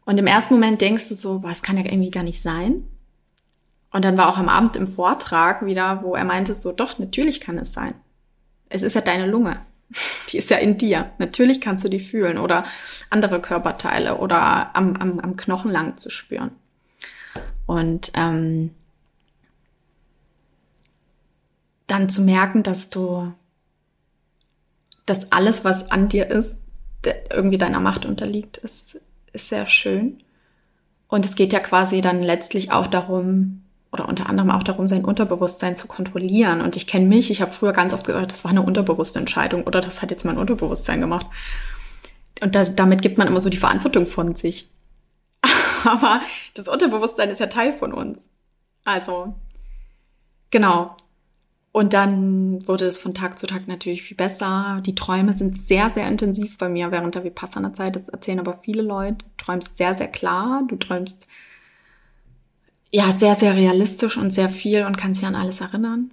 Und 0.04 0.18
im 0.18 0.26
ersten 0.26 0.54
Moment 0.54 0.80
denkst 0.80 1.08
du 1.08 1.14
so, 1.14 1.42
was 1.44 1.62
kann 1.62 1.76
ja 1.76 1.84
irgendwie 1.84 2.10
gar 2.10 2.24
nicht 2.24 2.40
sein. 2.40 2.84
Und 3.92 4.04
dann 4.04 4.18
war 4.18 4.28
auch 4.28 4.38
am 4.38 4.48
Abend 4.48 4.76
im 4.76 4.86
Vortrag 4.86 5.64
wieder, 5.64 6.02
wo 6.02 6.14
er 6.14 6.24
meinte 6.24 6.54
so, 6.54 6.72
doch, 6.72 6.98
natürlich 6.98 7.40
kann 7.40 7.58
es 7.58 7.72
sein. 7.72 7.94
Es 8.68 8.82
ist 8.82 8.94
ja 8.94 9.00
deine 9.00 9.26
Lunge. 9.26 9.60
Die 10.30 10.38
ist 10.38 10.50
ja 10.50 10.58
in 10.58 10.76
dir. 10.76 11.12
Natürlich 11.18 11.60
kannst 11.60 11.84
du 11.84 11.88
die 11.88 12.00
fühlen 12.00 12.38
oder 12.38 12.64
andere 13.10 13.40
Körperteile 13.40 14.18
oder 14.18 14.76
am, 14.76 14.96
am, 14.96 15.18
am 15.20 15.36
Knochen 15.36 15.70
lang 15.70 15.96
zu 15.96 16.10
spüren. 16.10 16.50
Und 17.66 18.12
ähm, 18.14 18.70
dann 21.86 22.10
zu 22.10 22.22
merken, 22.22 22.62
dass 22.62 22.90
du, 22.90 23.32
dass 25.06 25.32
alles, 25.32 25.64
was 25.64 25.90
an 25.90 26.08
dir 26.08 26.30
ist, 26.30 26.56
irgendwie 27.30 27.58
deiner 27.58 27.80
Macht 27.80 28.04
unterliegt, 28.04 28.58
ist, 28.58 29.00
ist 29.32 29.48
sehr 29.48 29.66
schön. 29.66 30.22
Und 31.08 31.24
es 31.24 31.34
geht 31.34 31.52
ja 31.54 31.60
quasi 31.60 32.02
dann 32.02 32.22
letztlich 32.22 32.70
auch 32.70 32.86
darum, 32.86 33.64
oder 33.90 34.08
unter 34.08 34.28
anderem 34.28 34.50
auch 34.50 34.62
darum, 34.62 34.86
sein 34.86 35.04
Unterbewusstsein 35.04 35.76
zu 35.76 35.86
kontrollieren. 35.88 36.60
Und 36.60 36.76
ich 36.76 36.86
kenne 36.86 37.06
mich, 37.06 37.30
ich 37.30 37.40
habe 37.40 37.50
früher 37.50 37.72
ganz 37.72 37.94
oft 37.94 38.06
gesagt, 38.06 38.32
das 38.32 38.44
war 38.44 38.50
eine 38.50 38.62
unterbewusste 38.62 39.18
Entscheidung 39.18 39.64
oder 39.64 39.80
das 39.80 40.02
hat 40.02 40.10
jetzt 40.10 40.24
mein 40.24 40.38
Unterbewusstsein 40.38 41.00
gemacht. 41.00 41.26
Und 42.40 42.54
da, 42.54 42.64
damit 42.64 43.02
gibt 43.02 43.18
man 43.18 43.26
immer 43.26 43.40
so 43.40 43.48
die 43.48 43.56
Verantwortung 43.56 44.06
von 44.06 44.34
sich. 44.34 44.68
Aber 45.84 46.20
das 46.54 46.68
Unterbewusstsein 46.68 47.30
ist 47.30 47.40
ja 47.40 47.46
Teil 47.46 47.72
von 47.72 47.92
uns. 47.92 48.28
Also, 48.84 49.34
genau. 50.50 50.96
Und 51.72 51.92
dann 51.92 52.66
wurde 52.66 52.86
es 52.86 52.98
von 52.98 53.14
Tag 53.14 53.38
zu 53.38 53.46
Tag 53.46 53.68
natürlich 53.68 54.02
viel 54.02 54.16
besser. 54.16 54.82
Die 54.84 54.94
Träume 54.94 55.32
sind 55.32 55.60
sehr, 55.60 55.90
sehr 55.90 56.08
intensiv 56.08 56.58
bei 56.58 56.68
mir 56.68 56.90
während 56.90 57.14
der 57.14 57.24
Vipassana-Zeit. 57.24 57.96
Das 57.96 58.08
erzählen 58.08 58.40
aber 58.40 58.54
viele 58.54 58.82
Leute. 58.82 59.18
Du 59.18 59.44
träumst 59.44 59.76
sehr, 59.76 59.94
sehr 59.94 60.08
klar. 60.08 60.62
Du 60.68 60.76
träumst 60.76 61.28
ja, 62.90 63.12
sehr, 63.12 63.34
sehr 63.34 63.54
realistisch 63.54 64.16
und 64.16 64.30
sehr 64.30 64.48
viel 64.48 64.84
und 64.84 64.96
kann 64.96 65.14
sich 65.14 65.26
an 65.26 65.34
alles 65.34 65.60
erinnern. 65.60 66.10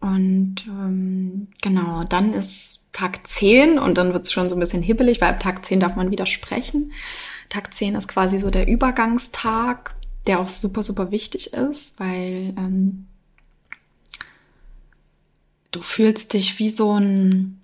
Und 0.00 0.56
ähm, 0.66 1.46
genau, 1.60 2.02
dann 2.04 2.34
ist 2.34 2.88
Tag 2.92 3.26
10 3.26 3.78
und 3.78 3.98
dann 3.98 4.12
wird's 4.12 4.32
schon 4.32 4.50
so 4.50 4.56
ein 4.56 4.60
bisschen 4.60 4.82
hibbelig, 4.82 5.20
weil 5.20 5.30
ab 5.30 5.40
Tag 5.40 5.64
10 5.64 5.80
darf 5.80 5.94
man 5.94 6.10
wieder 6.10 6.26
sprechen. 6.26 6.92
Tag 7.48 7.72
10 7.72 7.94
ist 7.94 8.08
quasi 8.08 8.38
so 8.38 8.50
der 8.50 8.66
Übergangstag, 8.66 9.94
der 10.26 10.40
auch 10.40 10.48
super, 10.48 10.82
super 10.82 11.12
wichtig 11.12 11.52
ist, 11.52 12.00
weil 12.00 12.52
ähm, 12.56 13.06
du 15.70 15.82
fühlst 15.82 16.32
dich 16.32 16.58
wie 16.58 16.70
so 16.70 16.98
ein, 16.98 17.60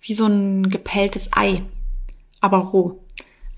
wie 0.00 0.14
so 0.14 0.24
ein 0.24 0.70
gepelltes 0.70 1.30
Ei, 1.32 1.62
aber 2.40 2.58
roh. 2.58 3.04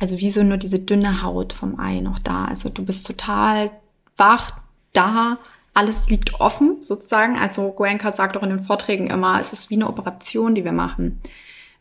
Also 0.01 0.19
wie 0.19 0.31
so 0.31 0.43
nur 0.43 0.57
diese 0.57 0.81
dünne 0.81 1.23
Haut 1.23 1.53
vom 1.53 1.79
Ei 1.79 2.01
noch 2.01 2.19
da. 2.19 2.47
Also 2.47 2.71
du 2.71 2.85
bist 2.85 3.07
total 3.07 3.71
wach, 4.21 4.53
da, 4.93 5.39
alles 5.75 6.09
liegt 6.11 6.41
offen 6.41 6.83
sozusagen. 6.83 7.39
Also 7.39 7.73
Goenka 7.73 8.13
sagt 8.13 8.37
auch 8.37 8.43
in 8.43 8.51
den 8.51 8.61
Vorträgen 8.61 9.09
immer, 9.09 9.41
es 9.41 9.53
ist 9.53 9.71
wie 9.71 9.77
eine 9.77 9.89
Operation, 9.89 10.55
die 10.55 10.65
wir 10.65 10.73
machen. 10.73 11.21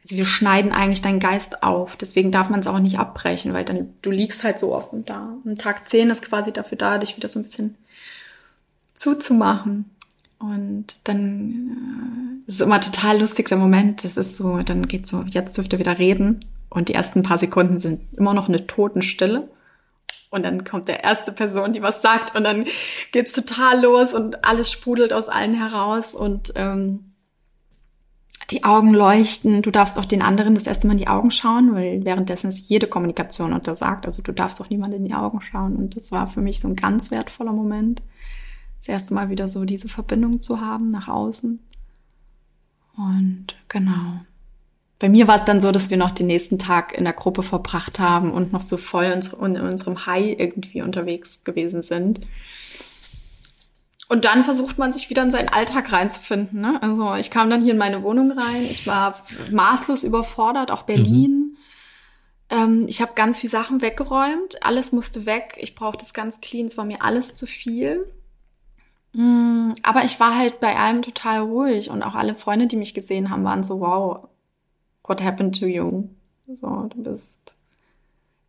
Also 0.04 0.16
wir 0.16 0.26
schneiden 0.26 0.72
eigentlich 0.72 1.02
deinen 1.02 1.20
Geist 1.20 1.62
auf. 1.64 1.98
Deswegen 1.98 2.32
darf 2.32 2.50
man 2.50 2.62
es 2.62 2.68
auch 2.68 2.80
nicht 2.80 3.00
abbrechen, 3.00 3.54
weil 3.54 3.66
dann 3.66 3.94
du 4.02 4.12
liegst 4.12 4.44
halt 4.44 4.58
so 4.58 4.74
offen 4.74 5.06
da. 5.06 5.34
Und 5.44 5.60
Tag 5.60 5.90
10 5.90 6.10
ist 6.10 6.24
quasi 6.24 6.54
dafür 6.54 6.78
da, 6.78 6.98
dich 6.98 7.18
wieder 7.18 7.28
so 7.28 7.40
ein 7.40 7.44
bisschen 7.44 7.76
zuzumachen. 8.94 9.90
Und 10.40 11.08
dann 11.08 12.46
äh, 12.48 12.50
ist 12.50 12.62
immer 12.62 12.80
total 12.80 13.20
lustig 13.20 13.50
der 13.50 13.58
Moment. 13.58 14.06
Das 14.06 14.16
ist 14.16 14.38
so, 14.38 14.60
dann 14.60 14.84
geht's 14.84 15.10
so, 15.10 15.24
jetzt 15.24 15.58
dürft 15.58 15.74
ihr 15.74 15.80
wieder 15.80 16.00
reden. 16.00 16.46
Und 16.70 16.88
die 16.88 16.94
ersten 16.94 17.24
paar 17.24 17.38
Sekunden 17.38 17.78
sind 17.80 18.02
immer 18.18 18.34
noch 18.34 18.48
eine 18.48 18.66
Totenstille. 18.66 19.50
Und 20.30 20.44
dann 20.44 20.64
kommt 20.64 20.88
der 20.88 21.04
erste 21.04 21.32
Person, 21.32 21.74
die 21.74 21.82
was 21.82 22.02
sagt 22.02 22.36
und 22.36 22.44
dann 22.44 22.66
geht's 23.12 23.34
total 23.34 23.82
los 23.82 24.14
und 24.14 24.46
alles 24.46 24.72
sprudelt 24.72 25.12
aus 25.12 25.28
allen 25.28 25.56
heraus 25.56 26.14
und 26.14 26.54
ähm, 26.56 27.10
die 28.52 28.64
Augen 28.64 28.94
leuchten. 28.94 29.62
Du 29.62 29.72
darfst 29.72 29.98
auch 29.98 30.06
den 30.06 30.22
anderen 30.22 30.56
das 30.56 30.68
erste 30.68 30.88
Mal 30.88 30.94
in 30.94 31.00
die 31.00 31.08
Augen 31.08 31.32
schauen, 31.32 31.74
weil 31.74 32.06
währenddessen 32.06 32.50
ist 32.50 32.70
jede 32.70 32.88
Kommunikation 32.88 33.54
untersagt. 33.54 34.06
Also 34.06 34.22
du 34.22 34.32
darfst 34.32 34.62
auch 34.62 34.70
niemand 34.70 34.94
in 34.94 35.06
die 35.06 35.14
Augen 35.14 35.42
schauen. 35.42 35.76
Und 35.76 35.96
das 35.96 36.12
war 36.12 36.28
für 36.28 36.42
mich 36.42 36.60
so 36.60 36.68
ein 36.68 36.76
ganz 36.76 37.12
wertvoller 37.12 37.52
Moment, 37.52 38.02
das 38.80 38.88
erste 38.88 39.14
Mal 39.14 39.30
wieder 39.30 39.48
so 39.48 39.66
diese 39.66 39.88
Verbindung 39.88 40.40
zu 40.40 40.62
haben 40.62 40.90
nach 40.90 41.08
außen. 41.08 41.60
Und 42.98 43.56
genau 43.68 44.22
bei 45.00 45.08
mir 45.08 45.28
war 45.30 45.38
es 45.38 45.46
dann 45.46 45.62
so, 45.62 45.72
dass 45.72 45.90
wir 45.90 45.98
noch 45.98 46.12
den 46.12 46.28
nächsten 46.28 46.60
Tag 46.60 46.94
in 46.94 47.06
der 47.06 47.14
Gruppe 47.14 47.42
verbracht 47.42 48.00
haben 48.00 48.32
und 48.32 48.52
noch 48.52 48.62
so 48.62 48.76
voll 48.76 49.06
in 49.06 49.58
unserem 49.58 50.06
High 50.06 50.38
irgendwie 50.38 50.82
unterwegs 50.82 51.46
gewesen 51.46 51.82
sind. 51.82 52.22
Und 54.10 54.26
dann 54.26 54.44
versucht 54.44 54.78
man 54.78 54.92
sich 54.92 55.10
wieder 55.10 55.22
in 55.22 55.32
seinen 55.32 55.50
Alltag 55.50 55.94
reinzufinden. 55.94 56.60
Ne? 56.60 56.82
Also 56.82 57.16
ich 57.16 57.32
kam 57.32 57.50
dann 57.50 57.62
hier 57.62 57.74
in 57.74 57.78
meine 57.78 58.04
Wohnung 58.04 58.32
rein. 58.32 58.64
Ich 58.64 58.88
war 58.88 59.16
maßlos 59.52 60.04
überfordert, 60.04 60.72
auch 60.72 60.84
Berlin. 60.84 61.32
Mhm. 61.32 61.58
Ähm, 62.50 62.86
ich 62.88 63.02
habe 63.02 63.14
ganz 63.14 63.38
viel 63.38 63.50
Sachen 63.50 63.82
weggeräumt. 63.82 64.64
Alles 64.64 64.92
musste 64.92 65.26
weg. 65.26 65.58
Ich 65.60 65.76
brauchte 65.76 66.04
es 66.04 66.14
ganz 66.14 66.42
clean. 66.42 66.66
Es 66.66 66.76
war 66.76 66.86
mir 66.86 67.04
alles 67.04 67.36
zu 67.36 67.46
viel. 67.46 68.04
Mm, 69.14 69.74
aber 69.84 70.04
ich 70.04 70.20
war 70.20 70.36
halt 70.38 70.60
bei 70.60 70.76
allem 70.76 71.04
total 71.04 71.42
ruhig 71.42 71.90
und 71.90 72.04
auch 72.04 72.16
alle 72.16 72.36
Freunde, 72.36 72.68
die 72.68 72.78
mich 72.78 72.94
gesehen 72.94 73.30
haben, 73.30 73.44
waren 73.44 73.64
so, 73.64 73.80
wow, 73.80 74.28
what 75.10 75.22
happened 75.22 75.60
to 75.60 75.66
you? 75.66 76.08
So, 76.54 76.90
du 76.90 77.04
bist. 77.04 77.56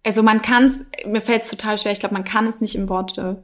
Also 0.02 0.22
man 0.22 0.40
kann 0.40 0.66
es, 0.66 1.06
mir 1.06 1.20
fällt 1.20 1.42
es 1.42 1.50
total 1.50 1.76
schwer, 1.76 1.92
ich 1.92 2.00
glaube, 2.00 2.14
man 2.14 2.24
kann 2.24 2.46
es 2.46 2.60
nicht 2.60 2.74
in 2.74 2.88
Worte 2.88 3.42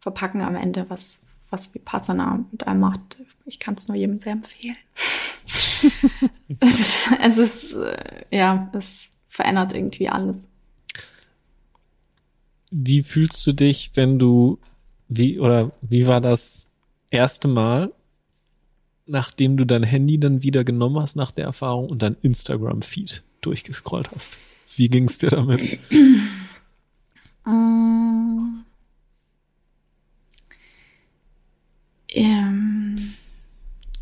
verpacken 0.00 0.40
am 0.40 0.54
Ende, 0.54 0.86
was, 0.88 1.20
was 1.50 1.74
Vipassana 1.74 2.44
mit 2.50 2.66
einem 2.66 2.80
macht. 2.80 3.18
Ich 3.44 3.58
kann 3.58 3.74
es 3.74 3.88
nur 3.88 3.96
jedem 3.96 4.18
sehr 4.18 4.32
empfehlen. 4.32 4.76
es, 6.60 6.80
ist, 6.80 7.08
es 7.20 7.38
ist, 7.38 7.74
äh, 7.74 8.24
ja, 8.30 8.70
es 8.72 9.12
verändert 9.28 9.74
irgendwie 9.74 10.08
alles. 10.08 10.36
Wie 12.70 13.02
fühlst 13.02 13.46
du 13.46 13.52
dich, 13.52 13.92
wenn 13.94 14.18
du, 14.18 14.58
wie, 15.08 15.38
oder 15.38 15.72
wie 15.80 16.06
war 16.06 16.20
das 16.20 16.66
erste 17.10 17.48
Mal, 17.48 17.92
nachdem 19.08 19.56
du 19.56 19.64
dein 19.64 19.82
Handy 19.82 20.20
dann 20.20 20.42
wieder 20.42 20.64
genommen 20.64 21.00
hast 21.00 21.16
nach 21.16 21.32
der 21.32 21.44
Erfahrung 21.44 21.88
und 21.88 22.02
dein 22.02 22.16
Instagram-Feed 22.22 23.22
durchgescrollt 23.40 24.10
hast? 24.14 24.38
Wie 24.76 24.88
ging 24.88 25.04
es 25.04 25.18
dir 25.18 25.30
damit? 25.30 25.78
Ähm, 27.46 28.64
ähm, 32.08 32.96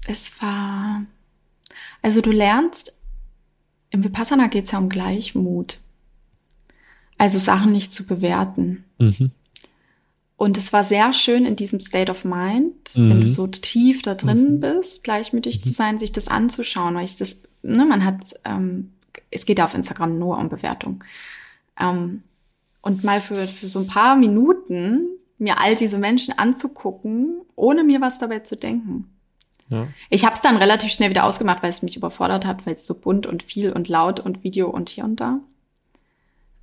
es 0.09 0.42
war, 0.42 1.04
also 2.02 2.20
du 2.20 2.32
lernst, 2.32 2.96
im 3.90 4.02
Vipassana 4.02 4.48
geht 4.48 4.64
es 4.64 4.72
ja 4.72 4.78
um 4.78 4.88
Gleichmut. 4.88 5.78
Also 7.18 7.38
Sachen 7.38 7.70
nicht 7.70 7.92
zu 7.92 8.04
bewerten. 8.04 8.84
Mhm. 8.98 9.30
Und 10.37 10.59
es 10.59 10.72
war 10.72 10.84
sehr 10.84 11.12
schön 11.12 11.47
in 11.47 11.57
diesem 11.57 11.80
State 11.80 12.11
of 12.11 12.24
Mind, 12.24 12.95
mhm. 12.95 13.11
wenn 13.11 13.20
du 13.22 13.30
so 13.30 13.47
tief 13.47 14.03
da 14.03 14.14
drin 14.14 14.57
mhm. 14.57 14.61
bist, 14.61 15.03
gleichmütig 15.03 15.59
mhm. 15.59 15.62
zu 15.62 15.70
sein, 15.70 15.99
sich 15.99 16.12
das 16.12 16.28
anzuschauen, 16.28 16.95
weil 16.95 17.05
ich 17.05 17.16
das, 17.16 17.41
ne, 17.62 17.87
man 17.87 18.05
hat, 18.05 18.34
ähm, 18.45 18.93
es 19.30 19.47
geht 19.47 19.59
ja 19.59 19.64
auf 19.64 19.74
Instagram 19.74 20.18
nur 20.18 20.37
um 20.37 20.49
Bewertung. 20.49 21.03
Ähm, 21.80 22.22
und 22.82 23.03
mal 23.03 23.20
für, 23.20 23.47
für 23.47 23.68
so 23.68 23.80
ein 23.80 23.87
paar 23.87 24.14
Minuten 24.14 25.07
mir 25.39 25.59
all 25.59 25.74
diese 25.74 25.99
Menschen 25.99 26.39
anzugucken, 26.39 27.41
ohne 27.57 27.82
mir 27.82 28.01
was 28.01 28.18
dabei 28.18 28.41
zu 28.41 28.57
denken. 28.57 29.11
Ja. 29.68 29.89
Ich 30.11 30.24
habe 30.24 30.37
es 30.37 30.43
dann 30.43 30.57
relativ 30.57 30.93
schnell 30.93 31.11
wieder 31.11 31.24
ausgemacht, 31.24 31.62
weil 31.62 31.70
es 31.70 31.82
mich 31.82 31.97
überfordert 31.97 32.45
hat, 32.45 32.66
weil 32.66 32.74
es 32.74 32.87
so 32.87 32.95
bunt 32.95 33.26
und 33.26 33.43
viel 33.43 33.72
und 33.72 33.89
laut 33.89 34.20
und 34.20 34.45
Video 34.45 34.68
und 34.68 34.89
hier 34.89 35.05
und 35.05 35.16
da. 35.16 35.41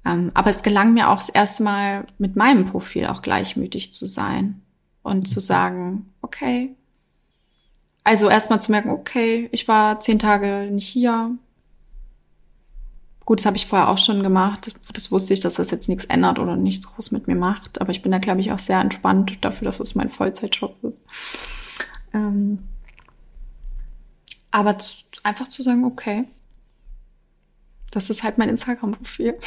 Ähm, 0.05 0.31
aber 0.33 0.49
es 0.49 0.63
gelang 0.63 0.93
mir 0.93 1.09
auch 1.09 1.17
das 1.17 1.29
erste 1.29 1.63
Mal 1.63 2.05
mit 2.17 2.35
meinem 2.35 2.65
Profil 2.65 3.07
auch 3.07 3.21
gleichmütig 3.21 3.93
zu 3.93 4.05
sein 4.05 4.61
und 5.01 5.27
zu 5.27 5.39
sagen, 5.39 6.13
okay. 6.21 6.75
Also 8.03 8.29
erstmal 8.29 8.61
zu 8.61 8.71
merken, 8.71 8.89
okay, 8.89 9.47
ich 9.51 9.67
war 9.67 9.97
zehn 9.97 10.19
Tage 10.19 10.69
nicht 10.71 10.87
hier. 10.87 11.37
Gut, 13.25 13.39
das 13.39 13.45
habe 13.45 13.55
ich 13.55 13.67
vorher 13.67 13.87
auch 13.87 13.97
schon 13.97 14.21
gemacht. 14.21 14.75
Das 14.93 15.09
wusste 15.09 15.33
ich, 15.33 15.39
dass 15.39 15.53
das 15.53 15.71
jetzt 15.71 15.87
nichts 15.87 16.03
ändert 16.05 16.39
oder 16.39 16.57
nichts 16.57 16.85
groß 16.87 17.11
mit 17.11 17.27
mir 17.27 17.35
macht. 17.35 17.79
Aber 17.79 17.91
ich 17.91 18.01
bin 18.01 18.11
da, 18.11 18.17
glaube 18.17 18.41
ich, 18.41 18.51
auch 18.51 18.59
sehr 18.59 18.81
entspannt 18.81 19.37
dafür, 19.39 19.65
dass 19.65 19.79
es 19.79 19.95
mein 19.95 20.09
Vollzeitjob 20.09 20.83
ist. 20.83 21.05
Ähm, 22.13 22.59
aber 24.51 24.77
einfach 25.23 25.47
zu 25.47 25.63
sagen, 25.63 25.85
okay, 25.85 26.25
das 27.91 28.09
ist 28.09 28.23
halt 28.23 28.37
mein 28.37 28.49
Instagram-Profil. 28.49 29.39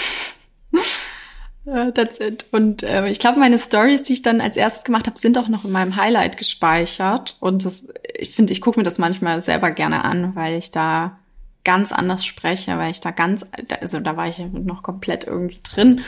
Uh, 1.67 1.91
that's 1.91 2.21
it. 2.21 2.47
Und 2.53 2.85
äh, 2.85 3.09
ich 3.09 3.19
glaube, 3.19 3.41
meine 3.41 3.59
Stories, 3.59 4.05
die 4.05 4.13
ich 4.13 4.23
dann 4.23 4.41
als 4.41 4.57
erstes 4.57 4.85
gemacht 4.85 5.09
habe, 5.09 5.19
sind 5.19 5.37
auch 5.37 5.49
noch 5.49 5.65
in 5.65 5.73
meinem 5.73 5.97
Highlight 5.97 6.39
gespeichert. 6.39 7.37
Und 7.41 7.65
das, 7.65 7.89
ich 8.15 8.31
finde, 8.31 8.53
ich 8.53 8.61
gucke 8.61 8.79
mir 8.79 8.85
das 8.85 8.99
manchmal 8.99 9.43
selber 9.43 9.73
gerne 9.73 10.05
an, 10.05 10.37
weil 10.37 10.57
ich 10.57 10.71
da 10.71 11.19
ganz 11.65 11.91
anders 11.91 12.25
spreche, 12.25 12.79
weil 12.79 12.93
ich 12.93 13.01
da 13.01 13.11
ganz, 13.11 13.45
also 13.81 13.99
da 13.99 14.17
war 14.17 14.29
ich 14.29 14.39
noch 14.39 14.85
komplett 14.85 15.25
irgendwie 15.25 15.59
drin. 15.65 16.03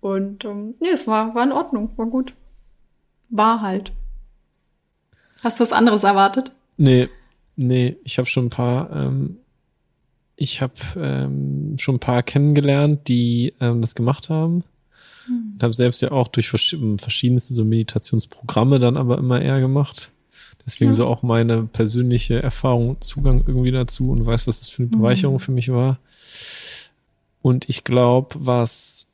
Und 0.00 0.44
ähm, 0.44 0.74
nee, 0.80 0.88
es 0.88 1.06
war, 1.06 1.36
war 1.36 1.44
in 1.44 1.52
Ordnung, 1.52 1.90
war 1.96 2.06
gut. 2.06 2.34
War 3.28 3.60
halt. 3.60 3.92
Hast 5.44 5.60
du 5.60 5.62
was 5.62 5.72
anderes 5.72 6.02
erwartet? 6.02 6.50
Nee, 6.76 7.08
nee, 7.54 7.96
ich 8.02 8.18
habe 8.18 8.26
schon 8.26 8.46
ein 8.46 8.50
paar 8.50 8.90
ähm, 8.90 9.38
ich 10.36 10.60
habe 10.60 10.74
ähm, 10.96 11.76
schon 11.78 11.96
ein 11.96 12.00
paar 12.00 12.22
kennengelernt, 12.22 13.08
die 13.08 13.54
ähm, 13.60 13.80
das 13.80 13.94
gemacht 13.94 14.30
haben. 14.30 14.64
Mhm. 15.28 15.52
Und 15.54 15.62
habe 15.62 15.74
selbst 15.74 16.02
ja 16.02 16.12
auch 16.12 16.28
durch 16.28 16.48
vers 16.48 16.74
verschiedenste 16.98 17.54
so 17.54 17.64
Meditationsprogramme 17.64 18.78
dann 18.78 18.96
aber 18.96 19.18
immer 19.18 19.40
eher 19.40 19.60
gemacht. 19.60 20.10
Deswegen 20.66 20.92
ja. 20.92 20.94
so 20.94 21.06
auch 21.06 21.22
meine 21.22 21.64
persönliche 21.64 22.42
Erfahrung, 22.42 23.00
Zugang 23.00 23.44
irgendwie 23.46 23.70
dazu 23.70 24.10
und 24.10 24.24
weiß, 24.24 24.46
was 24.46 24.60
das 24.60 24.68
für 24.70 24.82
eine 24.82 24.92
hm. 24.92 25.00
Bereicherung 25.00 25.36
mhm. 25.36 25.40
für 25.40 25.52
mich 25.52 25.70
war. 25.70 25.98
Und 27.42 27.68
ich 27.68 27.84
glaube, 27.84 28.34
was 28.38 29.08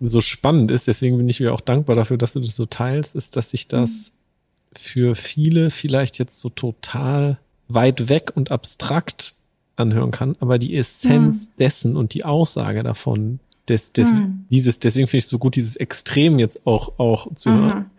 so 0.00 0.20
spannend 0.20 0.70
ist, 0.70 0.86
deswegen 0.86 1.16
bin 1.16 1.28
ich 1.28 1.40
mir 1.40 1.54
auch 1.54 1.62
dankbar 1.62 1.96
dafür, 1.96 2.18
dass 2.18 2.34
du 2.34 2.40
das 2.40 2.56
so 2.56 2.66
teilst, 2.66 3.14
ist, 3.14 3.36
dass 3.36 3.50
sich 3.50 3.68
das 3.68 4.12
mhm. 4.12 4.78
für 4.78 5.14
viele 5.14 5.70
vielleicht 5.70 6.18
jetzt 6.18 6.38
so 6.38 6.50
total 6.50 7.38
weit 7.68 8.10
weg 8.10 8.32
und 8.34 8.50
abstrakt 8.50 9.34
anhören 9.76 10.10
kann, 10.10 10.36
aber 10.40 10.58
die 10.58 10.76
Essenz 10.76 11.48
mhm. 11.48 11.52
dessen 11.58 11.96
und 11.96 12.14
die 12.14 12.24
Aussage 12.24 12.82
davon, 12.82 13.40
des, 13.68 13.92
des, 13.92 14.12
mhm. 14.12 14.46
dieses, 14.50 14.78
deswegen 14.78 15.06
finde 15.06 15.18
ich 15.18 15.24
es 15.24 15.30
so 15.30 15.38
gut, 15.38 15.56
dieses 15.56 15.76
Extrem 15.76 16.38
jetzt 16.38 16.66
auch, 16.66 16.98
auch 16.98 17.32
zu 17.34 17.50
mhm. 17.50 17.60
hören, 17.60 17.90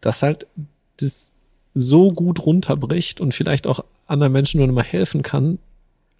dass 0.00 0.22
halt 0.22 0.46
das 0.98 1.32
so 1.74 2.10
gut 2.10 2.44
runterbricht 2.44 3.20
und 3.20 3.32
vielleicht 3.32 3.66
auch 3.66 3.84
anderen 4.06 4.32
Menschen 4.32 4.58
nur 4.58 4.66
noch 4.66 4.74
mal 4.74 4.84
helfen 4.84 5.22
kann, 5.22 5.58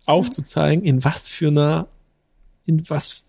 aufzuzeigen, 0.06 0.84
in 0.84 1.04
was 1.04 1.28
für 1.28 1.48
einer, 1.48 1.88
in 2.66 2.88
was, 2.88 3.24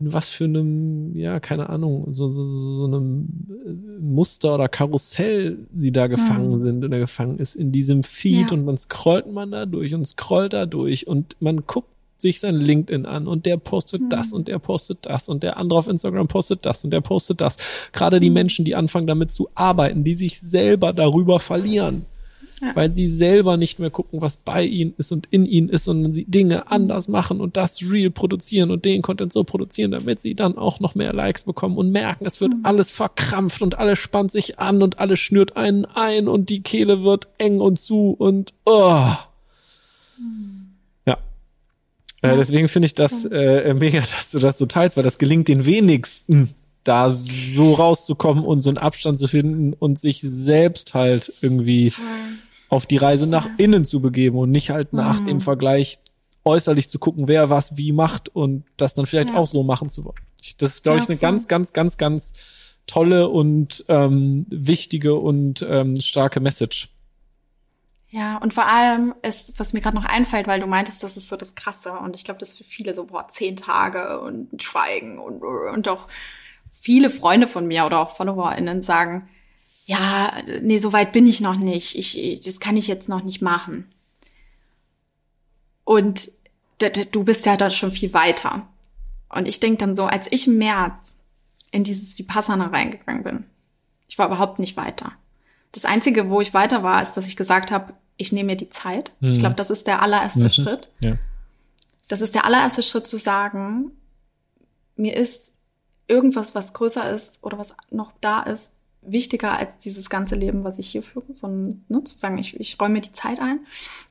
in 0.00 0.12
was 0.12 0.30
für 0.30 0.44
einem, 0.44 1.14
ja, 1.14 1.40
keine 1.40 1.68
Ahnung, 1.68 2.12
so, 2.12 2.28
so, 2.28 2.44
so 2.46 2.84
einem 2.86 3.28
äh, 3.66 4.02
Muster 4.02 4.54
oder 4.54 4.68
Karussell 4.68 5.58
sie 5.76 5.92
da 5.92 6.06
gefangen 6.06 6.58
mhm. 6.58 6.64
sind 6.64 6.84
oder 6.84 6.98
gefangen 6.98 7.38
ist 7.38 7.54
in 7.54 7.70
diesem 7.70 8.02
Feed 8.02 8.50
ja. 8.50 8.56
und 8.56 8.64
man 8.64 8.78
scrollt 8.78 9.30
man 9.30 9.50
da 9.50 9.66
durch 9.66 9.94
und 9.94 10.06
scrollt 10.06 10.54
da 10.54 10.66
durch 10.66 11.06
und 11.06 11.36
man 11.40 11.66
guckt 11.66 11.88
sich 12.16 12.40
sein 12.40 12.56
LinkedIn 12.56 13.06
an 13.06 13.26
und 13.26 13.46
der 13.46 13.56
postet 13.56 14.02
mhm. 14.02 14.08
das 14.08 14.32
und 14.32 14.48
der 14.48 14.58
postet 14.58 15.06
das 15.06 15.28
und 15.28 15.42
der 15.42 15.56
andere 15.56 15.78
auf 15.78 15.88
Instagram 15.88 16.28
postet 16.28 16.66
das 16.66 16.84
und 16.84 16.90
der 16.90 17.00
postet 17.00 17.40
das. 17.40 17.56
Gerade 17.92 18.20
die 18.20 18.30
mhm. 18.30 18.34
Menschen, 18.34 18.64
die 18.64 18.74
anfangen 18.74 19.06
damit 19.06 19.32
zu 19.32 19.48
arbeiten, 19.54 20.04
die 20.04 20.14
sich 20.14 20.40
selber 20.40 20.92
darüber 20.92 21.40
verlieren 21.40 22.06
ja. 22.60 22.76
weil 22.76 22.94
sie 22.94 23.08
selber 23.08 23.56
nicht 23.56 23.78
mehr 23.78 23.90
gucken, 23.90 24.20
was 24.20 24.36
bei 24.36 24.64
ihnen 24.64 24.94
ist 24.98 25.12
und 25.12 25.26
in 25.30 25.46
ihnen 25.46 25.68
ist, 25.68 25.84
sondern 25.84 26.12
sie 26.12 26.24
Dinge 26.24 26.56
mhm. 26.56 26.62
anders 26.66 27.08
machen 27.08 27.40
und 27.40 27.56
das 27.56 27.80
real 27.90 28.10
produzieren 28.10 28.70
und 28.70 28.84
den 28.84 29.02
Content 29.02 29.32
so 29.32 29.44
produzieren, 29.44 29.92
damit 29.92 30.20
sie 30.20 30.34
dann 30.34 30.58
auch 30.58 30.80
noch 30.80 30.94
mehr 30.94 31.12
Likes 31.12 31.44
bekommen 31.44 31.76
und 31.76 31.90
merken, 31.90 32.26
es 32.26 32.40
wird 32.40 32.52
mhm. 32.52 32.60
alles 32.64 32.92
verkrampft 32.92 33.62
und 33.62 33.78
alles 33.78 33.98
spannt 33.98 34.30
sich 34.30 34.58
an 34.58 34.82
und 34.82 34.98
alles 34.98 35.18
schnürt 35.20 35.56
einen 35.56 35.84
ein 35.86 36.28
und 36.28 36.50
die 36.50 36.62
Kehle 36.62 37.02
wird 37.02 37.28
eng 37.38 37.60
und 37.60 37.78
zu 37.78 38.14
und 38.18 38.52
oh. 38.66 39.06
Mhm. 40.18 40.74
Ja. 41.06 41.18
Äh, 42.22 42.36
deswegen 42.36 42.68
finde 42.68 42.86
ich 42.86 42.94
das 42.94 43.24
äh, 43.24 43.74
mega, 43.78 44.00
dass 44.00 44.30
du 44.30 44.38
das 44.38 44.58
so 44.58 44.66
teilst, 44.66 44.96
weil 44.96 45.04
das 45.04 45.18
gelingt 45.18 45.48
den 45.48 45.64
wenigsten 45.64 46.54
da 46.82 47.10
so 47.10 47.74
rauszukommen 47.74 48.42
und 48.42 48.62
so 48.62 48.70
einen 48.70 48.78
Abstand 48.78 49.18
zu 49.18 49.28
finden 49.28 49.74
und 49.74 49.98
sich 49.98 50.22
selbst 50.22 50.94
halt 50.94 51.30
irgendwie 51.42 51.90
Voll 51.90 52.04
auf 52.70 52.86
die 52.86 52.96
Reise 52.96 53.26
nach 53.26 53.48
innen 53.58 53.84
zu 53.84 54.00
begeben 54.00 54.38
und 54.38 54.50
nicht 54.50 54.70
halt 54.70 54.92
nach 54.92 55.20
mhm. 55.20 55.26
dem 55.26 55.40
Vergleich 55.40 55.98
äußerlich 56.44 56.88
zu 56.88 56.98
gucken, 56.98 57.28
wer 57.28 57.50
was 57.50 57.76
wie 57.76 57.92
macht 57.92 58.28
und 58.30 58.64
das 58.76 58.94
dann 58.94 59.06
vielleicht 59.06 59.30
ja. 59.30 59.36
auch 59.36 59.46
so 59.46 59.62
machen 59.62 59.88
zu 59.88 60.04
wollen. 60.04 60.22
Das 60.58 60.72
ist, 60.72 60.82
glaube 60.82 60.98
ja, 60.98 61.04
ich, 61.04 61.10
eine 61.10 61.18
voll. 61.18 61.28
ganz, 61.28 61.48
ganz, 61.48 61.72
ganz, 61.72 61.98
ganz 61.98 62.32
tolle 62.86 63.28
und 63.28 63.84
ähm, 63.88 64.46
wichtige 64.48 65.16
und 65.16 65.66
ähm, 65.68 65.96
starke 66.00 66.40
Message. 66.40 66.88
Ja, 68.08 68.38
und 68.38 68.54
vor 68.54 68.66
allem 68.66 69.14
ist, 69.22 69.60
was 69.60 69.72
mir 69.72 69.80
gerade 69.80 69.96
noch 69.96 70.04
einfällt, 70.04 70.48
weil 70.48 70.58
du 70.58 70.66
meintest, 70.66 71.02
das 71.02 71.16
ist 71.16 71.28
so 71.28 71.36
das 71.36 71.54
Krasse 71.54 71.92
und 71.92 72.16
ich 72.16 72.24
glaube, 72.24 72.40
das 72.40 72.52
ist 72.52 72.58
für 72.58 72.64
viele 72.64 72.94
so, 72.94 73.04
boah, 73.04 73.28
zehn 73.28 73.54
Tage 73.54 74.20
und 74.20 74.60
Schweigen 74.62 75.18
und, 75.18 75.42
und 75.42 75.88
auch 75.88 76.08
viele 76.70 77.10
Freunde 77.10 77.46
von 77.46 77.66
mir 77.66 77.84
oder 77.84 78.00
auch 78.00 78.16
FollowerInnen 78.16 78.82
sagen, 78.82 79.28
ja, 79.90 80.32
nee, 80.62 80.78
so 80.78 80.92
weit 80.92 81.10
bin 81.10 81.26
ich 81.26 81.40
noch 81.40 81.56
nicht. 81.56 81.98
Ich, 81.98 82.40
das 82.44 82.60
kann 82.60 82.76
ich 82.76 82.86
jetzt 82.86 83.08
noch 83.08 83.24
nicht 83.24 83.42
machen. 83.42 83.90
Und 85.82 86.28
du 87.10 87.24
bist 87.24 87.44
ja 87.44 87.56
da 87.56 87.70
schon 87.70 87.90
viel 87.90 88.14
weiter. 88.14 88.68
Und 89.30 89.48
ich 89.48 89.58
denke 89.58 89.78
dann 89.78 89.96
so, 89.96 90.04
als 90.04 90.30
ich 90.30 90.46
im 90.46 90.58
März 90.58 91.24
in 91.72 91.82
dieses 91.82 92.16
Vipassana 92.16 92.68
reingegangen 92.68 93.24
bin, 93.24 93.44
ich 94.06 94.16
war 94.16 94.28
überhaupt 94.28 94.60
nicht 94.60 94.76
weiter. 94.76 95.10
Das 95.72 95.84
Einzige, 95.84 96.30
wo 96.30 96.40
ich 96.40 96.54
weiter 96.54 96.84
war, 96.84 97.02
ist, 97.02 97.16
dass 97.16 97.26
ich 97.26 97.34
gesagt 97.34 97.72
habe, 97.72 97.92
ich 98.16 98.30
nehme 98.30 98.52
mir 98.52 98.56
die 98.56 98.70
Zeit. 98.70 99.10
Mhm. 99.18 99.32
Ich 99.32 99.40
glaube, 99.40 99.56
das 99.56 99.70
ist 99.70 99.88
der 99.88 100.02
allererste 100.02 100.38
mhm. 100.38 100.50
Schritt. 100.50 100.88
Ja. 101.00 101.16
Das 102.06 102.20
ist 102.20 102.36
der 102.36 102.44
allererste 102.44 102.84
Schritt 102.84 103.08
zu 103.08 103.16
sagen, 103.16 103.90
mir 104.94 105.16
ist 105.16 105.56
irgendwas, 106.06 106.54
was 106.54 106.74
größer 106.74 107.10
ist 107.12 107.42
oder 107.42 107.58
was 107.58 107.74
noch 107.90 108.12
da 108.20 108.42
ist, 108.42 108.72
wichtiger 109.02 109.52
als 109.52 109.78
dieses 109.78 110.10
ganze 110.10 110.34
Leben, 110.34 110.64
was 110.64 110.78
ich 110.78 110.88
hier 110.88 111.02
führe, 111.02 111.32
sondern 111.32 111.84
ne, 111.88 112.04
zu 112.04 112.16
sagen, 112.16 112.38
ich, 112.38 112.58
ich 112.60 112.80
räume 112.80 112.94
mir 112.94 113.00
die 113.00 113.12
Zeit 113.12 113.40
ein. 113.40 113.60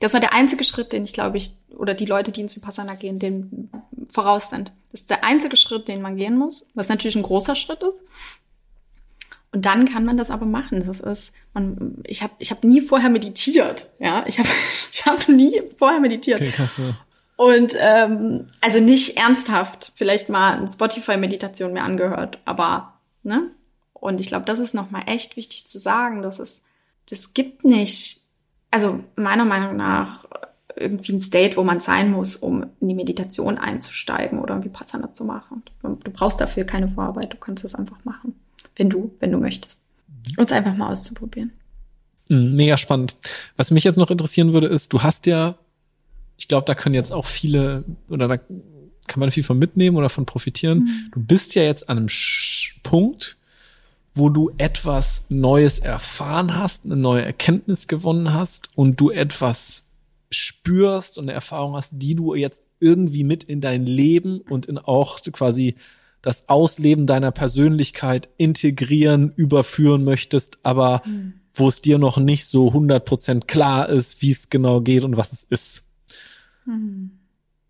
Das 0.00 0.12
war 0.12 0.20
der 0.20 0.32
einzige 0.32 0.64
Schritt, 0.64 0.92
den 0.92 1.04
ich 1.04 1.12
glaube 1.12 1.36
ich, 1.36 1.52
oder 1.76 1.94
die 1.94 2.06
Leute, 2.06 2.32
die 2.32 2.40
ins 2.40 2.56
Vipassana 2.56 2.94
gehen, 2.94 3.18
dem 3.18 3.70
voraus 4.12 4.50
sind. 4.50 4.72
Das 4.90 5.02
ist 5.02 5.10
der 5.10 5.24
einzige 5.24 5.56
Schritt, 5.56 5.88
den 5.88 6.02
man 6.02 6.16
gehen 6.16 6.36
muss, 6.36 6.68
was 6.74 6.88
natürlich 6.88 7.16
ein 7.16 7.22
großer 7.22 7.54
Schritt 7.54 7.82
ist. 7.82 8.00
Und 9.52 9.66
dann 9.66 9.88
kann 9.88 10.04
man 10.04 10.16
das 10.16 10.30
aber 10.30 10.46
machen. 10.46 10.84
Das 10.86 11.00
ist, 11.00 11.32
man, 11.54 11.96
ich 12.04 12.22
habe 12.22 12.32
ich 12.38 12.50
hab 12.50 12.62
nie 12.62 12.80
vorher 12.80 13.10
meditiert. 13.10 13.90
Ja, 13.98 14.24
ich 14.26 14.38
habe 14.38 14.48
ich 14.92 15.06
hab 15.06 15.28
nie 15.28 15.62
vorher 15.76 16.00
meditiert. 16.00 16.40
Okay, 16.40 16.52
krass. 16.52 16.76
Und 17.36 17.74
ähm, 17.78 18.48
also 18.60 18.80
nicht 18.80 19.16
ernsthaft, 19.16 19.92
vielleicht 19.94 20.28
mal 20.28 20.58
eine 20.58 20.68
Spotify-Meditation 20.68 21.72
mir 21.72 21.82
angehört, 21.82 22.38
aber 22.44 23.00
ne, 23.22 23.50
und 24.00 24.20
ich 24.20 24.28
glaube, 24.28 24.44
das 24.44 24.58
ist 24.58 24.74
nochmal 24.74 25.02
echt 25.06 25.36
wichtig 25.36 25.66
zu 25.66 25.78
sagen, 25.78 26.22
dass 26.22 26.38
es, 26.38 26.64
das 27.08 27.34
gibt 27.34 27.64
nicht, 27.64 28.22
also 28.70 29.00
meiner 29.16 29.44
Meinung 29.44 29.76
nach 29.76 30.26
irgendwie 30.76 31.12
ein 31.12 31.20
State, 31.20 31.56
wo 31.56 31.64
man 31.64 31.80
sein 31.80 32.10
muss, 32.10 32.36
um 32.36 32.64
in 32.80 32.88
die 32.88 32.94
Meditation 32.94 33.58
einzusteigen 33.58 34.38
oder 34.38 34.54
irgendwie 34.54 34.70
Vipassana 34.70 35.12
zu 35.12 35.24
machen. 35.24 35.62
Du 35.82 36.10
brauchst 36.10 36.40
dafür 36.40 36.64
keine 36.64 36.88
Vorarbeit, 36.88 37.32
du 37.32 37.36
kannst 37.36 37.64
es 37.64 37.74
einfach 37.74 38.02
machen, 38.04 38.34
wenn 38.76 38.88
du, 38.88 39.12
wenn 39.20 39.32
du 39.32 39.38
möchtest. 39.38 39.80
Und 40.36 40.50
es 40.50 40.52
einfach 40.52 40.76
mal 40.76 40.92
auszuprobieren. 40.92 41.52
Hm, 42.28 42.54
mega 42.54 42.76
spannend. 42.76 43.16
Was 43.56 43.70
mich 43.70 43.84
jetzt 43.84 43.96
noch 43.96 44.10
interessieren 44.10 44.52
würde, 44.52 44.68
ist, 44.68 44.92
du 44.92 45.02
hast 45.02 45.26
ja, 45.26 45.56
ich 46.38 46.48
glaube, 46.48 46.64
da 46.64 46.74
können 46.74 46.94
jetzt 46.94 47.12
auch 47.12 47.26
viele, 47.26 47.84
oder 48.08 48.28
da 48.28 48.36
kann 48.36 49.18
man 49.18 49.30
viel 49.30 49.42
von 49.42 49.58
mitnehmen 49.58 49.96
oder 49.96 50.08
von 50.08 50.26
profitieren. 50.26 50.78
Mhm. 50.78 51.08
Du 51.12 51.20
bist 51.20 51.54
ja 51.54 51.62
jetzt 51.62 51.88
an 51.88 51.98
einem 51.98 52.08
Punkt, 52.82 53.36
wo 54.14 54.28
du 54.28 54.50
etwas 54.58 55.26
Neues 55.28 55.78
erfahren 55.78 56.56
hast, 56.56 56.84
eine 56.84 56.96
neue 56.96 57.24
Erkenntnis 57.24 57.88
gewonnen 57.88 58.32
hast 58.32 58.70
und 58.74 59.00
du 59.00 59.10
etwas 59.10 59.90
spürst 60.30 61.18
und 61.18 61.24
eine 61.24 61.32
Erfahrung 61.32 61.74
hast, 61.74 61.94
die 61.94 62.14
du 62.14 62.34
jetzt 62.34 62.64
irgendwie 62.80 63.24
mit 63.24 63.44
in 63.44 63.60
dein 63.60 63.86
Leben 63.86 64.40
und 64.40 64.66
in 64.66 64.78
auch 64.78 65.20
quasi 65.32 65.76
das 66.22 66.48
Ausleben 66.48 67.06
deiner 67.06 67.30
Persönlichkeit 67.30 68.28
integrieren, 68.36 69.32
überführen 69.36 70.04
möchtest, 70.04 70.58
aber 70.62 71.02
mhm. 71.06 71.34
wo 71.54 71.68
es 71.68 71.80
dir 71.80 71.98
noch 71.98 72.18
nicht 72.18 72.46
so 72.46 72.68
100% 72.68 73.46
klar 73.46 73.88
ist, 73.88 74.22
wie 74.22 74.30
es 74.30 74.50
genau 74.50 74.80
geht 74.80 75.04
und 75.04 75.16
was 75.16 75.32
es 75.32 75.44
ist. 75.44 75.84
Mhm. 76.66 77.12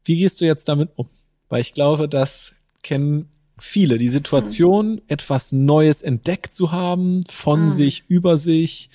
Wie 0.05 0.17
gehst 0.17 0.41
du 0.41 0.47
jetzt 0.47 0.69
damit 0.69 0.91
um? 0.97 1.09
Weil 1.49 1.61
ich 1.61 1.75
glaube, 1.75 2.09
das 2.09 2.55
kennen 2.83 3.29
viele, 3.61 3.99
die 3.99 4.09
Situation, 4.09 4.93
mhm. 4.93 5.03
etwas 5.09 5.53
Neues 5.53 6.03
entdeckt 6.03 6.53
zu 6.53 6.73
haben, 6.73 7.23
von 7.29 7.67
mhm. 7.67 7.71
sich, 7.71 8.05
über 8.09 8.39
sich, 8.39 8.91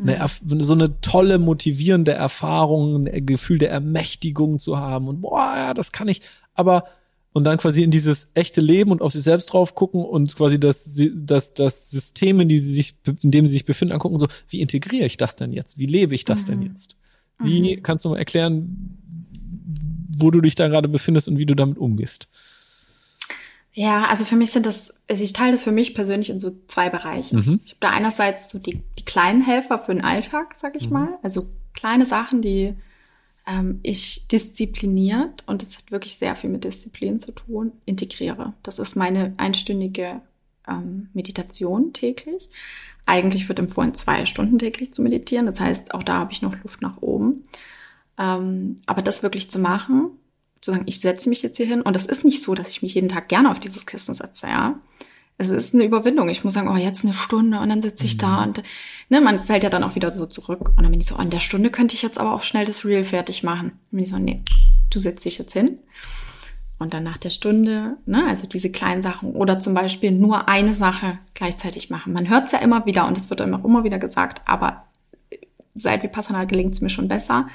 eine, 0.00 0.18
mhm. 0.42 0.60
so 0.60 0.72
eine 0.72 1.00
tolle, 1.00 1.38
motivierende 1.38 2.12
Erfahrung, 2.12 3.06
ein 3.06 3.26
Gefühl 3.26 3.58
der 3.58 3.70
Ermächtigung 3.70 4.58
zu 4.58 4.78
haben 4.78 5.08
und 5.08 5.20
boah, 5.20 5.54
ja, 5.56 5.74
das 5.74 5.92
kann 5.92 6.08
ich, 6.08 6.22
aber 6.54 6.84
und 7.34 7.42
dann 7.42 7.58
quasi 7.58 7.82
in 7.82 7.90
dieses 7.90 8.30
echte 8.34 8.60
Leben 8.60 8.92
und 8.92 9.02
auf 9.02 9.12
sich 9.12 9.24
selbst 9.24 9.46
drauf 9.46 9.74
gucken 9.74 10.04
und 10.04 10.36
quasi 10.36 10.60
das, 10.60 11.00
das, 11.14 11.52
das 11.52 11.90
System, 11.90 12.38
in, 12.38 12.48
die 12.48 12.60
sie 12.60 12.72
sich, 12.72 12.94
in 13.22 13.32
dem 13.32 13.48
sie 13.48 13.54
sich 13.54 13.64
befinden, 13.64 13.92
angucken, 13.92 14.20
so, 14.20 14.28
wie 14.48 14.60
integriere 14.60 15.04
ich 15.04 15.16
das 15.16 15.34
denn 15.34 15.52
jetzt? 15.52 15.76
Wie 15.76 15.86
lebe 15.86 16.14
ich 16.14 16.24
das 16.24 16.42
mhm. 16.42 16.46
denn 16.46 16.62
jetzt? 16.62 16.96
Wie 17.40 17.76
mhm. 17.76 17.82
kannst 17.82 18.04
du 18.04 18.10
mal 18.10 18.18
erklären, 18.18 18.98
wo 20.16 20.30
du 20.30 20.40
dich 20.40 20.54
da 20.54 20.68
gerade 20.68 20.88
befindest 20.88 21.28
und 21.28 21.36
wie 21.36 21.44
du 21.44 21.56
damit 21.56 21.76
umgehst? 21.76 22.28
Ja, 23.76 24.04
also 24.04 24.24
für 24.24 24.36
mich 24.36 24.52
sind 24.52 24.66
das, 24.66 24.94
also 25.08 25.24
ich 25.24 25.32
teile 25.32 25.52
das 25.52 25.64
für 25.64 25.72
mich 25.72 25.94
persönlich 25.94 26.30
in 26.30 26.38
so 26.38 26.52
zwei 26.68 26.90
Bereiche. 26.90 27.36
Mhm. 27.36 27.60
Ich 27.64 27.72
habe 27.72 27.80
da 27.80 27.90
einerseits 27.90 28.50
so 28.50 28.58
die, 28.58 28.80
die 28.98 29.04
kleinen 29.04 29.42
Helfer 29.42 29.78
für 29.78 29.92
den 29.92 30.04
Alltag, 30.04 30.54
sag 30.56 30.76
ich 30.76 30.86
mhm. 30.86 30.92
mal. 30.92 31.18
Also 31.22 31.48
kleine 31.74 32.06
Sachen, 32.06 32.40
die 32.40 32.74
ähm, 33.48 33.80
ich 33.82 34.28
diszipliniert, 34.28 35.42
und 35.46 35.64
es 35.64 35.76
hat 35.76 35.90
wirklich 35.90 36.16
sehr 36.16 36.36
viel 36.36 36.50
mit 36.50 36.62
Disziplin 36.62 37.18
zu 37.18 37.32
tun, 37.32 37.72
integriere. 37.84 38.54
Das 38.62 38.78
ist 38.78 38.94
meine 38.94 39.34
einstündige 39.38 40.20
ähm, 40.68 41.08
Meditation 41.12 41.92
täglich. 41.92 42.48
Eigentlich 43.06 43.48
wird 43.48 43.58
empfohlen, 43.58 43.92
zwei 43.94 44.24
Stunden 44.24 44.60
täglich 44.60 44.94
zu 44.94 45.02
meditieren. 45.02 45.46
Das 45.46 45.58
heißt, 45.58 45.94
auch 45.94 46.04
da 46.04 46.20
habe 46.20 46.32
ich 46.32 46.42
noch 46.42 46.56
Luft 46.62 46.80
nach 46.80 47.02
oben. 47.02 47.44
Ähm, 48.18 48.76
aber 48.86 49.02
das 49.02 49.24
wirklich 49.24 49.50
zu 49.50 49.58
machen, 49.58 50.12
zu 50.64 50.72
sagen, 50.72 50.84
ich 50.86 51.00
setze 51.00 51.28
mich 51.28 51.42
jetzt 51.42 51.58
hier 51.58 51.66
hin. 51.66 51.82
Und 51.82 51.94
das 51.94 52.06
ist 52.06 52.24
nicht 52.24 52.42
so, 52.42 52.54
dass 52.54 52.68
ich 52.68 52.82
mich 52.82 52.94
jeden 52.94 53.08
Tag 53.08 53.28
gerne 53.28 53.50
auf 53.50 53.60
dieses 53.60 53.86
Kissen 53.86 54.14
setze, 54.14 54.46
ja. 54.46 54.80
Es 55.36 55.50
ist 55.50 55.74
eine 55.74 55.84
Überwindung. 55.84 56.28
Ich 56.28 56.44
muss 56.44 56.54
sagen, 56.54 56.68
oh, 56.68 56.76
jetzt 56.76 57.04
eine 57.04 57.12
Stunde 57.12 57.58
und 57.58 57.68
dann 57.68 57.82
sitze 57.82 58.04
ich 58.04 58.14
mhm. 58.14 58.20
da 58.20 58.42
und 58.44 58.62
ne, 59.08 59.20
man 59.20 59.42
fällt 59.42 59.64
ja 59.64 59.70
dann 59.70 59.82
auch 59.82 59.96
wieder 59.96 60.14
so 60.14 60.26
zurück. 60.26 60.70
Und 60.76 60.82
dann 60.82 60.92
bin 60.92 61.00
ich 61.00 61.06
so, 61.06 61.16
an 61.16 61.30
der 61.30 61.40
Stunde 61.40 61.70
könnte 61.70 61.96
ich 61.96 62.02
jetzt 62.02 62.18
aber 62.18 62.32
auch 62.32 62.42
schnell 62.42 62.64
das 62.64 62.84
Reel 62.84 63.02
fertig 63.02 63.42
machen. 63.42 63.72
Dann 63.90 63.90
bin 63.90 64.04
ich 64.04 64.10
so, 64.10 64.18
nee, 64.18 64.42
du 64.90 64.98
setzt 65.00 65.24
dich 65.24 65.38
jetzt 65.38 65.52
hin. 65.52 65.78
Und 66.78 66.94
dann 66.94 67.02
nach 67.02 67.16
der 67.16 67.30
Stunde, 67.30 67.96
ne, 68.06 68.24
also 68.26 68.46
diese 68.46 68.70
kleinen 68.70 69.02
Sachen 69.02 69.32
oder 69.32 69.60
zum 69.60 69.74
Beispiel 69.74 70.12
nur 70.12 70.48
eine 70.48 70.72
Sache 70.72 71.18
gleichzeitig 71.34 71.90
machen. 71.90 72.12
Man 72.12 72.28
hört 72.28 72.46
es 72.46 72.52
ja 72.52 72.58
immer 72.58 72.86
wieder 72.86 73.06
und 73.06 73.18
es 73.18 73.28
wird 73.28 73.40
einem 73.40 73.54
auch 73.54 73.64
immer 73.64 73.84
wieder 73.84 73.98
gesagt, 73.98 74.42
aber 74.46 74.84
seit 75.74 76.04
Vipassana 76.04 76.44
gelingt 76.44 76.74
es 76.74 76.80
mir 76.80 76.90
schon 76.90 77.08
besser 77.08 77.48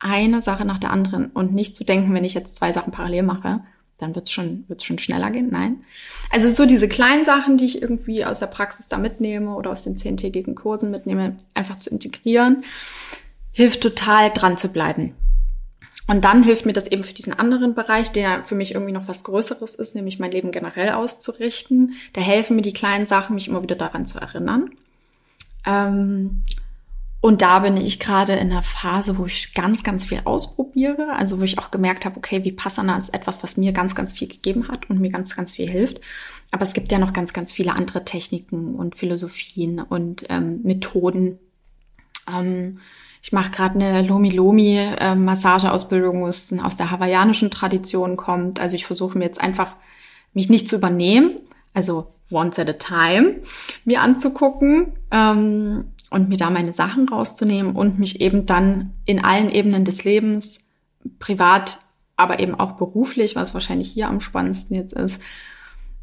eine 0.00 0.42
Sache 0.42 0.64
nach 0.64 0.78
der 0.78 0.90
anderen 0.90 1.26
und 1.26 1.54
nicht 1.54 1.76
zu 1.76 1.84
denken, 1.84 2.12
wenn 2.14 2.24
ich 2.24 2.34
jetzt 2.34 2.56
zwei 2.56 2.72
Sachen 2.72 2.92
parallel 2.92 3.22
mache, 3.22 3.60
dann 3.98 4.14
wird's 4.14 4.32
schon, 4.32 4.64
wird's 4.66 4.84
schon 4.84 4.98
schneller 4.98 5.30
gehen. 5.30 5.48
Nein. 5.50 5.84
Also 6.30 6.48
so 6.48 6.66
diese 6.66 6.88
kleinen 6.88 7.24
Sachen, 7.24 7.58
die 7.58 7.66
ich 7.66 7.82
irgendwie 7.82 8.24
aus 8.24 8.38
der 8.38 8.46
Praxis 8.46 8.88
da 8.88 8.98
mitnehme 8.98 9.54
oder 9.54 9.70
aus 9.70 9.84
den 9.84 9.98
zehntägigen 9.98 10.54
Kursen 10.54 10.90
mitnehme, 10.90 11.36
einfach 11.54 11.78
zu 11.78 11.90
integrieren, 11.90 12.64
hilft 13.52 13.82
total 13.82 14.30
dran 14.30 14.56
zu 14.56 14.72
bleiben. 14.72 15.14
Und 16.06 16.24
dann 16.24 16.42
hilft 16.42 16.66
mir 16.66 16.72
das 16.72 16.88
eben 16.88 17.04
für 17.04 17.14
diesen 17.14 17.38
anderen 17.38 17.74
Bereich, 17.74 18.10
der 18.10 18.42
für 18.44 18.56
mich 18.56 18.74
irgendwie 18.74 18.92
noch 18.92 19.06
was 19.06 19.22
Größeres 19.22 19.76
ist, 19.76 19.94
nämlich 19.94 20.18
mein 20.18 20.32
Leben 20.32 20.50
generell 20.50 20.90
auszurichten. 20.90 21.94
Da 22.14 22.20
helfen 22.20 22.56
mir 22.56 22.62
die 22.62 22.72
kleinen 22.72 23.06
Sachen, 23.06 23.34
mich 23.34 23.46
immer 23.46 23.62
wieder 23.62 23.76
daran 23.76 24.06
zu 24.06 24.18
erinnern. 24.18 24.70
Ähm, 25.64 26.42
und 27.22 27.42
da 27.42 27.58
bin 27.58 27.76
ich 27.76 28.00
gerade 28.00 28.32
in 28.32 28.50
einer 28.50 28.62
Phase, 28.62 29.18
wo 29.18 29.26
ich 29.26 29.52
ganz, 29.52 29.82
ganz 29.82 30.06
viel 30.06 30.22
ausprobiere. 30.24 31.16
Also 31.16 31.38
wo 31.38 31.42
ich 31.42 31.58
auch 31.58 31.70
gemerkt 31.70 32.06
habe, 32.06 32.16
okay, 32.16 32.44
Vipassana 32.44 32.96
ist 32.96 33.12
etwas, 33.12 33.42
was 33.42 33.58
mir 33.58 33.72
ganz, 33.72 33.94
ganz 33.94 34.12
viel 34.12 34.28
gegeben 34.28 34.68
hat 34.68 34.88
und 34.88 35.00
mir 35.00 35.10
ganz, 35.10 35.36
ganz 35.36 35.56
viel 35.56 35.68
hilft. 35.68 36.00
Aber 36.50 36.62
es 36.62 36.72
gibt 36.72 36.90
ja 36.90 36.98
noch 36.98 37.12
ganz, 37.12 37.34
ganz 37.34 37.52
viele 37.52 37.74
andere 37.74 38.06
Techniken 38.06 38.74
und 38.74 38.96
Philosophien 38.96 39.80
und 39.80 40.24
ähm, 40.30 40.60
Methoden. 40.62 41.38
Ähm, 42.26 42.78
ich 43.22 43.32
mache 43.32 43.50
gerade 43.50 43.74
eine 43.74 44.00
Lomi-Lomi-Massageausbildung, 44.00 46.26
äh, 46.26 46.32
die 46.50 46.60
aus 46.60 46.78
der 46.78 46.90
hawaiianischen 46.90 47.50
Tradition 47.50 48.16
kommt. 48.16 48.60
Also 48.60 48.76
ich 48.76 48.86
versuche 48.86 49.18
mir 49.18 49.24
jetzt 49.24 49.42
einfach, 49.42 49.76
mich 50.32 50.48
nicht 50.48 50.70
zu 50.70 50.76
übernehmen, 50.76 51.32
also 51.74 52.06
once 52.30 52.58
at 52.58 52.68
a 52.68 52.72
time, 52.72 53.36
mir 53.84 54.00
anzugucken. 54.00 54.94
Ähm, 55.10 55.89
und 56.10 56.28
mir 56.28 56.36
da 56.36 56.50
meine 56.50 56.72
Sachen 56.72 57.08
rauszunehmen 57.08 57.74
und 57.74 57.98
mich 57.98 58.20
eben 58.20 58.44
dann 58.44 58.92
in 59.06 59.24
allen 59.24 59.50
Ebenen 59.50 59.84
des 59.84 60.04
Lebens, 60.04 60.68
privat, 61.18 61.78
aber 62.16 62.40
eben 62.40 62.54
auch 62.54 62.72
beruflich, 62.72 63.36
was 63.36 63.54
wahrscheinlich 63.54 63.90
hier 63.90 64.08
am 64.08 64.20
spannendsten 64.20 64.76
jetzt 64.76 64.92
ist, 64.92 65.22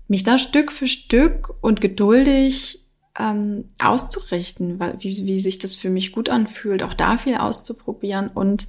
mich 0.08 0.24
da 0.24 0.38
Stück 0.38 0.72
für 0.72 0.88
Stück 0.88 1.54
und 1.62 1.82
geduldig 1.82 2.86
ähm, 3.20 3.66
auszurichten, 3.80 4.80
wie, 5.00 5.26
wie 5.26 5.40
sich 5.40 5.60
das 5.60 5.76
für 5.76 5.90
mich 5.90 6.12
gut 6.12 6.30
anfühlt, 6.30 6.84
auch 6.84 6.94
da 6.94 7.18
viel 7.18 7.36
auszuprobieren 7.36 8.30
und 8.30 8.68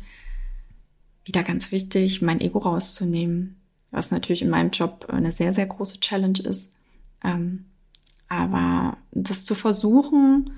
wieder 1.25 1.43
ganz 1.43 1.71
wichtig, 1.71 2.23
mein 2.23 2.41
Ego 2.41 2.59
rauszunehmen, 2.59 3.57
was 3.91 4.11
natürlich 4.11 4.43
in 4.43 4.51
meinem 4.51 4.71
Job 4.71 5.07
eine 5.09 5.31
sehr, 5.31 5.53
sehr 5.53 5.67
große 5.67 6.01
Challenge 6.01 6.39
ist. 6.41 6.75
Ähm, 7.23 7.67
aber 8.29 8.97
das 9.13 9.45
zu 9.45 9.55
versuchen, 9.55 10.51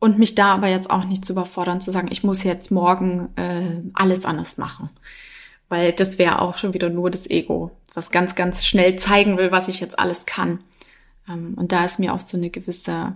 und 0.00 0.18
mich 0.18 0.34
da 0.34 0.54
aber 0.54 0.68
jetzt 0.68 0.90
auch 0.90 1.04
nicht 1.04 1.24
zu 1.24 1.32
überfordern, 1.32 1.80
zu 1.80 1.90
sagen, 1.90 2.08
ich 2.10 2.22
muss 2.22 2.44
jetzt 2.44 2.70
morgen 2.70 3.30
äh, 3.36 3.82
alles 3.94 4.24
anders 4.24 4.58
machen. 4.58 4.90
Weil 5.68 5.92
das 5.92 6.18
wäre 6.18 6.40
auch 6.40 6.56
schon 6.56 6.72
wieder 6.72 6.88
nur 6.88 7.10
das 7.10 7.28
Ego, 7.28 7.72
was 7.94 8.10
ganz, 8.10 8.34
ganz 8.34 8.64
schnell 8.64 8.96
zeigen 8.96 9.36
will, 9.36 9.50
was 9.50 9.68
ich 9.68 9.80
jetzt 9.80 9.98
alles 9.98 10.24
kann. 10.24 10.60
Ähm, 11.28 11.54
und 11.56 11.72
da 11.72 11.84
ist 11.84 11.98
mir 11.98 12.14
auch 12.14 12.20
so 12.20 12.36
eine 12.36 12.50
gewisse, 12.50 13.14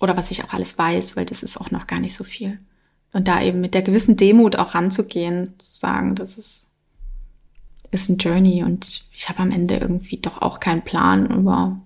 oder 0.00 0.16
was 0.16 0.30
ich 0.30 0.44
auch 0.44 0.52
alles 0.52 0.76
weiß, 0.76 1.16
weil 1.16 1.24
das 1.24 1.42
ist 1.42 1.56
auch 1.56 1.70
noch 1.70 1.86
gar 1.86 2.00
nicht 2.00 2.14
so 2.14 2.24
viel. 2.24 2.58
Und 3.12 3.28
da 3.28 3.40
eben 3.40 3.60
mit 3.60 3.74
der 3.74 3.82
gewissen 3.82 4.16
Demut 4.16 4.56
auch 4.56 4.74
ranzugehen, 4.74 5.54
zu 5.58 5.72
sagen, 5.72 6.14
das 6.14 6.36
ist, 6.36 6.66
ist 7.90 8.08
ein 8.08 8.18
Journey 8.18 8.64
und 8.64 9.04
ich 9.12 9.28
habe 9.28 9.40
am 9.40 9.50
Ende 9.50 9.76
irgendwie 9.76 10.16
doch 10.16 10.42
auch 10.42 10.60
keinen 10.60 10.82
Plan 10.82 11.30
über, 11.30 11.78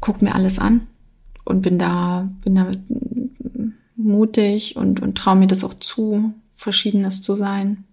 guck 0.00 0.22
mir 0.22 0.34
alles 0.34 0.58
an 0.58 0.86
und 1.46 1.62
bin 1.62 1.78
da, 1.78 2.28
bin 2.42 2.54
da 2.54 2.72
mutig 3.96 4.76
und, 4.76 5.00
und 5.00 5.16
traue 5.16 5.36
mir 5.36 5.46
das 5.46 5.64
auch 5.64 5.74
zu, 5.74 6.34
Verschiedenes 6.52 7.22
zu 7.22 7.36
sein. 7.36 7.84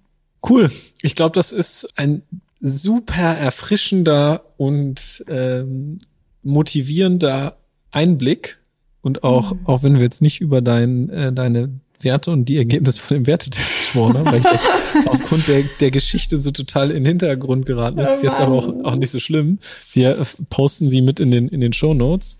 Cool. 0.48 0.70
Ich 1.02 1.16
glaube, 1.16 1.36
das 1.36 1.52
ist 1.52 1.88
ein 1.96 2.24
super 2.60 3.22
erfrischender 3.22 4.44
und 4.58 5.24
ähm, 5.28 6.00
motivierender 6.44 7.58
Einblick 7.92 8.60
und 9.02 9.24
auch, 9.24 9.54
mhm. 9.54 9.60
auch 9.66 9.84
wenn 9.84 9.96
wir 9.96 10.04
jetzt 10.04 10.22
nicht 10.22 10.42
über 10.42 10.62
dein, 10.62 11.10
äh, 11.10 11.34
deine 11.34 11.70
Werte 12.00 12.32
und 12.32 12.46
die 12.46 12.58
Ergebnisse 12.58 13.00
von 13.00 13.18
dem 13.18 13.28
Wertetest 13.28 13.68
gesprochen 13.68 14.18
haben, 14.18 14.26
weil 14.26 14.38
ich 14.38 14.44
das 14.44 14.62
aufgrund 15.08 15.48
der, 15.48 15.64
der 15.80 15.92
Geschichte 15.92 16.40
so 16.40 16.52
total 16.52 16.90
in 16.90 17.04
den 17.04 17.06
Hintergrund 17.06 17.66
geraten 17.66 18.00
ist. 18.00 18.10
Oh 18.10 18.14
ist 18.14 18.24
jetzt 18.24 18.40
aber 18.40 18.54
auch, 18.54 18.68
auch 18.84 18.96
nicht 18.96 19.12
so 19.12 19.20
schlimm. 19.20 19.60
Wir 19.92 20.20
äh, 20.20 20.26
posten 20.50 20.90
sie 20.90 21.02
mit 21.02 21.20
in 21.20 21.32
den, 21.32 21.48
in 21.50 21.62
den 21.62 21.74
Show 21.74 21.94
Notes. 21.94 22.38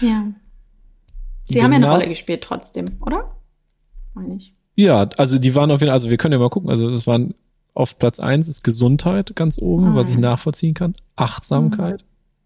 Ja. 0.00 0.26
Sie 1.44 1.54
genau. 1.54 1.64
haben 1.64 1.72
ja 1.72 1.76
eine 1.76 1.84
genau. 1.86 1.94
Rolle 1.96 2.08
gespielt 2.08 2.42
trotzdem, 2.42 2.86
oder? 3.00 3.36
Meine 4.14 4.36
ich. 4.36 4.54
Ja, 4.76 5.08
also 5.16 5.38
die 5.38 5.54
waren 5.54 5.70
auf 5.70 5.80
jeden 5.80 5.88
Fall, 5.88 5.94
also 5.94 6.10
wir 6.10 6.16
können 6.16 6.32
ja 6.32 6.38
mal 6.38 6.50
gucken, 6.50 6.70
also 6.70 6.90
das 6.90 7.06
waren 7.06 7.34
auf 7.74 7.98
Platz 7.98 8.20
eins 8.20 8.48
ist 8.48 8.62
Gesundheit 8.62 9.34
ganz 9.34 9.58
oben, 9.58 9.90
mhm. 9.90 9.94
was 9.96 10.08
ich 10.08 10.16
nachvollziehen 10.16 10.74
kann. 10.74 10.94
Achtsamkeit, 11.16 12.04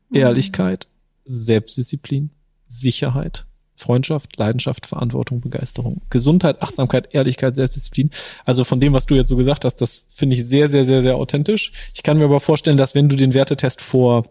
mhm. 0.09 0.17
Ehrlichkeit, 0.17 0.89
Selbstdisziplin, 1.25 2.31
Sicherheit, 2.67 3.47
Freundschaft, 3.77 4.37
Leidenschaft, 4.37 4.87
Verantwortung, 4.87 5.41
Begeisterung. 5.41 6.01
Gesundheit, 6.11 6.63
Achtsamkeit, 6.63 7.15
Ehrlichkeit, 7.15 7.55
Selbstdisziplin. 7.55 8.11
Also 8.45 8.65
von 8.65 8.81
dem, 8.81 8.93
was 8.93 9.07
du 9.07 9.15
jetzt 9.15 9.29
so 9.29 9.37
gesagt 9.37 9.65
hast, 9.65 9.77
das 9.77 10.05
finde 10.09 10.35
ich 10.37 10.47
sehr, 10.47 10.69
sehr, 10.69 10.85
sehr, 10.85 11.03
sehr 11.03 11.17
authentisch. 11.17 11.73
Ich 11.95 12.03
kann 12.03 12.19
mir 12.19 12.25
aber 12.25 12.41
vorstellen, 12.41 12.77
dass 12.77 12.95
wenn 12.95 13.09
du 13.09 13.17
den 13.17 13.35
Wertetest 13.35 13.81
vor 13.81 14.25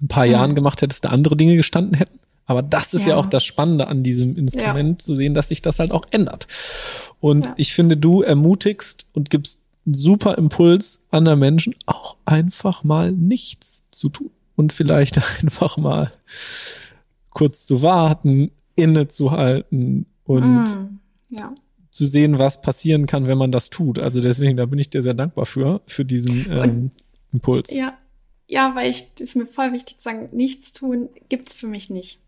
ein 0.00 0.08
paar 0.08 0.26
mhm. 0.26 0.32
Jahren 0.32 0.54
gemacht 0.54 0.82
hättest, 0.82 1.04
da 1.04 1.08
andere 1.08 1.36
Dinge 1.36 1.56
gestanden 1.56 1.94
hätten. 1.94 2.18
Aber 2.46 2.62
das 2.62 2.94
ist 2.94 3.02
ja, 3.02 3.10
ja 3.10 3.16
auch 3.16 3.26
das 3.26 3.44
Spannende 3.44 3.86
an 3.86 4.02
diesem 4.02 4.36
Instrument, 4.36 5.02
ja. 5.02 5.04
zu 5.04 5.14
sehen, 5.14 5.34
dass 5.34 5.48
sich 5.48 5.62
das 5.62 5.78
halt 5.78 5.92
auch 5.92 6.04
ändert. 6.10 6.46
Und 7.20 7.46
ja. 7.46 7.54
ich 7.56 7.72
finde, 7.72 7.96
du 7.96 8.22
ermutigst 8.22 9.06
und 9.12 9.30
gibst 9.30 9.60
einen 9.86 9.94
super 9.94 10.36
Impuls 10.36 11.00
anderen 11.10 11.38
Menschen, 11.38 11.74
auch 11.86 12.16
einfach 12.24 12.84
mal 12.84 13.12
nichts 13.12 13.86
zu 13.90 14.08
tun 14.08 14.30
und 14.56 14.72
vielleicht 14.72 15.18
einfach 15.42 15.76
mal 15.76 16.12
kurz 17.30 17.66
zu 17.66 17.82
warten, 17.82 18.50
innezuhalten 18.76 20.06
und 20.24 20.64
mm, 20.64 21.00
ja. 21.30 21.54
zu 21.90 22.06
sehen, 22.06 22.38
was 22.38 22.60
passieren 22.60 23.06
kann, 23.06 23.26
wenn 23.26 23.38
man 23.38 23.52
das 23.52 23.70
tut. 23.70 23.98
Also 23.98 24.20
deswegen, 24.20 24.56
da 24.56 24.66
bin 24.66 24.78
ich 24.78 24.90
dir 24.90 25.02
sehr 25.02 25.14
dankbar 25.14 25.46
für, 25.46 25.80
für 25.86 26.04
diesen 26.04 26.46
ähm, 26.50 26.90
Impuls. 27.32 27.74
Ja, 27.74 27.94
ja, 28.46 28.74
weil 28.74 28.90
ich, 28.90 29.06
ist 29.18 29.36
mir 29.36 29.46
voll 29.46 29.72
wichtig 29.72 29.98
zu 29.98 30.02
sagen, 30.02 30.28
nichts 30.32 30.72
tun 30.72 31.08
gibt's 31.28 31.52
für 31.52 31.66
mich 31.66 31.90
nicht. 31.90 32.20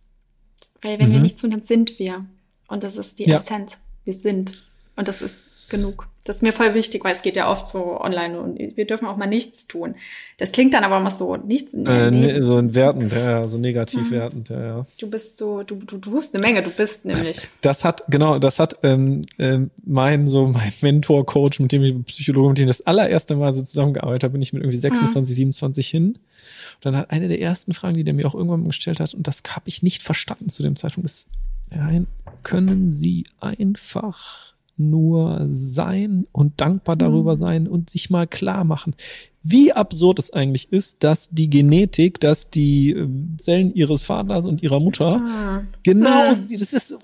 Weil 0.82 0.98
wenn 0.98 1.08
mhm. 1.08 1.14
wir 1.14 1.20
nichts 1.20 1.40
tun, 1.40 1.50
dann 1.50 1.62
sind 1.62 1.98
wir. 1.98 2.24
Und 2.68 2.84
das 2.84 2.96
ist 2.96 3.18
die 3.18 3.24
ja. 3.24 3.36
Essenz. 3.36 3.78
Wir 4.04 4.14
sind. 4.14 4.62
Und 4.96 5.08
das 5.08 5.22
ist 5.22 5.34
genug. 5.68 6.08
Das 6.26 6.36
ist 6.36 6.42
mir 6.42 6.52
voll 6.52 6.74
wichtig, 6.74 7.04
weil 7.04 7.14
es 7.14 7.22
geht 7.22 7.36
ja 7.36 7.48
oft 7.48 7.68
so 7.68 8.00
online 8.00 8.40
und 8.40 8.58
wir 8.58 8.84
dürfen 8.84 9.06
auch 9.06 9.16
mal 9.16 9.28
nichts 9.28 9.68
tun. 9.68 9.94
Das 10.38 10.50
klingt 10.50 10.74
dann 10.74 10.82
aber 10.82 10.98
immer 10.98 11.12
so, 11.12 11.36
nichts. 11.36 11.72
Äh, 11.72 12.10
nee, 12.10 12.40
so 12.40 12.56
ein 12.56 12.74
wertend, 12.74 13.12
ja, 13.12 13.46
so 13.46 13.58
negativ 13.58 14.10
mhm. 14.10 14.14
wertend, 14.14 14.48
ja, 14.48 14.60
ja. 14.60 14.86
Du 14.98 15.08
bist 15.08 15.38
so, 15.38 15.62
du, 15.62 15.76
du, 15.76 15.98
du 15.98 16.10
tust 16.10 16.34
eine 16.34 16.42
Menge, 16.44 16.62
du 16.62 16.70
bist 16.70 17.04
nämlich. 17.04 17.48
Das 17.60 17.84
hat, 17.84 18.04
genau, 18.08 18.38
das 18.38 18.58
hat 18.58 18.78
ähm, 18.82 19.22
ähm, 19.38 19.70
mein, 19.84 20.26
so 20.26 20.46
mein 20.48 20.72
Mentor-Coach, 20.80 21.60
mit 21.60 21.72
dem 21.72 21.82
ich 21.84 22.04
Psychologe, 22.06 22.48
mit 22.50 22.58
dem 22.58 22.64
ich 22.64 22.76
das 22.76 22.86
allererste 22.86 23.36
Mal 23.36 23.52
so 23.52 23.62
zusammengearbeitet 23.62 24.24
habe, 24.24 24.32
bin 24.32 24.42
ich 24.42 24.52
mit 24.52 24.62
irgendwie 24.62 24.78
26, 24.78 25.32
mhm. 25.32 25.36
27 25.36 25.88
hin. 25.88 26.06
Und 26.06 26.84
dann 26.84 26.96
hat 26.96 27.10
eine 27.10 27.28
der 27.28 27.40
ersten 27.40 27.72
Fragen, 27.72 27.94
die 27.94 28.04
der 28.04 28.14
mir 28.14 28.26
auch 28.26 28.34
irgendwann 28.34 28.64
gestellt 28.64 29.00
hat, 29.00 29.14
und 29.14 29.26
das 29.26 29.42
habe 29.48 29.68
ich 29.68 29.82
nicht 29.82 30.02
verstanden 30.02 30.48
zu 30.48 30.62
dem 30.62 30.76
Zeitpunkt, 30.76 31.08
ist, 31.08 31.26
nein, 31.70 32.06
können 32.42 32.92
Sie 32.92 33.26
einfach 33.40 34.55
nur 34.76 35.48
sein 35.50 36.26
und 36.32 36.60
dankbar 36.60 36.96
darüber 36.96 37.34
mhm. 37.34 37.38
sein 37.38 37.68
und 37.68 37.90
sich 37.90 38.10
mal 38.10 38.26
klar 38.26 38.64
machen, 38.64 38.94
wie 39.42 39.72
absurd 39.72 40.18
es 40.18 40.32
eigentlich 40.32 40.72
ist, 40.72 41.04
dass 41.04 41.30
die 41.30 41.48
Genetik, 41.48 42.20
dass 42.20 42.50
die 42.50 42.92
ähm, 42.92 43.36
Zellen 43.38 43.74
ihres 43.74 44.02
Vaters 44.02 44.44
und 44.44 44.62
ihrer 44.62 44.80
Mutter 44.80 45.22
ah. 45.24 45.62
genau, 45.82 46.30
ah. 46.30 46.34
das 46.34 46.72
ist 46.72 46.98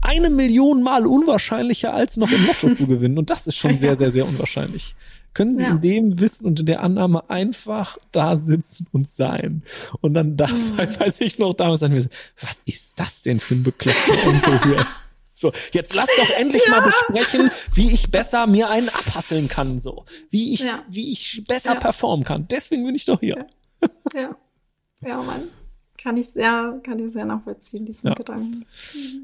eine 0.00 0.30
Million 0.30 0.82
Mal 0.82 1.06
unwahrscheinlicher 1.06 1.92
als 1.94 2.16
noch 2.16 2.30
im 2.30 2.46
Lotto 2.46 2.74
zu 2.74 2.86
gewinnen. 2.86 3.18
Und 3.18 3.30
das 3.30 3.46
ist 3.46 3.56
schon 3.56 3.76
sehr, 3.76 3.96
sehr, 3.96 4.10
sehr 4.10 4.26
unwahrscheinlich. 4.26 4.94
Können 5.34 5.54
Sie 5.54 5.62
ja. 5.62 5.70
in 5.70 5.80
dem 5.80 6.20
Wissen 6.20 6.46
und 6.46 6.60
in 6.60 6.66
der 6.66 6.82
Annahme 6.82 7.28
einfach 7.28 7.98
da 8.10 8.36
sitzen 8.38 8.86
und 8.92 9.10
sein? 9.10 9.62
Und 10.00 10.14
dann 10.14 10.36
da, 10.36 10.46
mhm. 10.46 10.78
weiß 10.78 11.20
ich 11.20 11.38
noch 11.38 11.54
damals, 11.54 11.82
was 11.82 12.62
ist 12.64 12.98
das 12.98 13.22
denn 13.22 13.38
für 13.38 13.54
ein 13.54 13.62
bekloppter 13.62 14.26
Onkel 14.26 14.62
hier? 14.64 14.86
So, 15.38 15.52
jetzt 15.72 15.92
lass 15.92 16.08
doch 16.16 16.30
endlich 16.38 16.62
ja. 16.64 16.70
mal 16.70 16.80
besprechen, 16.80 17.50
wie 17.74 17.92
ich 17.92 18.10
besser 18.10 18.46
mir 18.46 18.70
einen 18.70 18.88
abhasseln 18.88 19.48
kann, 19.48 19.78
so. 19.78 20.06
Wie 20.30 20.54
ich, 20.54 20.60
ja. 20.60 20.78
wie 20.88 21.12
ich 21.12 21.44
besser 21.46 21.74
ja. 21.74 21.78
performen 21.78 22.24
kann. 22.24 22.48
Deswegen 22.50 22.86
bin 22.86 22.94
ich 22.94 23.04
doch 23.04 23.20
hier. 23.20 23.46
Ja. 24.14 24.34
Ja, 25.02 25.22
Mann. 25.22 25.42
Kann 25.98 26.16
ich 26.16 26.28
sehr, 26.28 26.80
kann 26.82 26.98
ich 26.98 27.12
sehr 27.12 27.26
nachvollziehen, 27.26 27.84
diesen 27.84 28.14
Gedanken. 28.14 28.64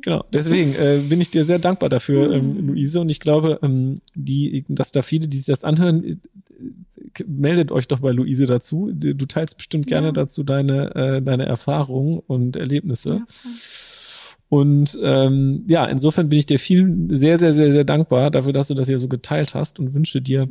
Genau. 0.02 0.24
Deswegen 0.32 0.74
äh, 0.74 1.00
bin 1.08 1.20
ich 1.20 1.30
dir 1.30 1.46
sehr 1.46 1.58
dankbar 1.58 1.88
dafür, 1.88 2.28
mhm. 2.28 2.34
ähm, 2.34 2.66
Luise. 2.68 3.00
Und 3.00 3.08
ich 3.08 3.20
glaube, 3.20 3.58
ähm, 3.62 4.00
die, 4.14 4.66
dass 4.68 4.92
da 4.92 5.00
viele, 5.00 5.28
die 5.28 5.38
sich 5.38 5.46
das 5.46 5.64
anhören, 5.64 6.04
äh, 6.04 7.24
meldet 7.26 7.72
euch 7.72 7.88
doch 7.88 8.00
bei 8.00 8.10
Luise 8.10 8.44
dazu. 8.44 8.90
Du 8.92 9.26
teilst 9.26 9.56
bestimmt 9.56 9.86
gerne 9.86 10.12
dazu 10.12 10.42
deine, 10.42 10.94
äh, 10.94 11.22
deine 11.22 11.46
Erfahrungen 11.46 12.18
und 12.18 12.56
Erlebnisse. 12.56 13.14
Ja, 13.14 13.26
und 14.52 14.98
ähm, 15.02 15.64
ja, 15.66 15.86
insofern 15.86 16.28
bin 16.28 16.38
ich 16.38 16.44
dir 16.44 16.58
viel 16.58 17.06
sehr, 17.08 17.38
sehr, 17.38 17.54
sehr, 17.54 17.72
sehr 17.72 17.84
dankbar 17.84 18.30
dafür, 18.30 18.52
dass 18.52 18.68
du 18.68 18.74
das 18.74 18.86
hier 18.86 18.98
so 18.98 19.08
geteilt 19.08 19.54
hast 19.54 19.80
und 19.80 19.94
wünsche 19.94 20.20
dir 20.20 20.46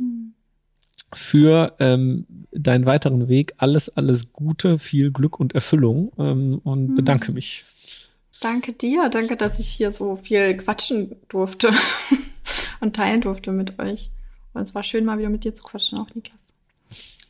für 1.12 1.76
ähm, 1.78 2.26
deinen 2.50 2.84
weiteren 2.84 3.28
Weg 3.28 3.54
alles, 3.58 3.90
alles 3.90 4.32
Gute, 4.32 4.80
viel 4.80 5.12
Glück 5.12 5.38
und 5.38 5.54
Erfüllung 5.54 6.10
ähm, 6.18 6.60
und 6.64 6.88
mhm. 6.88 6.94
bedanke 6.96 7.30
mich. 7.30 7.64
Danke 8.40 8.72
dir, 8.72 9.08
danke, 9.08 9.36
dass 9.36 9.60
ich 9.60 9.68
hier 9.68 9.92
so 9.92 10.16
viel 10.16 10.56
quatschen 10.56 11.14
durfte 11.28 11.70
und 12.80 12.96
teilen 12.96 13.20
durfte 13.20 13.52
mit 13.52 13.78
euch. 13.78 14.10
Und 14.52 14.62
es 14.62 14.74
war 14.74 14.82
schön, 14.82 15.04
mal 15.04 15.20
wieder 15.20 15.30
mit 15.30 15.44
dir 15.44 15.54
zu 15.54 15.62
quatschen, 15.62 15.98
auch 15.98 16.12
Niklas. 16.12 16.40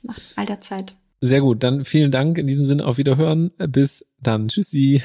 Nach 0.05 0.19
all 0.37 0.47
der 0.47 0.63
Zeit. 0.63 0.95
Sehr 1.21 1.43
gut, 1.43 1.63
dann 1.65 1.85
vielen 1.85 2.11
Dank. 2.11 2.39
In 2.39 2.47
diesem 2.47 2.65
Sinne 2.65 2.87
auf 2.87 2.97
Wiederhören. 2.97 3.51
Bis 3.59 4.07
dann. 4.23 4.49
Tschüssi. 4.49 5.03